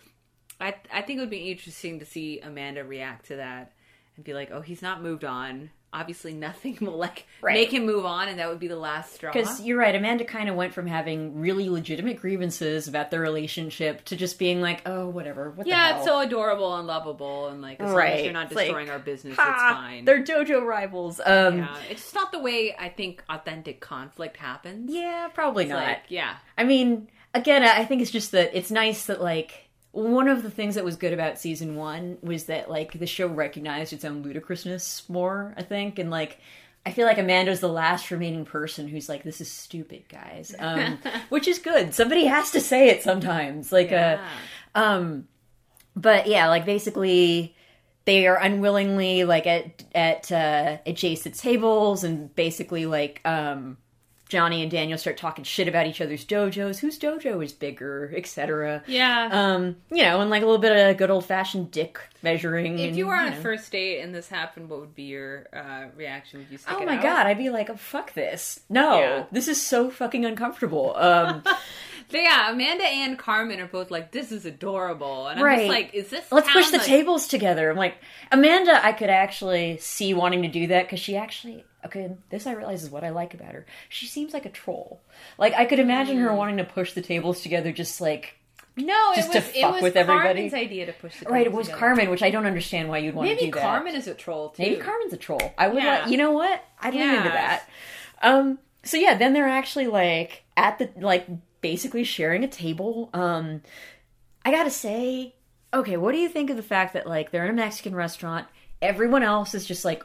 I 0.59 0.75
I 0.93 1.01
think 1.01 1.17
it 1.17 1.21
would 1.21 1.29
be 1.29 1.51
interesting 1.51 1.99
to 1.99 2.05
see 2.05 2.39
Amanda 2.39 2.83
react 2.83 3.25
to 3.27 3.37
that 3.37 3.73
and 4.15 4.23
be 4.23 4.33
like, 4.33 4.51
"Oh, 4.51 4.61
he's 4.61 4.81
not 4.81 5.01
moved 5.01 5.25
on. 5.25 5.71
Obviously, 5.91 6.33
nothing 6.33 6.77
will 6.81 6.97
like 6.97 7.25
Right. 7.41 7.53
make 7.53 7.73
him 7.73 7.85
move 7.85 8.05
on, 8.05 8.27
and 8.27 8.39
that 8.39 8.47
would 8.49 8.59
be 8.59 8.67
the 8.67 8.75
last 8.75 9.13
straw." 9.13 9.31
Because 9.31 9.61
you're 9.61 9.77
right, 9.79 9.95
Amanda 9.95 10.23
kind 10.25 10.47
of 10.49 10.55
went 10.55 10.73
from 10.73 10.85
having 10.87 11.39
really 11.39 11.67
legitimate 11.69 12.17
grievances 12.21 12.87
about 12.87 13.11
their 13.11 13.21
relationship 13.21 14.05
to 14.05 14.15
just 14.15 14.37
being 14.39 14.61
like, 14.61 14.81
oh, 14.85 15.07
whatever. 15.07 15.49
What 15.51 15.65
yeah, 15.67 15.97
it's 15.97 16.05
so 16.05 16.19
adorable 16.19 16.75
and 16.75 16.85
lovable, 16.87 17.47
and 17.47 17.61
like, 17.61 17.79
as 17.79 17.85
long 17.85 17.89
as 17.91 17.95
Right. 17.97 18.23
you're 18.23 18.33
not 18.33 18.47
It's 18.47 18.55
like, 18.55 18.67
destroying 18.67 18.89
our 18.89 18.99
business, 18.99 19.35
Ha! 19.37 19.43
it's 19.51 19.77
fine. 19.79 20.05
They're 20.05 20.23
dojo 20.23 20.63
rivals. 20.65 21.19
Um, 21.25 21.59
yeah, 21.59 21.75
it's 21.89 22.01
just 22.03 22.15
not 22.15 22.31
the 22.31 22.39
way 22.39 22.75
I 22.77 22.89
think 22.89 23.23
authentic 23.29 23.79
conflict 23.79 24.37
happens. 24.37 24.91
yeah, 24.91 25.27
probably 25.33 25.63
It's 25.63 25.69
not. 25.71 25.83
like, 25.83 26.01
yeah. 26.09 26.35
I 26.57 26.63
mean, 26.65 27.07
again, 27.33 27.63
I 27.63 27.85
think 27.85 28.01
it's 28.01 28.11
just 28.11 28.31
that 28.33 28.51
it's 28.55 28.69
nice 28.71 29.05
that 29.07 29.21
like 29.21 29.68
one 29.91 30.27
of 30.27 30.43
the 30.43 30.51
things 30.51 30.75
that 30.75 30.83
was 30.85 30.95
good 30.95 31.13
about 31.13 31.39
season 31.39 31.75
one 31.75 32.17
was 32.21 32.45
that 32.45 32.69
like 32.69 32.97
the 32.99 33.07
show 33.07 33.27
recognized 33.27 33.91
its 33.93 34.05
own 34.05 34.21
ludicrousness 34.21 35.07
more. 35.09 35.53
I 35.57 35.63
think, 35.63 35.97
and 35.99 36.11
like 36.11 36.39
I 36.85 36.91
feel 36.91 37.05
like 37.05 37.17
Amanda's 37.17 37.59
the 37.59 37.67
last 37.67 38.09
remaining 38.11 38.45
person 38.45 38.87
who's 38.87 39.09
like, 39.09 39.23
"This 39.23 39.41
is 39.41 39.51
stupid, 39.51 40.03
guys," 40.09 40.53
um, 40.59 40.99
which 41.29 41.47
is 41.47 41.59
good. 41.59 41.93
Somebody 41.93 42.25
has 42.25 42.51
to 42.51 42.61
say 42.61 42.89
it 42.89 43.03
sometimes. 43.03 43.71
Like, 43.71 43.91
Yeah. 43.91 44.21
uh, 44.75 44.79
um, 44.79 45.27
but 45.95 46.27
yeah, 46.27 46.47
like 46.49 46.65
basically. 46.65 47.55
They 48.05 48.25
are 48.25 48.37
unwillingly 48.41 49.23
like 49.23 49.45
at 49.45 49.83
at 49.93 50.31
uh, 50.31 50.77
adjacent 50.87 51.35
tables, 51.35 52.03
and 52.03 52.33
basically 52.33 52.87
like 52.87 53.21
um, 53.23 53.77
Johnny 54.29 54.61
and 54.61 54.71
Daniel 54.71 54.97
start 54.97 55.17
talking 55.17 55.43
shit 55.43 55.67
about 55.67 55.87
each 55.87 55.99
other's 55.99 56.23
dojos, 56.23 56.79
whose 56.79 56.97
dojo 56.97 57.43
is 57.43 57.51
bigger, 57.51 58.13
etc. 58.15 58.83
Yeah. 58.87 59.27
Um, 59.31 59.75
you 59.91 60.03
know, 60.03 60.21
and 60.21 60.29
like 60.29 60.43
a 60.43 60.45
little 60.45 60.61
bit 60.61 60.71
of 60.91 60.97
good 60.97 61.09
old 61.09 61.25
fashioned 61.25 61.71
dick 61.71 61.99
measuring. 62.21 62.79
If 62.79 62.89
and, 62.89 62.97
you 62.97 63.07
were 63.07 63.15
on 63.15 63.27
a 63.27 63.31
know. 63.31 63.41
first 63.41 63.71
date 63.71 64.01
and 64.01 64.13
this 64.15 64.29
happened, 64.29 64.69
what 64.69 64.79
would 64.79 64.95
be 64.95 65.03
your 65.03 65.47
uh, 65.51 65.87
reaction? 65.97 66.39
Would 66.39 66.49
you 66.51 66.57
stick 66.59 66.75
Oh 66.79 66.85
my 66.85 66.97
out? 66.97 67.03
god, 67.03 67.27
I'd 67.27 67.37
be 67.37 67.49
like, 67.49 67.69
oh, 67.69 67.75
fuck 67.75 68.13
this. 68.13 68.59
No, 68.69 68.99
Yeah. 68.99 69.25
this 69.31 69.47
is 69.47 69.61
so 69.61 69.89
fucking 69.89 70.23
uncomfortable. 70.25 70.95
Um, 70.95 71.43
yeah, 72.11 72.51
Amanda 72.51 72.83
and 72.85 73.17
Carmen 73.17 73.59
are 73.59 73.67
both 73.67 73.89
like, 73.91 74.11
"This 74.11 74.31
is 74.31 74.45
adorable," 74.45 75.27
and 75.27 75.39
I'm 75.39 75.45
Right. 75.45 75.57
just 75.59 75.69
like, 75.69 75.93
"Is 75.93 76.09
this?" 76.09 76.31
let's 76.31 76.51
push 76.51 76.69
the 76.69 76.77
like- 76.77 76.85
tables 76.85 77.27
together. 77.27 77.69
I'm 77.69 77.77
like, 77.77 77.95
Amanda, 78.31 78.83
I 78.83 78.91
could 78.93 79.09
actually 79.09 79.77
see 79.77 80.13
wanting 80.13 80.41
to 80.43 80.47
do 80.47 80.67
that 80.67 80.85
because 80.85 80.99
she 80.99 81.15
actually, 81.15 81.63
okay, 81.85 82.11
this 82.29 82.45
I 82.47 82.53
realize 82.53 82.83
is 82.83 82.89
what 82.89 83.03
I 83.03 83.09
like 83.09 83.33
about 83.33 83.53
her. 83.53 83.65
She 83.89 84.05
seems 84.05 84.33
like 84.33 84.45
a 84.45 84.49
troll. 84.49 85.01
Like, 85.37 85.53
I 85.53 85.65
could 85.65 85.79
imagine 85.79 86.17
Mm. 86.17 86.21
her 86.23 86.33
wanting 86.33 86.57
to 86.57 86.63
push 86.65 86.93
the 86.93 87.01
tables 87.01 87.41
together 87.41 87.71
just 87.71 88.01
like, 88.01 88.35
No, 88.75 89.11
just 89.15 89.29
it 89.29 89.31
to 89.33 89.39
was 89.39 89.47
it 89.55 89.61
fuck 89.61 89.73
was 89.73 89.81
with 89.83 89.95
everybody. 89.97 90.49
Carmen's 90.49 90.53
idea 90.53 90.85
to 90.85 90.93
push 90.93 91.19
the 91.19 91.25
right, 91.29 91.45
it 91.45 91.51
was 91.51 91.67
together. 91.67 91.79
Carmen, 91.79 92.09
which 92.09 92.23
I 92.23 92.29
don't 92.29 92.45
understand 92.45 92.87
why 92.89 92.99
you'd 92.99 93.13
want 93.15 93.27
to 93.29 93.35
Maybe 93.35 93.45
do 93.47 93.51
that. 93.53 93.61
Carmen 93.61 93.95
is 93.95 94.07
a 94.07 94.13
troll 94.13 94.49
too. 94.49 94.63
Maybe 94.63 94.77
Carmen's 94.77 95.11
a 95.13 95.17
troll. 95.17 95.53
I 95.57 95.67
would 95.67 95.83
Yeah. 95.83 95.99
like, 96.01 96.11
you 96.11 96.17
know 96.17 96.31
what? 96.31 96.63
I'd 96.81 96.93
lean 96.93 97.03
into 97.03 97.15
Yeah. 97.25 97.31
that. 97.31 97.69
Um, 98.21 98.59
so 98.83 98.95
yeah, 98.97 99.15
then 99.15 99.33
they're 99.33 99.47
actually 99.49 99.87
like 99.87 100.43
at 100.55 100.77
the 100.79 100.89
like 100.97 101.27
basically 101.61 102.03
sharing 102.05 102.43
a 102.43 102.47
table. 102.47 103.09
Um, 103.13 103.61
I 104.45 104.51
gotta 104.51 104.69
say, 104.69 105.35
okay, 105.73 105.97
what 105.97 106.13
do 106.13 106.17
you 106.19 106.29
think 106.29 106.49
of 106.49 106.55
the 106.55 106.63
fact 106.63 106.93
that 106.93 107.05
like 107.07 107.31
they're 107.31 107.43
in 107.45 107.51
a 107.51 107.53
Mexican 107.53 107.93
restaurant? 107.95 108.47
Everyone 108.81 109.23
else 109.23 109.53
is 109.53 109.65
just 109.65 109.83
like 109.83 110.03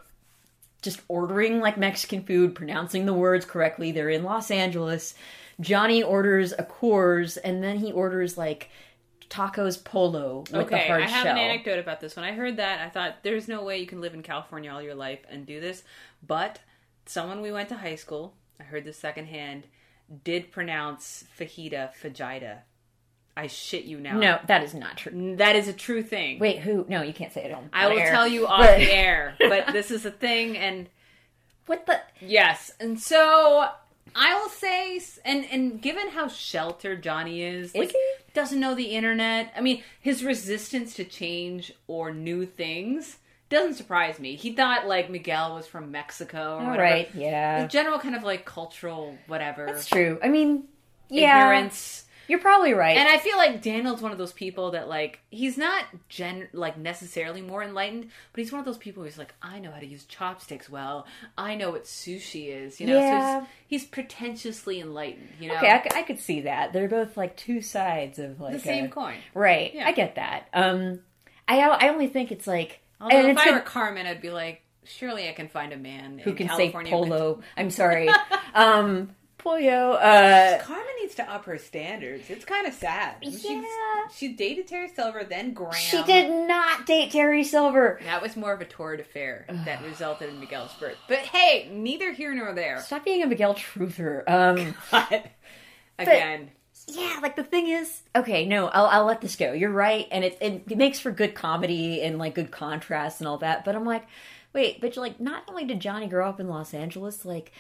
just 0.85 1.01
ordering 1.09 1.61
like 1.61 1.77
Mexican 1.77 2.23
food, 2.23 2.55
pronouncing 2.55 3.07
the 3.07 3.13
words 3.15 3.45
correctly. 3.45 3.91
They're 3.91 4.11
in 4.11 4.23
Los 4.23 4.51
Angeles. 4.51 5.15
Johnny 5.61 6.03
orders 6.03 6.53
a 6.53 6.63
Coors, 6.63 7.39
and 7.43 7.63
then 7.63 7.79
he 7.79 7.91
orders 7.91 8.37
like 8.39 8.71
tacos 9.31 9.83
polo 9.83 10.39
with 10.41 10.51
the 10.51 10.61
Okay, 10.61 10.87
hard 10.87 11.03
I 11.03 11.07
have 11.09 11.25
shell. 11.25 11.33
an 11.33 11.39
anecdote 11.39 11.79
about 11.79 12.01
this. 12.01 12.15
When 12.15 12.25
I 12.25 12.33
heard 12.33 12.59
that, 12.59 12.81
I 12.81 12.91
thought 12.91 13.23
there's 13.23 13.49
no 13.49 13.65
way 13.65 13.79
you 13.81 13.87
can 13.87 14.01
live 14.01 14.15
in 14.15 14.23
California 14.23 14.71
all 14.71 14.83
your 14.83 14.95
life 14.95 15.21
and 15.29 15.47
do 15.47 15.61
this. 15.61 15.83
But 16.25 16.61
someone 17.07 17.41
we 17.41 17.51
went 17.51 17.69
to 17.71 17.77
high 17.77 17.97
school, 17.97 18.35
I 18.61 18.65
heard 18.65 18.85
this 18.85 18.99
secondhand, 18.99 19.65
did 20.23 20.53
pronounce 20.53 21.25
fajita 21.39 21.91
fajita. 22.01 22.59
I 23.37 23.49
shit 23.49 23.85
you 23.85 23.99
now. 23.99 24.17
No, 24.19 24.39
that 24.47 24.63
is 24.63 24.75
not 24.75 24.97
true. 24.97 25.37
that 25.37 25.57
is 25.57 25.67
a 25.69 25.73
true 25.73 26.03
thing. 26.03 26.39
Wait, 26.39 26.61
who? 26.61 26.85
No, 26.89 27.03
you 27.03 27.13
can't 27.13 27.33
say 27.33 27.45
it 27.45 27.53
on. 27.53 27.69
I 27.73 27.89
will 27.89 27.99
air. 27.99 28.11
tell 28.11 28.29
you 28.29 28.47
off 28.49 28.65
the 28.67 28.93
air, 28.95 29.35
but 29.41 29.73
this 29.73 29.91
is 29.91 30.07
a 30.07 30.11
thing, 30.11 30.57
and 30.57 30.89
What 31.67 31.87
the? 31.87 32.01
yes, 32.21 32.71
and 32.79 33.01
so 33.01 33.69
I 34.15 34.35
will 34.41 34.49
say, 34.49 35.01
and 35.25 35.45
and 35.51 35.83
given 35.83 36.11
how 36.11 36.29
sheltered 36.29 37.03
Johnny 37.03 37.43
is, 37.43 37.75
like, 37.75 37.91
he? 37.91 38.13
doesn't 38.35 38.61
know 38.61 38.75
the 38.75 38.85
internet. 38.95 39.53
I 39.57 39.61
mean, 39.61 39.83
his 40.01 40.23
resistance 40.25 40.95
to 40.95 41.05
change 41.05 41.73
or 41.89 42.13
new 42.13 42.47
things 42.47 43.19
doesn't 43.49 43.75
surprise 43.75 44.19
me. 44.21 44.37
He 44.37 44.53
thought 44.53 44.87
like 44.87 45.11
Miguel 45.11 45.55
was 45.55 45.67
from 45.67 45.91
Mexico 45.91 46.39
or 46.57 46.61
All 46.61 46.67
whatever. 46.71 46.83
right, 46.83 47.11
yeah, 47.15 47.63
The 47.63 47.69
general 47.69 47.99
kind 47.99 48.15
of 48.15 48.23
like 48.23 48.45
cultural 48.45 49.17
whatever 49.27 49.67
that's 49.67 49.87
true. 49.87 50.19
I 50.23 50.29
mean, 50.29 50.65
yeah, 51.09 51.41
ignorance. 51.51 52.04
You're 52.29 52.39
probably 52.41 52.73
right. 52.75 52.97
And 52.97 53.09
I 53.09 53.19
feel 53.19 53.37
like 53.37 53.63
Daniel's 53.63 54.01
one 54.03 54.13
of 54.13 54.19
those 54.19 54.33
people 54.33 54.71
that 54.73 54.89
like 54.89 55.21
he's 55.31 55.57
not 55.59 55.85
gen 56.09 56.49
like 56.53 56.79
necessarily 56.79 57.41
more 57.43 57.63
enlightened, 57.63 58.11
but 58.33 58.41
he's 58.41 58.53
one 58.53 58.59
of 58.61 58.65
those 58.65 58.79
people 58.79 59.03
who's 59.03 59.19
like, 59.19 59.35
I 59.43 59.59
know 59.59 59.71
how 59.71 59.81
to 59.81 59.87
use 59.87 60.05
chopsticks 60.05 60.69
well. 60.71 61.07
I 61.39 61.55
know 61.55 61.71
what 61.71 61.85
sushi 61.85 62.49
is. 62.49 62.81
You 62.81 62.87
know, 62.89 62.99
Yeah. 62.99 63.41
so 63.41 63.47
he's, 63.69 63.83
he's 63.83 63.91
pretentiously 63.91 64.81
enlightened. 64.81 65.29
You 65.41 65.49
know, 65.49 65.57
okay, 65.57 65.69
I, 65.71 65.99
I 65.99 66.03
could 66.03 66.21
see 66.21 66.43
that. 66.43 66.73
They're 66.73 66.89
both 66.89 67.17
like 67.17 67.37
two 67.37 67.61
sides 67.61 68.19
of 68.19 68.41
like 68.41 68.55
the 68.55 68.59
same 68.61 68.87
a- 68.87 68.89
coin. 68.89 69.17
Right. 69.35 69.75
Yeah. 69.75 69.87
I 69.87 69.93
get 69.93 70.15
that. 70.17 70.49
Um, 70.53 71.01
I 71.47 71.61
I 71.61 71.89
only 71.91 72.07
think 72.09 72.33
it's 72.33 72.47
like 72.47 72.81
Although 73.01 73.17
and 73.17 73.27
if 73.29 73.33
it's 73.33 73.41
I 73.43 73.45
good- 73.47 73.55
were 73.55 73.61
Carmen, 73.61 74.07
I'd 74.07 74.23
be 74.23 74.31
like, 74.31 74.63
surely 74.85 75.29
I 75.29 75.33
can 75.33 75.49
find 75.49 75.73
a 75.73 75.77
man 75.77 76.19
who 76.19 76.31
in 76.31 76.37
can 76.37 76.49
California 76.49 76.91
say 76.91 76.97
polo. 76.97 77.41
I'm 77.57 77.71
sorry. 77.71 78.09
um, 78.55 79.15
pollo. 79.45 79.93
Uh, 79.93 80.59
Carmen 80.63 80.87
needs 81.01 81.15
to 81.17 81.31
up 81.31 81.45
her 81.45 81.59
standards. 81.59 82.29
It's 82.31 82.45
kind 82.45 82.67
of 82.67 82.75
sad. 82.75 83.17
She's, 83.23 83.45
Yeah. 83.45 83.61
she 84.13 84.33
dated 84.33 84.67
Terry 84.67 84.89
Silver, 84.89 85.23
then 85.23 85.53
Graham. 85.53 85.73
she 85.75 86.03
did 86.03 86.49
not 86.49 86.87
date 86.87 87.13
Terry 87.13 87.45
Silver. 87.45 88.01
That 88.05 88.21
was 88.23 88.35
more 88.37 88.53
of 88.53 88.61
a 88.61 88.65
torrid 88.65 88.99
affair 89.01 89.45
that 89.67 89.83
resulted 89.85 90.31
in 90.31 90.41
Miguel's 90.41 90.73
birth. 90.81 90.97
But 91.09 91.19
hey, 91.19 91.69
neither 91.73 92.13
here 92.13 92.35
nor 92.35 92.53
there. 92.55 92.81
Stop 92.81 93.05
being 93.05 93.23
a 93.23 93.27
Miguel 93.27 93.55
truther. 93.55 94.25
Um, 94.29 94.75
But 95.97 96.09
again, 96.09 96.51
yeah, 96.89 97.21
like 97.23 97.37
the 97.37 97.45
thing 97.45 97.69
is, 97.69 98.03
okay, 98.17 98.47
no, 98.47 98.67
I'll 98.67 98.87
I'll 98.87 99.05
let 99.05 99.21
this 99.21 99.37
go. 99.37 99.53
You're 99.53 99.71
right, 99.71 100.09
and 100.11 100.25
it 100.25 100.37
it 100.41 100.77
makes 100.77 100.99
for 100.99 101.13
good 101.13 101.35
comedy 101.37 102.03
and 102.03 102.19
like 102.19 102.35
good 102.35 102.51
contrast 102.51 103.21
and 103.21 103.29
all 103.29 103.39
that. 103.39 103.65
But 103.65 103.77
I'm 103.77 103.85
like, 103.85 104.05
wait, 104.53 104.81
but 104.81 104.97
you're 104.97 105.05
like, 105.05 105.21
not 105.21 105.45
only 105.49 105.65
did 105.65 105.79
Johnny 105.79 106.09
grow 106.09 106.29
up 106.29 106.41
in 106.41 106.49
Los 106.49 106.75
Angeles, 106.75 107.25
like 107.25 107.53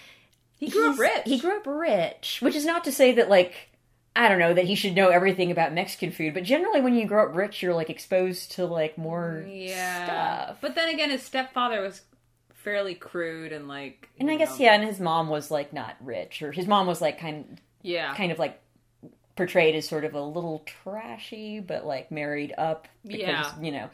he 0.58 0.68
grew 0.70 0.90
up 0.92 0.98
rich. 0.98 1.22
He 1.26 1.38
grew 1.38 1.56
up 1.56 1.66
rich, 1.66 2.38
which 2.40 2.54
is 2.56 2.64
not 2.64 2.84
to 2.84 2.92
say 2.92 3.12
that 3.12 3.28
like 3.28 3.70
I 4.16 4.28
don't 4.28 4.38
know 4.38 4.54
that 4.54 4.66
he 4.66 4.74
should 4.76 4.94
know 4.94 5.08
everything 5.08 5.50
about 5.50 5.72
Mexican 5.72 6.12
food, 6.12 6.34
but 6.34 6.44
generally 6.44 6.80
when 6.80 6.94
you 6.94 7.06
grow 7.06 7.28
up 7.28 7.34
rich, 7.34 7.62
you're 7.62 7.74
like 7.74 7.90
exposed 7.90 8.52
to 8.52 8.64
like 8.66 8.96
more 8.96 9.44
yeah. 9.48 10.04
stuff. 10.46 10.58
But 10.60 10.74
then 10.76 10.88
again, 10.88 11.10
his 11.10 11.22
stepfather 11.22 11.80
was 11.80 12.02
fairly 12.52 12.94
crude 12.94 13.52
and 13.52 13.66
like. 13.68 14.08
And 14.18 14.28
I 14.30 14.34
you 14.34 14.38
guess 14.38 14.58
know, 14.58 14.64
yeah, 14.66 14.74
and 14.74 14.84
his 14.84 15.00
mom 15.00 15.28
was 15.28 15.50
like 15.50 15.72
not 15.72 15.96
rich, 16.00 16.42
or 16.42 16.52
his 16.52 16.66
mom 16.66 16.86
was 16.86 17.00
like 17.00 17.18
kind 17.18 17.60
Yeah. 17.82 18.14
kind 18.14 18.30
of 18.32 18.38
like 18.38 18.60
portrayed 19.36 19.74
as 19.74 19.88
sort 19.88 20.04
of 20.04 20.14
a 20.14 20.20
little 20.20 20.60
trashy, 20.64 21.58
but 21.58 21.84
like 21.84 22.12
married 22.12 22.54
up 22.56 22.86
because 23.04 23.20
Yeah. 23.20 23.52
you 23.60 23.72
know. 23.72 23.90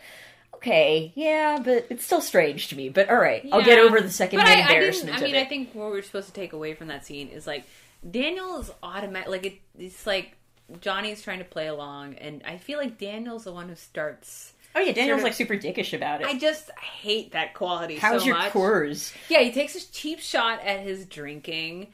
Okay, 0.60 1.12
yeah, 1.14 1.58
but 1.64 1.86
it's 1.88 2.04
still 2.04 2.20
strange 2.20 2.68
to 2.68 2.76
me. 2.76 2.90
But 2.90 3.08
all 3.08 3.16
right, 3.16 3.46
I'll 3.50 3.64
get 3.64 3.78
over 3.78 3.98
the 4.00 4.10
second 4.10 4.40
hand 4.40 4.50
I, 4.50 4.54
I, 4.54 4.74
embarrassment 4.74 5.16
I 5.16 5.20
mean, 5.22 5.34
of 5.34 5.42
I 5.42 5.44
think 5.46 5.74
what 5.74 5.90
we're 5.90 6.02
supposed 6.02 6.26
to 6.26 6.34
take 6.34 6.52
away 6.52 6.74
from 6.74 6.88
that 6.88 7.06
scene 7.06 7.28
is 7.28 7.46
like 7.46 7.64
Daniel 8.08 8.60
is 8.60 8.70
automatic. 8.82 9.28
Like 9.30 9.46
it, 9.46 9.54
it's 9.78 10.06
like 10.06 10.36
Johnny's 10.82 11.22
trying 11.22 11.38
to 11.38 11.46
play 11.46 11.66
along, 11.68 12.16
and 12.16 12.42
I 12.46 12.58
feel 12.58 12.78
like 12.78 12.98
Daniel's 12.98 13.44
the 13.44 13.52
one 13.52 13.70
who 13.70 13.74
starts. 13.74 14.52
oh 14.74 14.80
yeah, 14.80 14.92
Daniel's 14.92 15.06
sort 15.06 15.18
of- 15.20 15.24
like 15.24 15.34
super 15.34 15.56
dickish 15.56 15.94
about 15.96 16.20
it. 16.20 16.26
I 16.26 16.38
just 16.38 16.70
hate 16.72 17.32
that 17.32 17.54
quality 17.54 17.96
How's 17.96 18.20
so 18.20 18.26
your 18.26 18.36
much. 18.36 18.52
Coors? 18.52 19.14
Yeah, 19.30 19.40
he 19.40 19.52
takes 19.52 19.74
a 19.76 19.92
cheap 19.92 20.20
shot 20.20 20.60
at 20.62 20.80
his 20.80 21.06
drinking. 21.06 21.88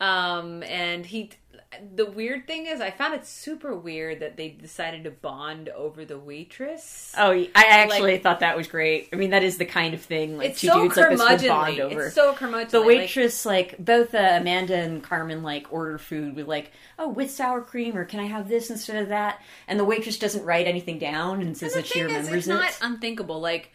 Um, 0.00 0.62
and 0.62 1.04
he, 1.04 1.30
the 1.94 2.06
weird 2.06 2.46
thing 2.46 2.66
is, 2.66 2.80
I 2.80 2.90
found 2.92 3.14
it 3.14 3.26
super 3.26 3.74
weird 3.74 4.20
that 4.20 4.36
they 4.36 4.48
decided 4.48 5.04
to 5.04 5.10
bond 5.10 5.68
over 5.70 6.04
the 6.04 6.18
waitress. 6.18 7.12
Oh, 7.18 7.32
I 7.32 7.48
actually 7.54 8.12
Like- 8.12 8.22
thought 8.22 8.40
that 8.40 8.56
was 8.56 8.68
great. 8.68 9.08
I 9.12 9.16
mean, 9.16 9.30
that 9.30 9.42
is 9.42 9.58
the 9.58 9.64
kind 9.66 9.94
of 9.94 10.00
thing 10.00 10.38
like 10.38 10.50
it's 10.50 10.60
two 10.60 10.68
so 10.68 10.82
dudes 10.82 10.96
like 10.96 11.08
this 11.10 11.42
would 11.42 11.48
bond 11.48 11.80
over. 11.80 12.06
It's 12.06 12.14
so 12.14 12.32
curmudgeonly. 12.32 12.70
the 12.70 12.82
waitress, 12.82 13.44
like, 13.44 13.76
both 13.78 14.14
uh, 14.14 14.36
Amanda 14.40 14.76
and 14.76 15.02
Carmen, 15.02 15.42
like 15.42 15.66
order 15.72 15.98
food 15.98 16.36
with 16.36 16.46
like, 16.46 16.70
oh, 16.98 17.08
with 17.08 17.30
sour 17.30 17.60
cream, 17.60 17.96
or 17.96 18.04
can 18.04 18.20
I 18.20 18.26
have 18.26 18.48
this 18.48 18.70
instead 18.70 19.02
of 19.02 19.08
that? 19.08 19.42
And 19.66 19.80
the 19.80 19.84
waitress 19.84 20.18
doesn't 20.18 20.44
write 20.44 20.66
anything 20.68 20.98
down 20.98 21.42
and 21.42 21.56
says 21.56 21.72
the 21.74 21.80
that 21.80 21.86
she 21.88 22.00
thing 22.00 22.10
is, 22.10 22.28
it's 22.28 22.46
it. 22.46 22.50
not 22.50 22.78
unthinkable. 22.80 23.40
Like 23.40 23.72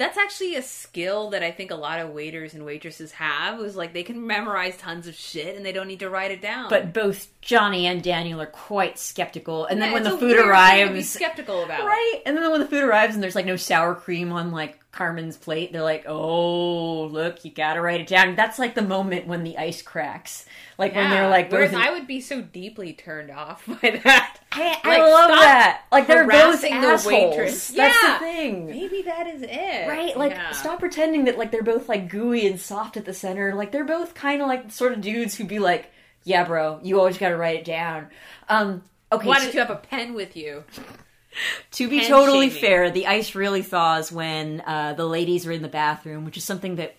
that's 0.00 0.16
actually 0.18 0.54
a 0.56 0.62
skill 0.62 1.30
that 1.30 1.42
I 1.42 1.50
think 1.50 1.70
a 1.70 1.74
lot 1.76 2.00
of 2.00 2.10
waiters 2.10 2.54
and 2.54 2.64
waitresses 2.64 3.12
have. 3.12 3.60
Is 3.60 3.76
like 3.76 3.92
they 3.92 4.02
can 4.02 4.26
memorize 4.26 4.76
tons 4.76 5.06
of 5.06 5.14
shit 5.14 5.56
and 5.56 5.64
they 5.64 5.72
don't 5.72 5.86
need 5.86 6.00
to 6.00 6.10
write 6.10 6.30
it 6.30 6.40
down. 6.42 6.68
but 6.70 6.92
both 6.92 7.28
Johnny 7.40 7.86
and 7.86 8.02
Daniel 8.02 8.40
are 8.40 8.46
quite 8.46 8.98
skeptical. 8.98 9.66
And 9.66 9.80
then 9.80 9.88
Yeah, 9.90 9.94
when 9.94 10.02
it's 10.02 10.10
the 10.14 10.18
food 10.18 10.26
weird 10.26 10.36
thing 10.38 10.46
to 10.46 10.86
be 10.92 10.92
arrives, 10.94 11.10
skeptical 11.10 11.64
about. 11.64 11.84
right? 11.86 12.22
And 12.26 12.36
then 12.36 12.50
when 12.50 12.60
the 12.60 12.66
food 12.66 12.82
arrives 12.84 13.14
and 13.14 13.22
there's 13.22 13.34
like 13.36 13.46
no 13.46 13.56
sour 13.56 13.94
cream 13.94 14.32
on 14.32 14.50
like 14.50 14.78
Carmen's 14.92 15.36
plate, 15.36 15.72
they're 15.72 15.82
like, 15.82 16.04
"Oh, 16.08 17.04
look, 17.04 17.44
you 17.44 17.52
gotta 17.52 17.80
write 17.80 18.00
it 18.00 18.08
down." 18.08 18.34
That's 18.34 18.58
like 18.58 18.74
the 18.74 18.82
moment 18.82 19.28
when 19.28 19.44
the 19.44 19.56
ice 19.56 19.82
cracks, 19.82 20.46
like 20.78 20.96
when 20.96 21.10
they're 21.10 21.22
Yeah. 21.22 21.28
like, 21.28 21.52
whereas 21.52 21.70
both 21.70 21.80
I 21.80 21.92
would 21.92 22.08
be 22.08 22.20
so 22.20 22.40
deeply 22.40 22.92
turned 22.92 23.30
off 23.30 23.64
by 23.82 24.00
that. 24.02 24.39
I, 24.52 24.78
I 24.82 24.88
Like, 24.88 25.00
love 25.00 25.28
that. 25.30 25.82
Like 25.92 26.06
they're 26.08 26.26
both 26.26 26.60
the 26.60 26.72
assholes. 26.72 27.06
waitress. 27.06 27.68
That's 27.68 27.96
Yeah. 28.02 28.14
the 28.14 28.24
thing. 28.24 28.66
Maybe 28.66 29.02
that 29.02 29.28
is 29.28 29.42
it, 29.42 29.88
Right? 29.88 30.16
Like 30.16 30.32
Yeah. 30.32 30.50
stop 30.52 30.80
pretending 30.80 31.24
that 31.26 31.38
like 31.38 31.50
they're 31.52 31.62
both 31.62 31.88
like 31.88 32.08
gooey 32.08 32.46
and 32.46 32.60
soft 32.60 32.96
at 32.96 33.04
the 33.04 33.14
center. 33.14 33.54
Like 33.54 33.70
they're 33.70 33.84
both 33.84 34.14
kind 34.14 34.42
of 34.42 34.48
like 34.48 34.66
the 34.66 34.72
sort 34.72 34.92
of 34.92 35.00
dudes 35.00 35.36
who'd 35.36 35.46
be 35.48 35.60
like, 35.60 35.90
"Yeah, 36.24 36.44
bro, 36.44 36.80
you 36.82 36.98
always 36.98 37.16
got 37.16 37.28
to 37.28 37.36
write 37.36 37.56
it 37.60 37.64
down." 37.64 38.08
Um 38.48 38.82
okay, 39.12 39.28
Why 39.28 39.38
so- 39.38 39.44
don't 39.44 39.54
you 39.54 39.60
have 39.60 39.70
a 39.70 39.76
pen 39.76 40.14
with 40.14 40.36
you? 40.36 40.64
to 41.72 41.88
be 41.88 42.00
pen 42.00 42.08
totally 42.08 42.48
shaming? 42.48 42.60
fair, 42.62 42.90
the 42.90 43.06
ice 43.06 43.36
really 43.36 43.62
thaws 43.62 44.10
when 44.10 44.62
uh, 44.66 44.94
the 44.94 45.06
ladies 45.06 45.46
are 45.46 45.52
in 45.52 45.62
the 45.62 45.68
bathroom, 45.68 46.24
which 46.24 46.36
is 46.36 46.42
something 46.42 46.74
that 46.76 46.96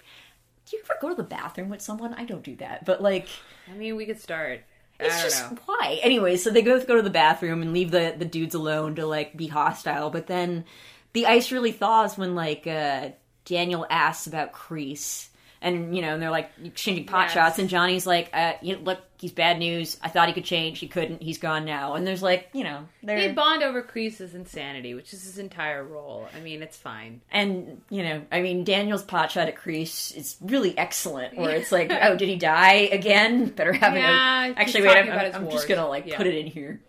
do 0.69 0.77
you 0.77 0.83
ever 0.85 0.93
go 1.01 1.09
to 1.09 1.15
the 1.15 1.23
bathroom 1.23 1.67
with 1.67 1.81
someone? 1.81 2.13
I 2.13 2.23
don't 2.23 2.43
do 2.43 2.55
that. 2.57 2.85
But 2.85 3.01
like 3.01 3.27
I 3.69 3.73
mean, 3.75 3.97
we 3.97 4.05
could 4.05 4.21
start. 4.21 4.61
It's 5.01 5.23
just 5.23 5.51
know. 5.51 5.57
why. 5.65 5.99
Anyway, 6.03 6.37
so 6.37 6.49
they 6.49 6.61
both 6.61 6.87
go 6.87 6.95
to 6.95 7.01
the 7.01 7.09
bathroom 7.09 7.61
and 7.61 7.73
leave 7.73 7.91
the 7.91 8.15
the 8.17 8.25
dudes 8.25 8.55
alone 8.55 8.95
to 8.95 9.05
like 9.05 9.35
be 9.35 9.47
hostile. 9.47 10.09
But 10.09 10.27
then 10.27 10.65
the 11.13 11.25
ice 11.25 11.51
really 11.51 11.71
thaws 11.71 12.17
when 12.17 12.35
like 12.35 12.67
uh, 12.67 13.09
Daniel 13.45 13.85
asks 13.89 14.27
about 14.27 14.53
Kreese, 14.53 15.27
and 15.61 15.95
you 15.95 16.01
know, 16.01 16.13
and 16.13 16.21
they're 16.21 16.31
like 16.31 16.51
exchanging 16.63 17.05
pot 17.05 17.25
Yes. 17.25 17.33
shots, 17.33 17.59
and 17.59 17.69
Johnny's 17.69 18.05
like, 18.07 18.29
uh, 18.33 18.53
you 18.61 18.75
know, 18.75 18.81
"Look, 18.81 18.99
he's 19.19 19.31
bad 19.31 19.59
news. 19.59 19.97
I 20.01 20.09
thought 20.09 20.27
he 20.27 20.33
could 20.33 20.45
change. 20.45 20.79
He 20.79 20.87
couldn't. 20.87 21.21
He's 21.21 21.37
gone 21.37 21.65
now." 21.65 21.93
And 21.93 22.05
there's 22.07 22.23
like, 22.23 22.49
you 22.53 22.63
know, 22.63 22.87
They 23.03 23.15
they're 23.27 23.33
bond 23.33 23.61
over 23.63 23.81
Kreese's 23.83 24.33
insanity, 24.33 24.93
which 24.93 25.13
is 25.13 25.23
his 25.23 25.37
entire 25.37 25.83
role. 25.83 26.27
I 26.35 26.39
mean, 26.41 26.61
it's 26.63 26.77
fine. 26.77 27.21
and 27.31 27.81
you 27.89 28.03
know, 28.03 28.21
I 28.31 28.41
mean, 28.41 28.63
Daniel's 28.63 29.03
pot 29.03 29.31
shot 29.31 29.47
at 29.47 29.55
Kreese 29.55 30.15
is 30.17 30.37
really 30.41 30.77
excellent. 30.77 31.37
Where 31.37 31.51
it's 31.55 31.71
like, 31.71 31.91
oh, 32.01 32.15
did 32.15 32.27
he 32.29 32.35
die 32.37 32.89
again? 32.91 33.45
Better 33.49 33.73
have 33.73 33.95
Yeah, 33.95 34.47
it. 34.47 34.57
Actually, 34.57 34.87
wait, 34.87 34.97
I'm, 34.97 35.07
about 35.07 35.19
I'm, 35.19 35.25
his 35.25 35.35
I'm 35.35 35.49
just 35.51 35.67
gonna 35.67 35.87
like 35.87 36.07
Yeah. 36.07 36.17
put 36.17 36.27
it 36.27 36.35
in 36.35 36.47
here. 36.47 36.79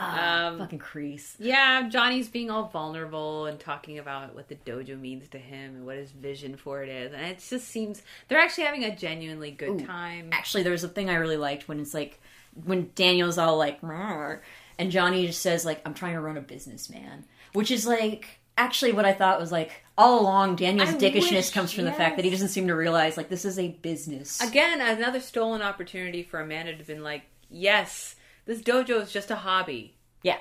Um, 0.00 0.58
Fucking 0.58 0.78
Kreese. 0.78 1.34
Yeah, 1.38 1.88
Johnny's 1.88 2.28
being 2.28 2.50
all 2.50 2.68
vulnerable 2.68 3.46
and 3.46 3.60
talking 3.60 3.98
about 3.98 4.34
what 4.34 4.48
the 4.48 4.54
dojo 4.54 4.98
means 4.98 5.28
to 5.28 5.38
him 5.38 5.74
and 5.76 5.86
what 5.86 5.96
his 5.96 6.10
vision 6.10 6.56
for 6.56 6.82
it 6.82 6.88
is. 6.88 7.12
And 7.12 7.22
it 7.26 7.44
just 7.46 7.68
seems 7.68 8.02
they're 8.28 8.38
actually 8.40 8.64
having 8.64 8.84
a 8.84 8.96
genuinely 8.96 9.50
good 9.50 9.84
time. 9.86 10.30
actually 10.32 10.62
there's 10.62 10.84
a 10.84 10.88
thing 10.88 11.10
I 11.10 11.14
really 11.14 11.36
liked 11.36 11.68
when 11.68 11.80
it's 11.80 11.92
like 11.94 12.20
when 12.64 12.90
Daniel's 12.94 13.38
all 13.38 13.58
like 13.58 13.80
and 13.82 14.90
Johnny 14.90 15.26
just 15.26 15.42
says 15.42 15.64
like 15.64 15.80
I'm 15.84 15.94
trying 15.94 16.14
to 16.14 16.20
run 16.20 16.36
a 16.36 16.40
business 16.40 16.88
man 16.90 17.24
which 17.52 17.70
is 17.70 17.86
like 17.86 18.40
actually 18.56 18.92
what 18.92 19.04
I 19.04 19.12
thought 19.12 19.38
was 19.40 19.52
like 19.52 19.84
all 19.96 20.20
along 20.20 20.56
Daniel's 20.56 20.90
I 20.90 20.94
dickishness 20.94 21.30
wish- 21.32 21.50
comes 21.50 21.72
from 21.72 21.84
the 21.84 21.92
fact 21.92 22.16
that 22.16 22.24
he 22.24 22.30
doesn't 22.30 22.48
seem 22.48 22.66
to 22.68 22.74
realize 22.74 23.16
like 23.16 23.28
this 23.28 23.44
is 23.44 23.58
a 23.58 23.68
business 23.68 24.40
Again, 24.40 24.80
another 24.80 25.20
stolen 25.20 25.62
opportunity 25.62 26.22
for 26.22 26.40
Amanda 26.40 26.72
to 26.72 26.78
have 26.78 26.86
been 26.86 27.02
like, 27.04 27.22
yes, 27.50 28.16
this 28.50 28.60
dojo 28.62 29.00
is 29.02 29.12
just 29.12 29.30
a 29.30 29.36
hobby. 29.36 29.94
yeah 30.22 30.38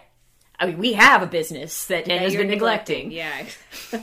I 0.59 0.65
mean 0.67 0.77
we 0.79 0.93
have 0.93 1.21
a 1.21 1.27
business 1.27 1.85
that 1.87 2.05
Daniel's 2.05 2.33
You're 2.33 2.43
been 2.43 2.51
neglecting 2.51 3.11
Yeah. 3.11 3.45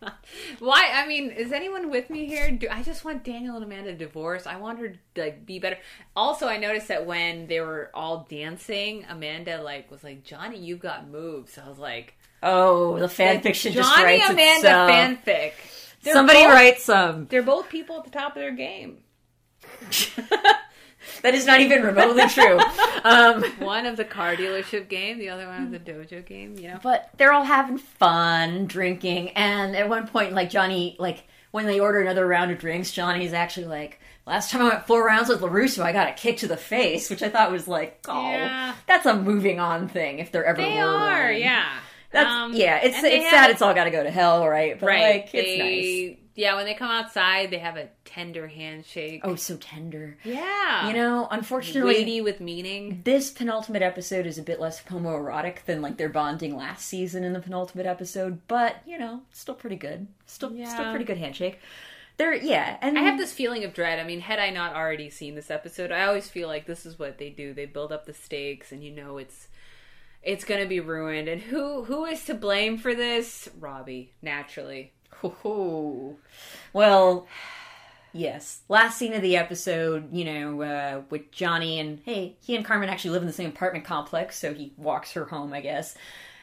God. 0.00 0.12
Why? 0.58 0.90
I 0.92 1.06
mean, 1.08 1.30
is 1.30 1.50
anyone 1.50 1.90
with 1.90 2.10
me 2.10 2.26
here? 2.26 2.50
Do 2.52 2.68
I 2.70 2.82
just 2.82 3.04
want 3.04 3.24
Daniel 3.24 3.56
and 3.56 3.64
Amanda 3.64 3.90
to 3.92 3.96
divorce? 3.96 4.46
I 4.46 4.56
want 4.56 4.78
her 4.80 4.88
to 5.14 5.20
like 5.20 5.46
be 5.46 5.58
better. 5.58 5.78
Also, 6.14 6.46
I 6.46 6.58
noticed 6.58 6.88
that 6.88 7.06
when 7.06 7.46
they 7.46 7.60
were 7.60 7.90
all 7.94 8.26
dancing, 8.30 9.04
Amanda 9.08 9.62
like 9.62 9.90
was 9.90 10.04
like, 10.04 10.24
"Johnny, 10.24 10.58
you've 10.58 10.78
got 10.80 11.08
moves." 11.08 11.54
So 11.54 11.62
I 11.64 11.68
was 11.68 11.78
like, 11.78 12.14
oh 12.42 12.98
the 12.98 13.08
fan 13.08 13.40
fiction 13.40 13.72
just 13.72 13.92
Johnny 13.96 14.20
Amanda 14.20 14.56
itself. 14.58 14.90
fanfic. 14.90 15.52
They're 16.02 16.12
somebody 16.12 16.40
both- 16.44 16.52
write 16.52 16.80
some 16.80 17.26
They're 17.28 17.42
both 17.42 17.68
people 17.70 17.96
at 17.98 18.04
the 18.04 18.10
top 18.10 18.36
of 18.36 18.40
their 18.42 18.52
game. 18.52 18.98
that 21.22 21.34
is 21.34 21.46
not 21.46 21.60
even 21.60 21.82
remotely 21.82 22.26
true. 22.28 22.58
Um, 23.04 23.44
One 23.60 23.86
of 23.86 23.96
the 23.96 24.04
car 24.04 24.34
dealership 24.34 24.88
game, 24.88 25.18
the 25.18 25.28
other 25.30 25.46
one 25.46 25.62
of 25.62 25.70
the 25.70 25.78
dojo 25.78 26.26
game. 26.26 26.58
You 26.58 26.68
know. 26.72 26.80
but 26.82 27.08
they're 27.16 27.32
all 27.32 27.44
having 27.44 27.78
fun, 27.78 28.66
drinking, 28.66 29.30
and 29.30 29.76
at 29.76 29.88
one 29.88 30.08
point, 30.08 30.32
like 30.32 30.50
Johnny, 30.50 30.96
like 30.98 31.22
when 31.52 31.66
they 31.66 31.78
order 31.78 32.00
another 32.00 32.26
round 32.26 32.50
of 32.50 32.58
drinks, 32.58 32.90
Johnny's 32.90 33.32
actually 33.32 33.66
like, 33.66 34.00
"Last 34.26 34.50
time 34.50 34.62
I 34.62 34.68
went 34.70 34.86
four 34.88 35.06
rounds 35.06 35.28
with 35.28 35.40
LaRusso, 35.40 35.82
I 35.84 35.92
got 35.92 36.08
a 36.08 36.12
kick 36.12 36.38
to 36.38 36.48
the 36.48 36.56
face," 36.56 37.08
which 37.08 37.22
I 37.22 37.28
thought 37.28 37.52
was 37.52 37.68
like, 37.68 38.00
"Oh, 38.08 38.30
Yeah. 38.30 38.74
that's 38.88 39.06
a 39.06 39.14
moving 39.16 39.60
on 39.60 39.86
thing." 39.88 40.18
If 40.18 40.32
there 40.32 40.44
ever 40.44 40.60
They 40.60 40.74
were 40.74 40.82
are, 40.82 41.24
one. 41.30 41.36
yeah. 41.40 41.68
That's 42.10 42.28
Um, 42.30 42.54
yeah. 42.54 42.78
It's 42.82 43.02
it's 43.02 43.30
sad. 43.30 43.50
a- 43.50 43.52
It's 43.52 43.62
all 43.62 43.74
got 43.74 43.84
to 43.84 43.90
go 43.90 44.02
to 44.02 44.10
hell, 44.10 44.48
right? 44.48 44.78
But 44.78 44.86
right. 44.86 45.00
like, 45.22 45.30
it's 45.34 45.58
nice. 45.58 46.16
Yeah, 46.34 46.54
when 46.54 46.66
they 46.66 46.74
come 46.74 46.90
outside, 46.90 47.50
they 47.50 47.58
have 47.58 47.76
a 47.76 47.88
tender 48.04 48.46
handshake. 48.46 49.22
Oh, 49.24 49.34
so 49.34 49.56
tender. 49.56 50.18
yeah. 50.22 50.86
You 50.86 50.92
know, 50.94 51.26
unfortunately, 51.32 51.94
weighty 51.94 52.20
with 52.20 52.38
meaning. 52.40 53.00
this 53.04 53.32
penultimate 53.32 53.82
episode 53.82 54.24
is 54.24 54.38
a 54.38 54.42
bit 54.42 54.60
less 54.60 54.80
homoerotic 54.84 55.64
than 55.66 55.82
like 55.82 55.96
their 55.96 56.08
bonding 56.08 56.56
last 56.56 56.86
season 56.86 57.24
in 57.24 57.32
the 57.32 57.40
penultimate 57.40 57.86
episode, 57.86 58.38
but 58.46 58.76
you 58.86 58.98
know, 58.98 59.22
still 59.32 59.56
pretty 59.56 59.74
good. 59.74 60.06
Still, 60.26 60.52
yeah. 60.52 60.68
still 60.72 60.88
pretty 60.90 61.04
good 61.04 61.18
handshake. 61.18 61.58
There, 62.18 62.32
yeah, 62.34 62.76
and 62.82 62.96
I 62.96 63.02
have 63.02 63.18
this 63.18 63.32
feeling 63.32 63.64
of 63.64 63.74
dread. 63.74 63.98
I 63.98 64.04
mean, 64.04 64.20
had 64.20 64.38
I 64.38 64.50
not 64.50 64.74
already 64.76 65.10
seen 65.10 65.34
this 65.34 65.50
episode, 65.50 65.90
I 65.90 66.04
always 66.04 66.28
feel 66.28 66.46
like 66.46 66.66
this 66.66 66.86
is 66.86 66.98
what 67.00 67.18
they 67.18 67.30
do. 67.30 67.52
They 67.52 67.66
build 67.66 67.90
up 67.92 68.06
the 68.06 68.14
stakes, 68.14 68.70
and 68.70 68.82
you 68.82 68.92
know 68.92 69.18
it's 69.18 69.47
it's 70.28 70.44
going 70.44 70.60
to 70.60 70.68
be 70.68 70.78
ruined. 70.78 71.26
And 71.26 71.40
who 71.40 71.84
who 71.84 72.04
is 72.04 72.24
to 72.26 72.34
blame 72.34 72.76
for 72.76 72.94
this? 72.94 73.48
Robbie, 73.58 74.12
naturally. 74.20 74.92
Ooh. 75.24 76.18
Well, 76.74 77.26
yes. 78.12 78.60
Last 78.68 78.98
scene 78.98 79.14
of 79.14 79.22
the 79.22 79.38
episode, 79.38 80.12
you 80.12 80.26
know, 80.26 80.62
uh, 80.62 81.00
with 81.08 81.32
Johnny 81.32 81.80
and 81.80 82.00
hey, 82.04 82.36
he 82.42 82.54
and 82.54 82.64
Carmen 82.64 82.90
actually 82.90 83.12
live 83.12 83.22
in 83.22 83.26
the 83.26 83.32
same 83.32 83.48
apartment 83.48 83.86
complex, 83.86 84.38
so 84.38 84.52
he 84.52 84.74
walks 84.76 85.12
her 85.12 85.24
home, 85.24 85.54
I 85.54 85.62
guess. 85.62 85.96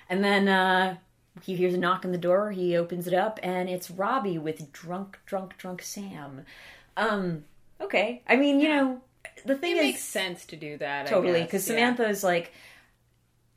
And 0.09 0.23
then 0.23 0.47
uh, 0.47 0.97
he 1.43 1.55
hears 1.55 1.75
a 1.75 1.77
knock 1.77 2.05
on 2.05 2.11
the 2.11 2.17
door. 2.17 2.51
He 2.51 2.75
opens 2.75 3.05
it 3.05 3.13
up, 3.13 3.39
and 3.43 3.69
it's 3.69 3.91
Robbie 3.91 4.39
with 4.39 4.71
drunk, 4.73 5.19
drunk, 5.27 5.59
drunk 5.59 5.83
Sam. 5.83 6.43
Um, 6.97 7.43
okay. 7.79 8.23
I 8.27 8.36
mean, 8.36 8.59
you 8.59 8.69
know, 8.69 9.01
the 9.45 9.55
thing 9.55 9.73
It 9.73 9.77
is, 9.77 9.83
makes 9.83 10.03
sense 10.03 10.43
to 10.45 10.55
do 10.55 10.79
that. 10.79 11.05
Totally 11.05 11.43
because 11.43 11.67
yeah. 11.69 11.75
Samantha 11.75 12.09
is 12.09 12.23
like, 12.23 12.51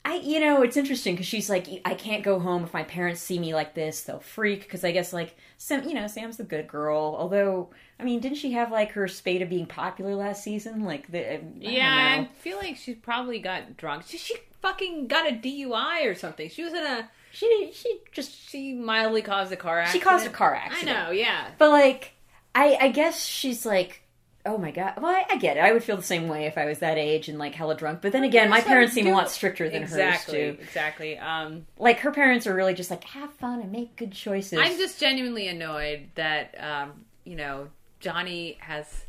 I 0.04 0.14
you 0.16 0.40
know 0.40 0.62
it's 0.62 0.76
interesting 0.76 1.14
because 1.14 1.26
she's 1.26 1.50
like 1.50 1.66
I 1.84 1.94
can't 1.94 2.22
go 2.22 2.38
home 2.38 2.64
if 2.64 2.72
my 2.72 2.82
parents 2.84 3.20
see 3.20 3.38
me 3.38 3.54
like 3.54 3.74
this 3.74 4.02
they'll 4.02 4.20
freak 4.20 4.60
because 4.62 4.84
I 4.84 4.92
guess 4.92 5.12
like 5.12 5.36
Sam 5.58 5.86
you 5.86 5.94
know 5.94 6.06
Sam's 6.06 6.36
the 6.38 6.44
good 6.44 6.66
girl 6.68 7.14
although 7.18 7.70
I 8.00 8.04
mean 8.04 8.20
didn't 8.20 8.38
she 8.38 8.52
have 8.52 8.70
like 8.70 8.92
her 8.92 9.06
spate 9.08 9.42
of 9.42 9.50
being 9.50 9.66
popular 9.66 10.14
last 10.14 10.42
season 10.42 10.84
like 10.84 11.10
the 11.10 11.34
I 11.34 11.40
Yeah. 11.58 12.16
I 12.20 12.34
feel 12.40 12.56
like 12.58 12.76
she 12.76 12.94
probably 12.94 13.38
got 13.38 13.76
drunk. 13.76 14.04
She, 14.06 14.16
she 14.18 14.34
fucking 14.62 15.08
got 15.08 15.28
a 15.28 15.34
DUI 15.34 16.06
or 16.06 16.14
something. 16.14 16.48
She 16.48 16.62
was 16.64 16.72
in 16.72 16.84
a. 16.84 17.10
she 17.32 17.70
she 17.74 18.00
just 18.12 18.32
She 18.48 18.72
mildly 18.74 19.22
caused 19.22 19.52
a 19.52 19.56
car 19.56 19.80
accident. 19.80 20.02
she 20.02 20.08
caused 20.08 20.26
a 20.26 20.30
car 20.30 20.54
accident 20.54 20.96
I 20.96 21.04
know. 21.04 21.10
Yeah. 21.10 21.48
but 21.58 21.70
like 21.70 22.12
I 22.54 22.76
I 22.80 22.88
guess 22.88 23.24
she's 23.24 23.66
like. 23.66 24.02
Oh 24.48 24.56
my 24.56 24.70
god! 24.70 24.94
Well, 24.96 25.12
I, 25.12 25.26
I 25.28 25.36
get 25.36 25.58
it. 25.58 25.60
I 25.60 25.72
would 25.72 25.84
feel 25.84 25.98
the 25.98 26.02
same 26.02 26.26
way 26.26 26.46
if 26.46 26.56
I 26.56 26.64
was 26.64 26.78
that 26.78 26.96
age 26.96 27.28
and 27.28 27.38
like 27.38 27.54
hella 27.54 27.76
drunk. 27.76 28.00
But 28.00 28.12
then 28.12 28.24
again, 28.24 28.48
my 28.48 28.62
parents 28.62 28.94
seem 28.94 29.06
a 29.06 29.10
lot 29.12 29.30
stricter 29.30 29.68
than 29.68 29.82
exactly, 29.82 30.40
hers 30.40 30.56
too. 30.56 30.62
Exactly. 30.62 31.18
Um, 31.18 31.66
Like 31.76 32.00
her 32.00 32.10
parents 32.10 32.46
are 32.46 32.54
really 32.54 32.72
just 32.72 32.90
like 32.90 33.04
have 33.04 33.30
fun 33.34 33.60
and 33.60 33.70
make 33.70 33.96
good 33.96 34.10
choices. 34.10 34.58
I'm 34.58 34.78
just 34.78 34.98
genuinely 34.98 35.48
annoyed 35.48 36.08
that 36.14 36.54
um, 36.58 37.04
you 37.24 37.36
know 37.36 37.68
Johnny 38.00 38.56
has 38.60 39.04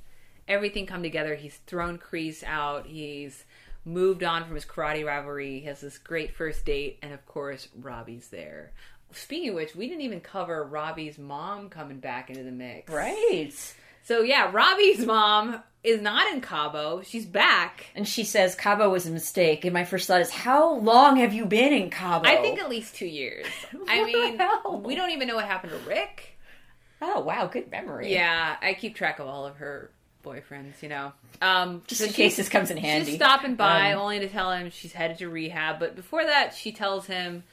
everything 0.45 0.85
come 0.85 1.03
together. 1.03 1.35
He's 1.35 1.55
thrown 1.67 1.97
Kreese 1.97 2.43
out. 2.43 2.85
He's 2.85 3.45
moved 3.85 4.25
on 4.25 4.43
from 4.43 4.55
his 4.55 4.65
karate 4.65 5.05
rivalry. 5.05 5.61
He 5.61 5.65
has 5.67 5.79
this 5.79 5.97
great 5.97 6.35
first 6.35 6.65
date, 6.65 6.99
and 7.01 7.13
of 7.13 7.25
course 7.25 7.69
Robbie's 7.79 8.27
there. 8.27 8.73
Speaking 9.13 9.49
of 9.49 9.55
which, 9.55 9.73
we 9.73 9.87
didn't 9.87 10.01
even 10.01 10.19
cover 10.19 10.63
Robbie's 10.65 11.17
mom 11.17 11.69
coming 11.69 11.99
back 11.99 12.29
into 12.29 12.43
the 12.43 12.51
mix. 12.51 12.91
right. 12.91 13.53
So 14.09 14.23
yeah, 14.23 14.49
Robbie's 14.51 15.05
mom 15.05 15.61
is 15.83 16.01
not 16.01 16.33
in 16.33 16.41
Cabo. 16.41 17.03
She's 17.03 17.27
back. 17.27 17.85
And 17.93 18.07
she 18.07 18.23
says 18.23 18.55
Cabo 18.55 18.89
was 18.89 19.05
a 19.05 19.11
mistake. 19.11 19.65
And 19.65 19.71
my 19.71 19.85
first 19.85 20.07
thought 20.07 20.19
is, 20.19 20.31
how 20.31 20.77
long 20.79 21.17
have 21.17 21.31
you 21.31 21.45
been 21.45 21.71
in 21.73 21.91
Cabo? 21.91 22.27
I 22.27 22.37
think 22.37 22.59
at 22.59 22.71
least 22.71 22.95
two 22.95 23.05
years. 23.05 23.45
I 23.87 24.03
mean, 24.03 24.83
we 24.83 24.95
don't 24.95 25.11
even 25.11 25.27
know 25.27 25.35
what 25.35 25.45
happened 25.45 25.73
to 25.73 25.87
Rick. 25.87 26.39
Oh 27.03 27.19
wow, 27.19 27.45
good 27.45 27.69
memory. 27.69 28.11
Yeah, 28.11 28.55
I 28.59 28.73
keep 28.73 28.95
track 28.95 29.19
of 29.19 29.27
all 29.27 29.45
of 29.45 29.57
her 29.57 29.91
boyfriends, 30.25 30.81
you 30.81 30.89
know. 30.89 31.13
Um, 31.39 31.83
Just 31.85 32.01
so 32.01 32.07
in 32.07 32.13
case 32.13 32.35
this 32.35 32.49
comes 32.49 32.71
in 32.71 32.77
handy. 32.77 33.11
She's 33.11 33.15
stopping 33.15 33.53
by 33.53 33.93
Um, 33.93 34.01
only 34.01 34.21
to 34.21 34.27
tell 34.27 34.51
him 34.51 34.71
she's 34.71 34.91
headed 34.91 35.19
to 35.19 35.29
rehab. 35.29 35.79
But 35.79 35.95
before 35.95 36.25
that, 36.25 36.55
she 36.55 36.71
tells 36.71 37.05
him 37.05 37.43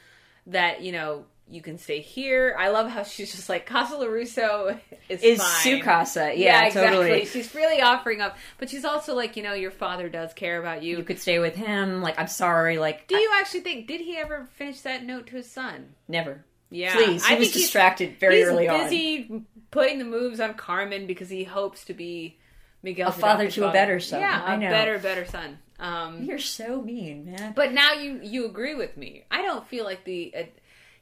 that, 0.46 0.80
you 0.80 0.92
know, 0.92 1.26
you 1.48 1.62
can 1.62 1.78
stay 1.78 2.00
here. 2.00 2.56
I 2.58 2.68
love 2.70 2.88
how 2.90 3.04
she's 3.04 3.30
just 3.30 3.48
like, 3.48 3.66
Casa 3.66 3.94
LaRusso 3.94 4.80
is, 5.08 5.22
is 5.22 5.38
fine. 5.40 5.80
Sukasa? 5.80 6.36
Yeah, 6.36 6.66
exactly. 6.66 6.96
totally. 6.96 7.24
She's 7.26 7.54
really 7.54 7.80
offering 7.80 8.20
up. 8.20 8.36
But 8.58 8.68
she's 8.68 8.84
also 8.84 9.14
like, 9.14 9.36
you 9.36 9.42
know, 9.42 9.54
your 9.54 9.70
father 9.70 10.08
does 10.08 10.32
care 10.34 10.58
about 10.58 10.82
you. 10.82 10.98
You 10.98 11.04
could 11.04 11.20
stay 11.20 11.38
with 11.38 11.54
him. 11.54 12.02
Like, 12.02 12.18
I'm 12.18 12.26
sorry. 12.26 12.78
Like, 12.78 13.06
Do 13.06 13.16
you 13.16 13.30
actually 13.38 13.60
think, 13.60 13.86
did 13.86 14.00
he 14.00 14.16
ever 14.16 14.48
finish 14.54 14.80
that 14.80 15.04
note 15.04 15.28
to 15.28 15.36
his 15.36 15.50
son? 15.50 15.94
never. 16.08 16.44
Yeah. 16.68 16.94
Please. 16.96 17.24
He 17.24 17.34
I 17.34 17.38
was 17.38 17.52
distracted 17.52 18.18
very 18.18 18.42
early 18.42 18.68
on. 18.68 18.90
He's 18.90 19.26
busy 19.28 19.42
putting 19.70 20.00
the 20.00 20.04
moves 20.04 20.40
on 20.40 20.54
Carmen 20.54 21.06
because 21.06 21.30
he 21.30 21.44
hopes 21.44 21.84
to 21.84 21.94
be 21.94 22.38
Miguel's 22.82 23.16
A 23.16 23.20
father 23.20 23.48
to 23.52 23.68
a 23.68 23.72
better 23.72 24.00
son. 24.00 24.20
Yeah, 24.20 24.42
I 24.44 24.54
a 24.54 24.58
know. 24.58 24.68
better, 24.70 24.98
better 24.98 25.24
son. 25.26 25.58
Um, 25.78 26.24
You're 26.24 26.38
so 26.40 26.82
mean, 26.82 27.26
man. 27.26 27.52
but 27.54 27.72
now 27.72 27.92
you 27.92 28.18
you 28.22 28.46
agree 28.46 28.74
with 28.74 28.96
me. 28.96 29.24
I 29.30 29.42
don't 29.42 29.66
feel 29.68 29.84
like 29.84 30.04
the 30.04 30.32
uh, 30.36 30.42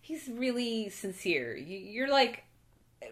he's 0.05 0.29
really 0.29 0.91
sincere. 0.91 1.57
You, 1.57 1.79
you're 1.79 2.11
like 2.11 2.45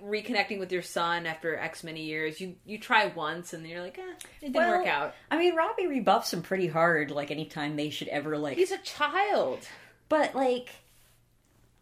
reconnecting 0.04 0.58
with 0.58 0.70
your 0.70 0.82
son 0.82 1.24
after 1.24 1.56
X 1.56 1.82
many 1.82 2.02
years. 2.02 2.38
You 2.38 2.56
you 2.66 2.78
try 2.78 3.06
once 3.06 3.54
and 3.54 3.64
then 3.64 3.70
you're 3.70 3.82
like, 3.82 3.98
eh, 3.98 4.02
it 4.42 4.52
didn't 4.52 4.56
Well, 4.56 4.78
work 4.78 4.86
out. 4.86 5.14
I 5.30 5.38
mean, 5.38 5.54
Robbie 5.56 5.86
rebuffs 5.86 6.32
him 6.34 6.42
pretty 6.42 6.66
hard. 6.68 7.10
Like, 7.10 7.30
anytime 7.30 7.76
they 7.76 7.88
should 7.88 8.08
ever 8.08 8.36
like. 8.36 8.58
He's 8.58 8.72
a 8.72 8.78
child. 8.78 9.60
But 10.10 10.34
like, 10.34 10.68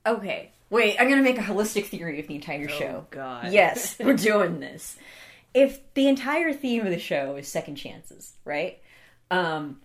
okay, 0.06 0.52
wait. 0.70 0.96
I'm 1.00 1.08
gonna 1.08 1.22
make 1.22 1.38
a 1.38 1.42
holistic 1.42 1.86
theory 1.86 2.20
of 2.20 2.28
the 2.28 2.36
entire 2.36 2.68
show. 2.68 3.04
Oh, 3.04 3.06
God. 3.10 3.52
Yes, 3.52 3.96
we're 4.00 4.14
doing 4.14 4.60
this. 4.60 4.96
If 5.52 5.80
the 5.94 6.06
entire 6.06 6.52
theme 6.52 6.82
of 6.86 6.92
the 6.92 7.00
show 7.00 7.34
is 7.34 7.48
second 7.48 7.74
chances, 7.74 8.34
right? 8.44 8.78
Um, 9.32 9.80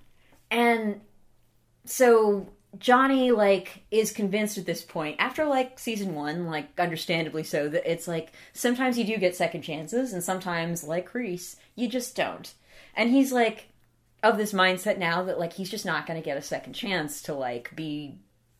and 0.51 1.01
so 1.86 2.47
Johnny 2.80 3.32
like 3.32 3.84
is 3.91 4.11
convinced 4.11 4.57
at 4.57 4.65
this 4.65 4.82
point 4.82 5.17
after 5.19 5.45
like 5.45 5.80
season 5.80 6.15
one, 6.15 6.45
like 6.45 6.80
understandably 6.80 7.43
so, 7.43 7.69
that 7.69 7.91
it's 7.91 8.07
like 8.07 8.32
sometimes 8.53 8.97
you 8.97 9.05
do 9.05 9.17
get 9.17 9.36
second 9.36 9.61
chances, 9.61 10.13
and 10.13 10.23
sometimes 10.23 10.84
like 10.84 11.11
Kreese, 11.11 11.55
you 11.76 11.88
just 11.88 12.15
don't. 12.15 12.53
And 12.95 13.09
he's 13.09 13.32
like 13.32 13.69
of 14.23 14.38
this 14.38 14.53
mindset 14.53 14.97
now 14.97 15.23
that 15.23 15.39
like 15.39 15.53
he's 15.53 15.69
just 15.69 15.86
not 15.86 16.07
going 16.07 16.19
to 16.19 16.26
get 16.26 16.38
a 16.38 16.41
second 16.41 16.73
chance 16.73 17.21
to 17.23 17.34
like 17.34 17.76
be 17.76 18.17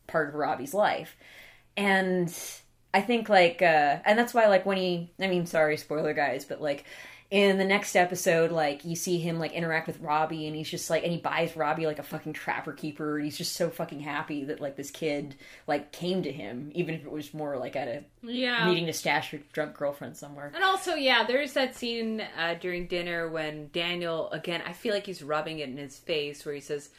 part 0.07 0.30
of 0.30 0.36
Robbie's 0.36 0.74
life. 0.74 1.18
And 1.76 2.34
I 2.93 3.01
think 3.01 3.28
like 3.28 3.61
uh 3.61 3.97
and 4.05 4.18
that's 4.18 4.34
why 4.34 4.47
like 4.47 4.66
when 4.66 4.78
he 4.78 5.11
I 5.20 5.28
mean 5.28 5.45
sorry 5.45 5.76
spoiler 5.76 6.13
guys 6.13 6.45
but 6.45 6.61
like 6.61 6.86
in 7.36 7.57
the 7.57 7.65
next 7.65 7.97
episode 7.97 8.49
like 8.49 8.86
you 8.86 8.95
see 8.95 9.17
him 9.17 9.39
like 9.39 9.51
interact 9.51 9.88
with 9.88 9.99
Robbie 9.99 10.47
and 10.47 10.55
he's 10.55 10.69
just 10.69 10.89
like 10.89 11.03
and 11.03 11.11
he 11.11 11.17
buys 11.17 11.53
Robbie 11.57 11.86
like 11.86 11.99
a 11.99 12.03
fucking 12.03 12.31
trapper 12.31 12.71
keeper 12.71 13.17
and 13.17 13.25
he's 13.25 13.38
just 13.38 13.53
so 13.57 13.69
fucking 13.69 13.99
happy 13.99 14.45
that 14.45 14.61
like 14.61 14.77
this 14.77 14.89
kid 14.89 15.36
like 15.67 15.91
came 15.91 16.23
to 16.23 16.31
him 16.31 16.71
even 16.75 16.95
if 16.95 17.01
it 17.03 17.11
was 17.11 17.33
more 17.33 17.57
like 17.57 17.75
at 17.75 17.89
a 17.89 18.03
Yeah. 18.21 18.65
meeting 18.69 18.86
to 18.86 18.93
stash 18.93 19.33
your 19.33 19.41
drunk 19.51 19.75
girlfriend 19.75 20.15
somewhere. 20.15 20.49
And 20.55 20.63
also, 20.63 20.95
yeah, 20.95 21.25
there's 21.25 21.51
that 21.53 21.75
scene 21.75 22.21
uh, 22.39 22.53
during 22.61 22.88
dinner 22.88 23.27
when 23.27 23.69
Daniel, 23.73 24.31
again, 24.31 24.61
I 24.65 24.71
feel 24.71 24.93
like 24.93 25.05
he's 25.05 25.21
rubbing 25.21 25.59
it 25.59 25.67
in 25.67 25.75
his 25.77 25.97
face 25.97 26.45
where 26.45 26.55
he 26.55 26.61
says, 26.61 26.89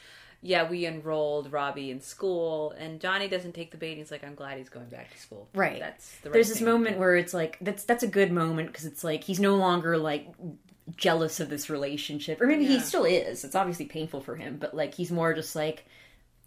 Yeah, 0.43 0.69
we 0.69 0.87
enrolled 0.87 1.53
Robbie 1.53 1.91
in 1.91 2.01
school. 2.01 2.73
And 2.79 3.01
Johnny 3.01 3.29
doesn't 3.29 3.53
take 3.53 3.71
the 3.71 3.77
bait. 3.77 3.97
He's 3.97 4.11
like, 4.11 4.23
I'm 4.23 4.35
glad 4.35 4.59
he's 4.59 4.69
going 4.69 4.89
back 4.89 5.11
to 5.11 5.19
school. 5.19 5.49
Right. 5.55 5.81
That's 5.81 6.19
the 6.21 6.29
right 6.31 6.35
There's 6.35 6.49
this 6.49 6.61
moment 6.61 6.99
where 6.99 7.17
it's 7.17 7.35
like 7.35 7.59
that's 7.61 7.85
that's 7.85 8.03
a 8.03 8.09
good 8.09 8.31
moment 8.31 8.69
because 8.69 8.85
it's 8.85 9.03
like 9.03 9.25
he's 9.25 9.41
no 9.41 9.57
longer 9.57 9.99
like 9.99 10.29
jealous 10.97 11.41
of 11.41 11.51
this 11.51 11.69
relationship, 11.69 12.41
or 12.41 12.47
maybe 12.47 12.67
he 12.67 12.79
still 12.81 13.05
is. 13.05 13.45
It's 13.45 13.57
obviously 13.57 13.87
painful 13.87 14.21
for 14.21 14.37
him, 14.37 14.59
but 14.59 14.75
like 14.75 14.95
he's 14.95 15.11
more 15.11 15.35
just 15.35 15.57
like 15.57 15.85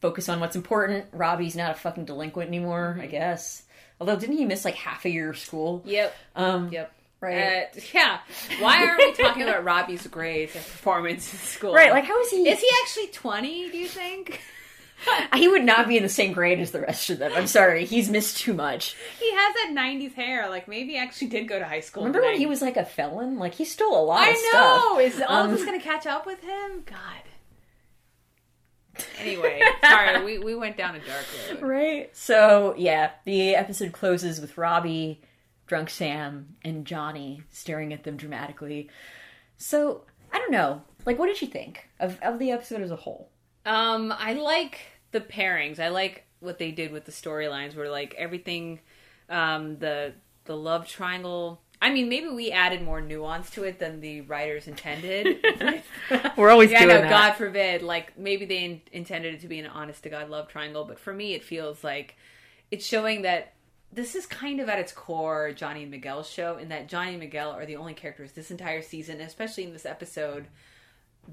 focus 0.02 0.30
on 0.30 0.40
what's 0.40 0.56
important. 0.56 1.06
Robbie's 1.12 1.56
not 1.56 1.72
a 1.72 1.74
fucking 1.74 2.06
delinquent 2.06 2.48
anymore, 2.48 2.98
I 3.02 3.08
guess. 3.08 3.64
Although 4.00 4.16
didn't 4.16 4.38
he 4.38 4.46
miss 4.46 4.64
like 4.64 4.76
half 4.76 5.04
a 5.06 5.10
year 5.10 5.30
of 5.30 5.38
school? 5.38 5.82
Yep. 5.86 6.16
Um, 6.36 6.72
Yep. 6.72 6.94
Right. 7.22 7.66
Uh, 7.76 7.80
yeah. 7.94 8.20
Why 8.60 8.86
aren't 8.86 8.98
we 8.98 9.14
talking 9.14 9.44
about 9.44 9.64
Robbie's 9.64 10.08
grades 10.08 10.56
and 10.56 10.64
performance 10.64 11.32
in 11.34 11.40
school? 11.40 11.74
Right. 11.74 11.92
Like 11.92 12.06
how 12.06 12.20
is 12.22 12.30
he? 12.32 12.48
Is 12.50 12.60
he 12.60 12.68
actually 12.84 13.08
20, 13.08 13.72
do 13.72 13.78
you 13.78 13.88
think? 13.88 14.42
he 15.36 15.48
would 15.48 15.64
not 15.64 15.88
be 15.88 15.96
in 15.98 16.04
the 16.04 16.10
same 16.10 16.34
grade 16.34 16.60
as 16.60 16.72
the 16.72 16.82
rest 16.82 17.10
of 17.10 17.20
them. 17.20 17.32
I'm 17.36 17.48
sorry, 17.48 17.86
he's 17.86 18.10
missed 18.10 18.38
too 18.38 18.54
much. 18.54 18.96
He 19.20 19.32
has 19.34 19.54
that 19.56 19.74
'90s 19.74 20.14
hair. 20.14 20.50
Like 20.50 20.68
maybe 20.68 20.92
he 20.94 20.98
actually 20.98 21.28
did 21.28 21.48
go 21.48 21.58
to 21.58 21.64
high 21.66 21.80
school. 21.80 22.04
Remember 22.04 22.26
when 22.28 22.38
he 22.38 22.46
was 22.46 22.62
like 22.62 22.76
a 22.76 22.84
felon? 22.84 23.38
Like 23.40 23.54
he 23.54 23.64
stole 23.64 23.98
a 23.98 24.04
lot 24.04 24.28
I 24.28 24.32
of 24.32 24.38
stuff. 24.38 24.54
know. 24.84 25.00
Is 25.00 25.22
all 25.28 25.44
Um, 25.44 25.50
of 25.52 25.58
this 25.58 25.66
gonna 25.66 25.80
catch 25.80 26.06
up 26.06 26.26
with 26.26 26.42
him? 26.42 26.84
God. 26.86 26.98
Anyway, 29.22 29.62
sorry, 29.82 30.26
we, 30.26 30.40
we 30.40 30.56
went 30.56 30.76
down 30.76 30.96
a 30.96 31.00
dark 31.00 31.26
road. 31.52 31.62
Right. 31.62 32.10
So 32.16 32.74
yeah, 32.78 33.12
the 33.24 33.56
episode 33.56 33.94
closes 33.94 34.42
with 34.42 34.58
Robbie, 34.58 35.22
drunk 35.70 35.90
Sam, 35.92 36.56
and 36.64 36.84
Johnny 36.84 37.44
staring 37.52 37.94
at 37.94 38.04
them 38.04 38.18
dramatically. 38.18 38.90
So 39.58 40.04
I 40.34 40.40
don't 40.40 40.52
know. 40.52 40.82
Like, 41.06 41.18
what 41.18 41.28
did 41.28 41.42
you 41.42 41.48
think 41.48 41.88
of 42.00 42.20
of 42.22 42.40
the 42.40 42.52
episode 42.52 42.82
as 42.82 42.92
a 42.92 42.98
whole? 42.98 43.30
Um, 43.66 44.14
I 44.18 44.34
like 44.34 44.80
the 45.12 45.22
pairings. 45.22 45.80
I 45.80 45.90
like 45.90 46.26
what 46.40 46.58
they 46.58 46.72
did 46.72 46.92
with 46.92 47.06
the 47.06 47.12
storylines, 47.12 47.76
where 47.76 47.90
like 47.90 48.16
everything, 48.18 48.80
um, 49.30 49.78
the 49.78 50.14
the 50.46 50.58
love 50.58 50.88
triangle. 50.88 51.62
I 51.82 51.92
mean, 51.92 52.10
maybe 52.10 52.28
we 52.28 52.52
added 52.52 52.82
more 52.82 53.00
nuance 53.00 53.50
to 53.52 53.64
it 53.64 53.80
than 53.80 54.02
the 54.02 54.20
writers 54.22 54.68
intended. 54.68 55.38
We're 56.36 56.50
always 56.50 56.72
yeah, 56.72 56.84
no, 56.84 57.08
God 57.08 57.34
forbid. 57.34 57.84
Like 57.84 58.18
maybe 58.18 58.46
they 58.46 58.66
in- 58.66 58.82
intended 58.92 59.36
it 59.36 59.42
to 59.42 59.48
be 59.48 59.60
an 59.60 59.68
honest 59.68 60.04
to 60.04 60.10
God 60.10 60.30
love 60.30 60.50
triangle, 60.50 60.84
but 60.84 61.00
for 61.00 61.14
me, 61.14 61.36
it 61.36 61.44
feels 61.44 61.84
like 61.84 62.18
it's 62.70 62.86
showing 62.86 63.22
that 63.22 63.54
this 63.92 64.16
is 64.16 64.26
kind 64.26 64.60
of 64.60 64.70
at 64.70 64.80
its 64.80 64.92
core 64.92 65.52
Johnny 65.52 65.84
and 65.84 65.92
Miguel's 65.92 66.30
show, 66.30 66.58
in 66.58 66.70
that 66.70 66.88
Johnny 66.88 67.12
and 67.12 67.20
Miguel 67.20 67.52
are 67.52 67.66
the 67.66 67.78
only 67.78 67.94
characters 67.94 68.32
this 68.32 68.52
entire 68.52 68.82
season, 68.82 69.22
especially 69.22 69.64
in 69.64 69.74
this 69.74 69.86
episode, 69.86 70.48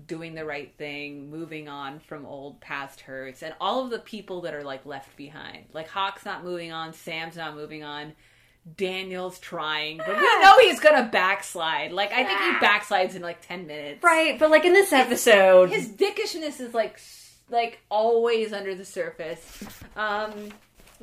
doing 0.07 0.35
the 0.35 0.45
right 0.45 0.73
thing, 0.77 1.31
moving 1.31 1.69
on 1.69 2.01
from 2.01 2.27
old 2.27 2.61
past 2.61 3.01
hurts, 3.01 3.43
and 3.43 3.55
all 3.61 3.85
of 3.85 3.91
the 3.91 3.99
people 3.99 4.43
that 4.43 4.55
are 4.55 4.65
like 4.65 4.87
left 4.87 5.17
behind. 5.17 5.65
Like 5.73 5.89
Hawk's 5.89 6.25
not 6.25 6.45
moving 6.45 6.73
on, 6.73 6.93
Sam's 6.93 7.37
not 7.37 7.55
moving 7.55 7.85
on. 7.85 8.13
Daniel's 8.77 9.39
trying, 9.39 9.99
but 9.99 10.09
we 10.09 10.41
know 10.43 10.59
he's 10.59 10.81
gonna 10.81 11.09
backslide. 11.13 11.93
Like 11.93 12.11
I 12.13 12.25
think 12.25 12.41
he 12.41 12.67
backslides 12.67 13.15
in 13.15 13.23
like 13.23 13.47
ten 13.47 13.67
minutes. 13.69 14.03
Right, 14.03 14.39
but 14.39 14.51
like 14.51 14.65
in 14.65 14.73
this 14.73 14.93
episode, 14.93 15.71
His 15.71 15.89
dickishness 15.89 16.61
is 16.61 16.75
like 16.75 17.01
like 17.49 17.79
always 17.91 18.53
under 18.53 18.75
the 18.75 18.85
surface. 18.85 19.63
Um, 19.95 20.51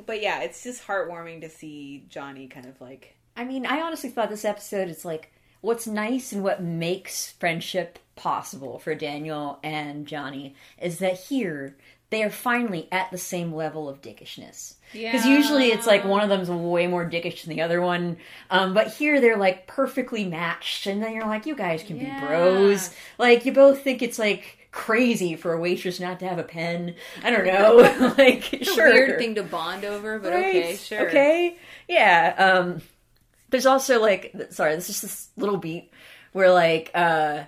but 0.06 0.22
yeah, 0.22 0.40
it's 0.42 0.62
just 0.62 0.86
heartwarming 0.86 1.40
to 1.42 1.50
see 1.50 2.04
Johnny 2.08 2.46
kind 2.48 2.66
of 2.66 2.80
like 2.80 3.16
I 3.36 3.44
mean, 3.44 3.66
I 3.66 3.80
honestly 3.80 4.10
thought 4.10 4.30
this 4.30 4.44
episode 4.44 4.88
is 4.88 5.04
like 5.04 5.32
what's 5.60 5.86
nice 5.86 6.32
and 6.32 6.42
what 6.42 6.62
makes 6.62 7.32
friendship 7.32 7.98
possible 8.16 8.78
for 8.78 8.94
Daniel 8.94 9.58
and 9.64 10.06
Johnny 10.06 10.54
is 10.80 10.98
that 10.98 11.18
here 11.18 11.76
they 12.10 12.22
are 12.22 12.30
finally 12.30 12.86
at 12.92 13.10
the 13.10 13.18
same 13.18 13.52
level 13.52 13.88
of 13.88 14.00
dickishness. 14.00 14.74
Because 14.92 15.26
usually 15.26 15.72
it's 15.72 15.86
like 15.86 16.04
one 16.04 16.22
of 16.22 16.28
them's 16.28 16.48
way 16.50 16.86
more 16.86 17.08
dickish 17.08 17.42
than 17.42 17.56
the 17.56 17.62
other 17.62 17.80
one. 17.80 18.18
Um, 18.50 18.72
but 18.74 18.88
here 18.94 19.20
they're 19.20 19.36
like 19.38 19.66
perfectly 19.66 20.24
matched, 20.24 20.86
and 20.86 21.02
then 21.02 21.12
you're 21.14 21.26
like, 21.26 21.46
you 21.46 21.56
guys 21.56 21.82
can 21.82 21.96
Yeah. 21.96 22.20
be 22.20 22.26
bros. 22.26 22.90
Like 23.18 23.44
you 23.46 23.52
both 23.52 23.82
think 23.82 24.00
it's 24.02 24.18
like 24.18 24.63
crazy 24.74 25.36
for 25.36 25.52
a 25.52 25.60
waitress 25.60 26.00
not 26.00 26.18
to 26.18 26.28
have 26.28 26.38
a 26.38 26.42
pen. 26.42 26.96
I 27.22 27.30
don't 27.30 27.46
know. 27.46 28.12
like 28.18 28.42
sure. 28.62 28.92
weird 28.92 29.18
thing 29.20 29.36
to 29.36 29.44
bond 29.44 29.84
over, 29.84 30.18
but 30.18 30.32
Right. 30.32 30.46
okay, 30.56 30.76
sure. 30.76 31.06
Okay. 31.08 31.56
Yeah. 31.88 32.34
Um 32.36 32.82
there's 33.50 33.66
also 33.66 34.00
like 34.00 34.34
sorry, 34.50 34.74
this 34.74 34.90
is 34.90 35.00
this 35.00 35.28
little 35.36 35.58
beat 35.58 35.92
where 36.32 36.50
like 36.52 36.90
uh 36.92 37.44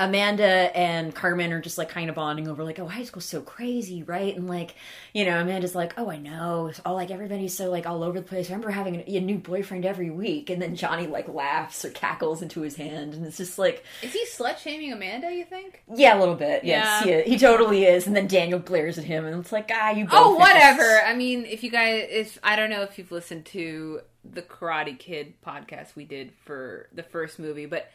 Amanda 0.00 0.74
and 0.74 1.14
Carmen 1.14 1.52
are 1.52 1.60
just 1.60 1.76
like 1.76 1.90
kind 1.90 2.08
of 2.08 2.16
bonding 2.16 2.48
over 2.48 2.64
like, 2.64 2.78
oh, 2.78 2.88
high 2.88 3.04
school's 3.04 3.26
so 3.26 3.42
crazy, 3.42 4.02
right? 4.02 4.34
And 4.34 4.48
like, 4.48 4.74
you 5.12 5.26
know, 5.26 5.38
Amanda's 5.38 5.74
like, 5.74 5.92
oh, 5.98 6.10
I 6.10 6.16
know. 6.16 6.68
It's 6.68 6.80
all 6.86 6.94
like 6.94 7.10
everybody's 7.10 7.54
so 7.54 7.70
like 7.70 7.86
all 7.86 8.02
over 8.02 8.18
the 8.18 8.26
place. 8.26 8.48
I 8.48 8.54
remember 8.54 8.70
having 8.70 8.96
a, 8.96 9.16
a 9.16 9.20
new 9.20 9.36
boyfriend 9.36 9.84
every 9.84 10.08
week, 10.08 10.48
and 10.48 10.60
then 10.60 10.74
Johnny 10.74 11.06
like 11.06 11.28
laughs 11.28 11.84
or 11.84 11.90
cackles 11.90 12.40
into 12.40 12.62
his 12.62 12.76
hand, 12.76 13.12
and 13.12 13.26
it's 13.26 13.36
just 13.36 13.58
like, 13.58 13.84
Is 14.02 14.14
he 14.14 14.24
slut 14.26 14.56
shaming 14.56 14.90
Amanda? 14.92 15.30
You 15.32 15.44
think? 15.44 15.82
yeah, 15.94 16.16
a 16.16 16.18
little 16.18 16.34
bit. 16.34 16.64
Yes, 16.64 17.04
Yeah. 17.04 17.18
yeah, 17.18 17.22
he 17.24 17.38
totally 17.38 17.84
is. 17.84 18.06
And 18.06 18.16
then 18.16 18.26
Daniel 18.26 18.58
glares 18.58 18.96
at 18.98 19.04
him, 19.04 19.26
and 19.26 19.38
it's 19.38 19.52
like, 19.52 19.70
ah, 19.72 19.90
you. 19.90 20.06
Oh, 20.10 20.32
this 20.32 20.40
whatever. 20.40 21.02
I 21.04 21.14
mean, 21.14 21.44
if 21.44 21.62
you 21.62 21.70
guys, 21.70 22.06
if 22.10 22.38
I 22.42 22.56
don't 22.56 22.70
know 22.70 22.82
if 22.82 22.98
you've 22.98 23.12
listened 23.12 23.44
to 23.46 24.00
the 24.24 24.40
Karate 24.42 24.98
Kid 24.98 25.34
podcast 25.46 25.94
we 25.94 26.06
did 26.06 26.32
for 26.46 26.88
the 26.94 27.02
first 27.02 27.38
movie, 27.38 27.66
but 27.66 27.90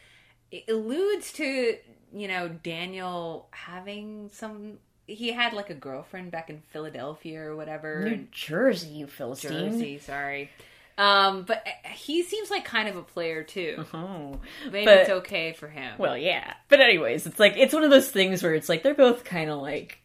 it 0.52 0.64
alludes 0.68 1.32
to 1.32 1.76
you 2.18 2.28
know 2.28 2.48
Daniel 2.48 3.48
having 3.50 4.30
some. 4.32 4.78
He 5.06 5.30
had 5.32 5.52
like 5.52 5.70
a 5.70 5.74
girlfriend 5.74 6.32
back 6.32 6.50
in 6.50 6.62
Philadelphia 6.72 7.40
or 7.42 7.54
whatever. 7.56 8.04
New 8.08 8.26
Jersey, 8.32 8.88
you 8.88 9.06
Philistine. 9.06 9.70
Jersey, 9.70 9.98
sorry. 9.98 10.50
Um, 10.98 11.42
but 11.42 11.64
he 11.92 12.22
seems 12.22 12.50
like 12.50 12.64
kind 12.64 12.88
of 12.88 12.96
a 12.96 13.02
player 13.02 13.42
too. 13.42 13.84
Oh, 13.94 14.40
Maybe 14.64 14.86
but- 14.86 14.98
it's 14.98 15.10
okay 15.10 15.52
for 15.52 15.68
him. 15.68 15.94
Well, 15.98 16.16
yeah. 16.16 16.54
But 16.68 16.80
anyways, 16.80 17.26
it's 17.26 17.38
like 17.38 17.54
it's 17.56 17.72
one 17.74 17.84
of 17.84 17.90
those 17.90 18.10
things 18.10 18.42
where 18.42 18.54
it's 18.54 18.68
like 18.68 18.82
they're 18.82 18.94
both 18.94 19.22
kind 19.24 19.50
of 19.50 19.60
like 19.60 19.98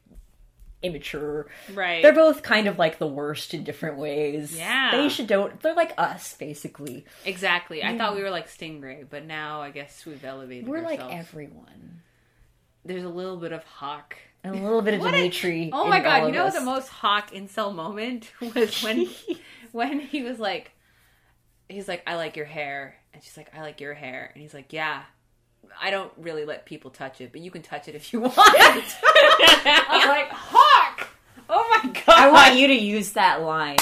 immature. 0.83 1.47
right? 1.73 2.01
They're 2.01 2.13
both 2.13 2.41
kind 2.43 2.67
of 2.67 2.77
like 2.79 2.97
the 2.99 3.07
worst 3.07 3.53
in 3.53 3.63
different 3.63 3.97
ways. 3.97 4.57
Yeah. 4.57 4.91
They 4.91 5.09
should 5.09 5.27
don't. 5.27 5.59
They're 5.61 5.75
like 5.75 5.93
us, 5.97 6.35
basically. 6.37 7.05
exactly. 7.25 7.83
I 7.83 7.97
thought 7.97 8.15
we 8.15 8.23
were 8.23 8.29
like 8.31 8.47
Stingray, 8.49 9.05
but 9.09 9.25
now 9.25 9.61
I 9.61 9.71
guess 9.71 10.05
we've 10.05 10.23
elevated. 10.23 10.67
We're 10.67 10.81
like 10.81 10.99
ourselves. 10.99 11.27
everyone. 11.29 12.01
There's 12.83 13.03
a 13.03 13.09
little 13.09 13.37
bit 13.37 13.51
of 13.51 13.63
Hawk. 13.63 14.15
And 14.43 14.55
a 14.55 14.63
little 14.63 14.81
bit 14.81 14.95
of 14.95 15.01
What 15.01 15.13
a- 15.13 15.17
Demetri. 15.17 15.69
Oh 15.71 15.87
my 15.87 15.99
god! 15.99 16.25
You 16.25 16.31
know 16.31 16.45
us. 16.45 16.55
the 16.55 16.61
most 16.61 16.87
Hawk 16.87 17.31
incel 17.31 17.75
moment 17.75 18.31
was 18.55 18.81
when 18.81 19.07
when 19.71 19.99
he 19.99 20.23
was 20.23 20.39
like, 20.39 20.71
he's 21.69 21.87
like, 21.87 22.01
"I 22.07 22.15
like 22.15 22.35
your 22.37 22.47
hair," 22.47 22.95
and 23.13 23.21
she's 23.21 23.37
like, 23.37 23.55
"I 23.55 23.61
like 23.61 23.79
your 23.81 23.93
hair," 23.93 24.31
and 24.33 24.41
he's 24.41 24.53
like, 24.55 24.73
"Yeah." 24.73 25.03
I 25.79 25.89
don't 25.91 26.11
really 26.17 26.43
let 26.43 26.65
people 26.65 26.89
touch 26.91 27.21
it, 27.21 27.31
but 27.31 27.39
you 27.39 27.49
can 27.51 27.61
touch 27.61 27.87
it 27.87 27.93
if 27.95 28.11
you 28.11 28.19
want. 28.21 28.33
I 28.35 29.87
was 29.89 30.05
like, 30.07 30.29
you 32.55 32.67
to 32.67 32.73
use 32.73 33.11
that 33.13 33.41
line. 33.41 33.77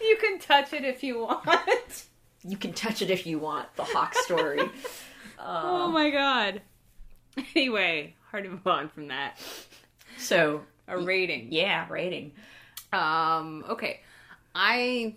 You 0.00 0.16
can 0.20 0.38
touch 0.38 0.72
it 0.72 0.84
if 0.84 1.02
you 1.02 1.20
want. 1.20 2.04
You 2.42 2.56
can 2.56 2.72
touch 2.72 3.02
it 3.02 3.10
if 3.10 3.26
you 3.26 3.38
want. 3.38 3.74
The 3.76 3.84
Hawk 3.84 4.14
story. 4.14 4.60
oh 5.38 5.88
my 5.90 6.10
god. 6.10 6.62
Anyway, 7.54 8.14
hard 8.30 8.44
to 8.44 8.50
move 8.50 8.66
on 8.66 8.88
from 8.88 9.08
that. 9.08 9.38
so 10.18 10.62
A 10.88 10.98
rating. 10.98 11.48
yeah, 11.52 11.86
rating. 11.90 12.32
Um, 12.92 13.64
okay. 13.68 14.00
I 14.54 15.14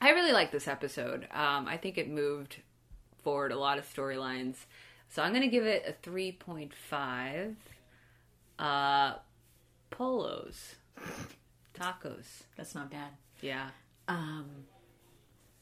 I 0.00 0.10
really 0.10 0.32
like 0.32 0.50
this 0.52 0.68
episode. 0.68 1.26
Um, 1.32 1.66
I 1.66 1.76
think 1.76 1.98
it 1.98 2.08
moved 2.08 2.56
forward 3.22 3.52
a 3.52 3.58
lot 3.58 3.78
of 3.78 3.92
storylines. 3.92 4.56
So 5.10 5.22
I'm 5.22 5.32
gonna 5.32 5.48
give 5.48 5.66
it 5.66 5.84
a 5.86 6.08
3.5. 6.08 7.54
Uh 8.58 9.14
polos. 9.90 10.76
Tacos. 11.78 12.44
That's 12.56 12.74
not 12.74 12.90
bad. 12.90 13.10
Yeah. 13.40 13.68
Um. 14.08 14.46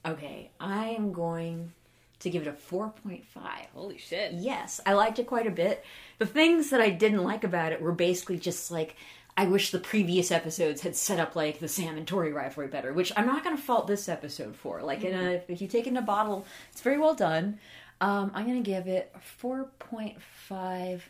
Okay, 0.05 0.51
I 0.59 0.89
am 0.89 1.13
going 1.13 1.73
to 2.21 2.31
give 2.31 2.43
it 2.43 2.49
a 2.49 2.53
four 2.53 2.91
point 2.91 3.25
five. 3.25 3.67
Holy 3.75 3.99
shit. 3.99 4.33
Yes, 4.35 4.81
I 4.85 4.95
liked 4.95 5.19
it 5.19 5.27
quite 5.27 5.47
a 5.47 5.51
bit. 5.51 5.85
The 6.19 6.27
things 6.27 6.71
that 6.71 6.81
I 6.81 6.91
didn't 6.91 7.23
like 7.23 7.45
about 7.45 7.73
it 7.73 7.81
were 7.81 7.93
basically 7.93 8.39
just 8.39 8.71
like 8.71 8.97
I 9.37 9.47
wish 9.47 9.71
the 9.71 9.79
previous 9.79 10.31
episodes 10.31 10.83
had 10.83 10.95
set 10.95 11.19
up 11.19 11.35
like 11.35 11.59
the 11.59 11.69
Sam 11.69 11.97
and 11.97 12.07
Tori 12.07 12.33
rivalry 12.33 12.69
better, 12.69 12.93
which 12.93 13.13
I'm 13.17 13.27
not 13.27 13.43
going 13.43 13.57
to 13.57 13.63
fault 13.63 13.87
this 13.87 14.09
episode 14.09 14.55
for. 14.57 14.83
Like, 14.83 15.05
in 15.05 15.15
a, 15.15 15.43
if 15.49 15.63
you 15.63 15.69
take 15.69 15.87
it 15.87 15.91
in 15.91 15.97
a 15.97 16.03
bottle, 16.03 16.45
it's 16.71 16.83
very 16.83 16.99
well 16.99 17.15
done. 17.15 17.59
Um, 18.01 18.31
I'm 18.35 18.47
going 18.47 18.63
to 18.63 18.71
give 18.71 18.89
it 18.89 19.15
a 19.15 19.45
4.5 19.45 21.01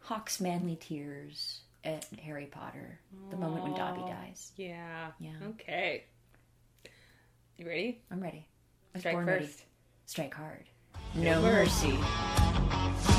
Hawk's 0.00 0.40
manly 0.40 0.76
tears 0.76 1.61
at 1.84 2.06
Harry 2.22 2.46
Potter, 2.46 2.98
the 3.30 3.36
moment 3.36 3.64
when 3.64 3.74
Dobby 3.74 4.02
oh, 4.04 4.08
dies. 4.08 4.52
Yeah. 4.56 5.08
Yeah. 5.18 5.30
Okay. 5.50 6.04
You 7.58 7.66
ready? 7.66 8.02
I'm 8.10 8.20
ready. 8.20 8.46
I 8.94 8.98
was 8.98 9.02
Strike 9.02 9.16
first. 9.16 9.26
ready. 9.26 9.48
Strike 10.06 10.34
hard. 10.34 10.64
No 11.14 11.40
mercy. 11.42 11.88
mercy. 11.92 13.11